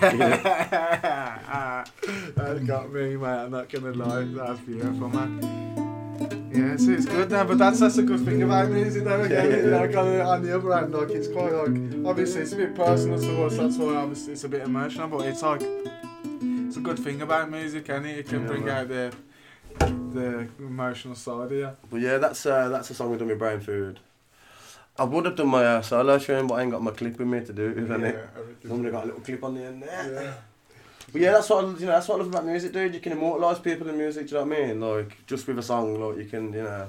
that 2.36 2.64
got 2.66 2.92
me, 2.92 3.16
mate. 3.16 3.26
I'm 3.26 3.50
not 3.50 3.68
gonna 3.68 3.92
lie. 3.92 4.24
That's 4.24 4.60
beautiful, 4.60 5.08
man. 5.08 5.40
Yeah, 6.52 6.76
see, 6.78 6.94
it's 6.94 7.04
good 7.04 7.30
now, 7.30 7.44
but 7.44 7.58
that's 7.58 7.80
that's 7.80 7.98
a 7.98 8.02
good 8.02 8.24
thing 8.24 8.42
about 8.42 8.70
music, 8.70 9.04
though. 9.04 9.20
Again, 9.22 9.50
Yeah, 9.50 9.56
yeah, 9.56 9.80
yeah. 9.82 9.86
kind 9.92 10.08
of 10.08 10.26
on 10.26 10.42
the 10.42 10.56
other 10.56 10.72
hand, 10.74 10.92
like 10.94 11.10
it's 11.10 11.28
quite 11.28 11.52
like 11.52 12.06
obviously 12.06 12.40
it's 12.42 12.52
a 12.52 12.56
bit 12.56 12.74
personal 12.74 13.18
to 13.20 13.44
us. 13.44 13.56
That's 13.58 13.76
why 13.76 13.96
obviously 13.96 14.32
it's 14.32 14.44
a 14.44 14.48
bit 14.48 14.62
emotional, 14.62 15.08
but 15.08 15.26
it's 15.26 15.42
like 15.42 15.60
it's 15.62 16.76
a 16.78 16.80
good 16.80 16.98
thing 16.98 17.20
about 17.20 17.50
music, 17.50 17.88
and 17.90 18.06
it? 18.06 18.18
it 18.20 18.28
can 18.28 18.42
Yeah, 18.42 18.46
bring 18.46 18.64
man. 18.64 18.76
out 18.76 18.88
the 18.88 19.12
the 19.80 20.48
emotional 20.58 21.14
side 21.14 21.44
of 21.46 21.52
you. 21.52 21.70
but 21.90 22.00
yeah, 22.00 22.18
that's 22.18 22.44
uh, 22.46 22.68
that's 22.68 22.90
a 22.90 22.94
song 22.94 23.10
we 23.10 23.18
done 23.18 23.28
with 23.28 23.38
Brain 23.38 23.60
Food. 23.60 24.00
I 24.98 25.04
would 25.04 25.26
have 25.26 25.36
done 25.36 25.48
my 25.48 25.64
uh, 25.64 25.82
solo 25.82 26.18
tune, 26.18 26.46
but 26.46 26.54
I 26.54 26.62
ain't 26.62 26.70
got 26.70 26.82
my 26.82 26.90
clip 26.90 27.18
with 27.18 27.28
me 27.28 27.40
to 27.44 27.52
do 27.52 27.68
it 27.68 27.76
with, 27.76 27.88
innit? 27.90 28.18
everything. 28.38 28.70
Normally 28.70 28.90
got 28.90 29.04
a 29.04 29.06
little 29.06 29.20
clip 29.20 29.44
on 29.44 29.54
the 29.54 29.64
end 29.64 29.82
there. 29.82 30.12
Yeah. 30.24 30.34
But 31.12 31.20
yeah, 31.20 31.32
that's 31.32 31.50
what 31.50 31.64
I- 31.64 31.68
you 31.68 31.80
know. 31.80 31.92
That's 31.92 32.08
what 32.08 32.14
I 32.16 32.18
love 32.18 32.28
about 32.28 32.46
music, 32.46 32.72
dude. 32.72 32.94
You 32.94 33.00
can 33.00 33.12
immortalise 33.12 33.62
people 33.62 33.88
in 33.88 33.98
music. 33.98 34.28
Do 34.28 34.36
you 34.36 34.40
know 34.40 34.46
what 34.46 34.58
I 34.58 34.66
mean? 34.66 34.80
Like 34.80 35.26
just 35.26 35.46
with 35.46 35.58
a 35.58 35.62
song, 35.62 36.00
like 36.00 36.18
you 36.18 36.24
can, 36.24 36.52
you 36.52 36.62
know. 36.62 36.88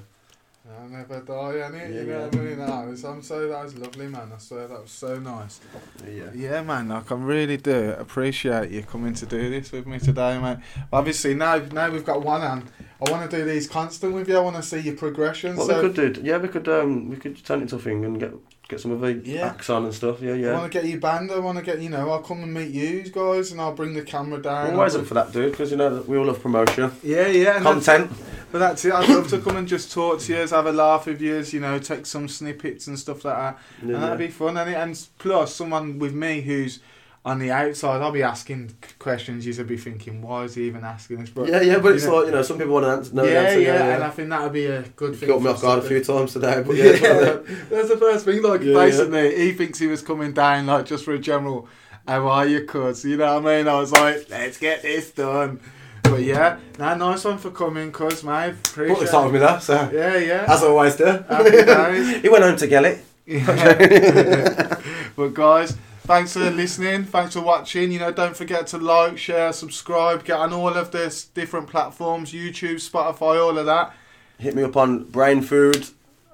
I'll 0.79 0.89
never 0.89 1.21
die, 1.21 1.65
and 1.65 1.75
it, 1.75 1.93
Yeah, 1.93 2.01
you 2.01 2.07
know 2.07 2.19
yeah. 2.19 2.25
what 2.25 2.35
I 2.35 2.39
mean? 2.39 2.57
That 2.59 2.87
was, 2.87 3.05
I'm 3.05 3.21
so 3.21 3.47
that 3.47 3.63
was 3.63 3.77
lovely, 3.77 4.07
man. 4.07 4.31
I 4.35 4.37
swear 4.37 4.67
that 4.67 4.81
was 4.81 4.91
so 4.91 5.17
nice. 5.19 5.59
Yeah. 6.05 6.29
Yeah, 6.33 6.61
man. 6.61 6.89
Like 6.89 7.11
I 7.11 7.15
really 7.15 7.57
do 7.57 7.95
appreciate 7.97 8.71
you 8.71 8.83
coming 8.83 9.13
to 9.15 9.25
do 9.25 9.49
this 9.49 9.71
with 9.71 9.87
me 9.87 9.99
today, 9.99 10.37
mate. 10.39 10.57
Obviously, 10.91 11.33
now 11.35 11.57
now 11.57 11.89
we've 11.89 12.05
got 12.05 12.21
one 12.21 12.41
hand. 12.41 12.69
I 13.05 13.09
want 13.11 13.29
to 13.29 13.37
do 13.37 13.45
these 13.45 13.67
constant 13.67 14.13
with 14.13 14.27
you. 14.27 14.37
I 14.37 14.41
want 14.41 14.55
to 14.57 14.63
see 14.63 14.79
your 14.79 14.95
progression. 14.95 15.55
What 15.55 15.67
so 15.67 15.81
we 15.81 15.89
could 15.93 16.13
do? 16.15 16.21
Yeah, 16.21 16.37
we 16.37 16.47
could. 16.47 16.67
Um, 16.67 17.09
we 17.09 17.15
could 17.17 17.43
turn 17.45 17.59
it 17.59 17.63
into 17.63 17.75
a 17.77 17.79
thing 17.79 18.03
and 18.03 18.19
get 18.19 18.31
get 18.67 18.79
some 18.79 18.91
of 18.91 19.01
the 19.01 19.13
Yeah. 19.13 19.47
acts 19.47 19.69
on 19.69 19.85
and 19.85 19.93
stuff. 19.93 20.21
Yeah, 20.21 20.33
yeah. 20.33 20.49
I 20.49 20.53
want 20.59 20.71
to 20.71 20.79
get 20.79 20.87
you 20.89 20.99
banned. 20.99 21.31
I 21.31 21.39
want 21.39 21.57
to 21.57 21.63
get 21.63 21.81
you 21.81 21.89
know. 21.89 22.09
I'll 22.09 22.21
come 22.21 22.43
and 22.43 22.53
meet 22.53 22.69
you 22.71 23.03
guys, 23.03 23.51
and 23.51 23.61
I'll 23.61 23.73
bring 23.73 23.93
the 23.93 24.01
camera 24.01 24.41
down. 24.41 24.73
Always 24.73 24.95
I'll 24.95 25.01
up 25.01 25.07
for 25.07 25.13
that, 25.15 25.31
dude. 25.31 25.51
Because 25.51 25.71
you 25.71 25.77
know 25.77 26.03
we 26.07 26.17
all 26.17 26.25
love 26.25 26.41
promotion, 26.41 26.91
Yeah, 27.03 27.27
yeah. 27.27 27.59
Content. 27.61 28.11
But 28.51 28.59
that's 28.59 28.85
it. 28.85 28.93
I'd 28.93 29.09
love 29.09 29.27
to 29.29 29.39
come 29.39 29.57
and 29.57 29.67
just 29.67 29.91
talk 29.91 30.19
to 30.21 30.33
you, 30.33 30.47
have 30.47 30.65
a 30.65 30.71
laugh 30.71 31.05
with 31.05 31.21
you, 31.21 31.43
you 31.49 31.59
know, 31.59 31.79
take 31.79 32.05
some 32.05 32.29
snippets 32.29 32.87
and 32.87 32.97
stuff 32.97 33.25
like 33.25 33.35
that. 33.35 33.59
Yeah, 33.83 33.95
and 33.95 34.03
that'd 34.03 34.19
yeah. 34.19 34.27
be 34.27 34.31
fun, 34.31 34.57
and 34.57 34.73
and 34.73 35.07
plus 35.17 35.53
someone 35.53 35.99
with 35.99 36.13
me 36.13 36.41
who's 36.41 36.79
on 37.27 37.39
the 37.39 37.51
outside, 37.51 38.01
I'll 38.01 38.11
be 38.11 38.23
asking 38.23 38.71
questions. 38.99 39.45
You'll 39.45 39.65
be 39.67 39.75
thinking, 39.77 40.21
why 40.21 40.43
is 40.45 40.55
he 40.55 40.63
even 40.67 40.83
asking 40.85 41.19
this? 41.19 41.29
But 41.29 41.49
yeah, 41.49 41.61
yeah, 41.61 41.79
but 41.79 41.93
it's 41.95 42.05
know- 42.05 42.15
like 42.15 42.25
you 42.27 42.31
know, 42.31 42.41
some 42.41 42.57
people 42.57 42.73
want 42.75 42.85
to 42.85 42.91
answer, 42.91 43.13
know 43.13 43.25
the 43.25 43.31
yeah, 43.33 43.41
answer. 43.41 43.59
yeah, 43.59 43.73
Yeah, 43.87 43.95
and 43.95 44.03
I 44.05 44.09
think 44.09 44.29
that'd 44.29 44.53
be 44.53 44.65
a 44.65 44.81
good 44.95 45.15
thing. 45.17 45.27
Got 45.29 45.41
me 45.41 45.49
off 45.49 45.61
guard 45.61 45.79
a 45.79 45.87
few 45.87 46.01
times 46.03 46.31
today, 46.33 46.63
but 46.65 46.75
Yeah, 46.81 46.85
yeah. 46.85 47.37
that's 47.69 47.89
the 47.89 47.97
first 47.99 48.23
thing. 48.25 48.41
Like 48.41 48.61
Yeah, 48.61 48.73
basically, 48.75 49.35
he 49.37 49.51
thinks 49.51 49.77
he 49.77 49.87
was 49.87 50.01
coming 50.01 50.31
down 50.31 50.67
like 50.67 50.85
just 50.85 51.03
for 51.03 51.13
a 51.13 51.19
general. 51.19 51.67
How 52.07 52.25
are 52.29 52.47
you, 52.47 52.65
cuz? 52.65 53.03
You 53.03 53.17
know 53.17 53.41
what 53.41 53.51
I 53.53 53.57
mean? 53.57 53.67
I 53.67 53.77
was 53.77 53.91
like, 53.91 54.29
let's 54.29 54.57
get 54.57 54.81
this 54.81 55.11
done. 55.11 55.59
But 56.03 56.21
yeah, 56.23 56.57
nah, 56.79 56.95
nice 56.95 57.25
one 57.25 57.37
for 57.37 57.51
coming, 57.51 57.91
cuz, 57.91 58.23
mate. 58.23 58.51
Appreciate 58.69 58.99
the 59.01 59.05
time 59.07 59.25
with 59.25 59.33
me 59.33 59.39
there, 59.39 59.59
so 59.59 59.89
Yeah, 59.93 60.15
yeah. 60.17 60.45
as 60.47 60.63
always 60.63 60.95
do. 60.95 61.03
He 62.23 62.29
went 62.29 62.45
home 62.45 62.55
to 62.55 62.67
get 62.67 62.85
it. 62.85 63.03
but 65.17 65.33
guys, 65.33 65.75
thanks 66.07 66.33
for 66.33 66.49
listening. 66.49 67.03
Thanks 67.03 67.33
for 67.33 67.41
watching. 67.41 67.91
You 67.91 67.99
know, 67.99 68.11
don't 68.11 68.35
forget 68.35 68.67
to 68.67 68.77
like, 68.77 69.17
share, 69.17 69.53
subscribe. 69.53 70.23
Get 70.23 70.39
on 70.39 70.53
all 70.53 70.69
of 70.69 70.91
this 70.91 71.25
different 71.25 71.67
platforms: 71.67 72.31
YouTube, 72.31 72.75
Spotify, 72.75 73.43
all 73.43 73.57
of 73.57 73.65
that. 73.67 73.93
Hit 74.39 74.55
me 74.55 74.63
up 74.63 74.75
on 74.77 75.03
Brain 75.05 75.41
Food 75.41 75.87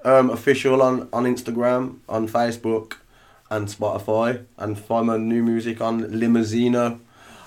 um, 0.04 0.30
official 0.30 0.82
on 0.82 1.08
on 1.12 1.24
Instagram, 1.24 1.98
on 2.08 2.28
Facebook, 2.28 2.94
and 3.50 3.68
Spotify, 3.68 4.44
and 4.58 4.78
find 4.78 5.06
my 5.06 5.16
new 5.16 5.42
music 5.42 5.80
on 5.80 6.02
Limousino. 6.04 7.00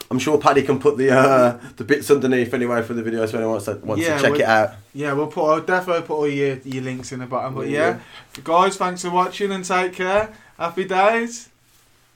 I'm 0.09 0.19
sure 0.19 0.37
Paddy 0.37 0.63
can 0.63 0.79
put 0.79 0.97
the 0.97 1.11
uh, 1.11 1.59
the 1.75 1.83
bits 1.83 2.09
underneath 2.09 2.53
anyway 2.53 2.81
for 2.81 2.93
the 2.93 3.03
video, 3.03 3.25
so 3.25 3.37
anyone 3.37 3.51
wants 3.53 3.65
to, 3.65 3.75
wants 3.75 4.03
Yeah, 4.03 4.17
to 4.17 4.23
check 4.23 4.39
it 4.39 4.45
out. 4.45 4.75
Yeah, 4.93 5.13
we'll 5.13 5.27
put. 5.27 5.45
I'll 5.49 5.61
definitely 5.61 6.03
put 6.03 6.15
all 6.15 6.27
your 6.27 6.57
your 6.63 6.83
links 6.83 7.11
in 7.11 7.19
the 7.19 7.25
bottom. 7.25 7.55
But 7.55 7.67
Yeah. 7.67 7.99
yeah, 8.35 8.41
guys, 8.43 8.77
thanks 8.77 9.01
for 9.01 9.09
watching 9.09 9.51
and 9.51 9.65
take 9.65 9.93
care. 9.93 10.33
Happy 10.57 10.85
days. 10.85 11.49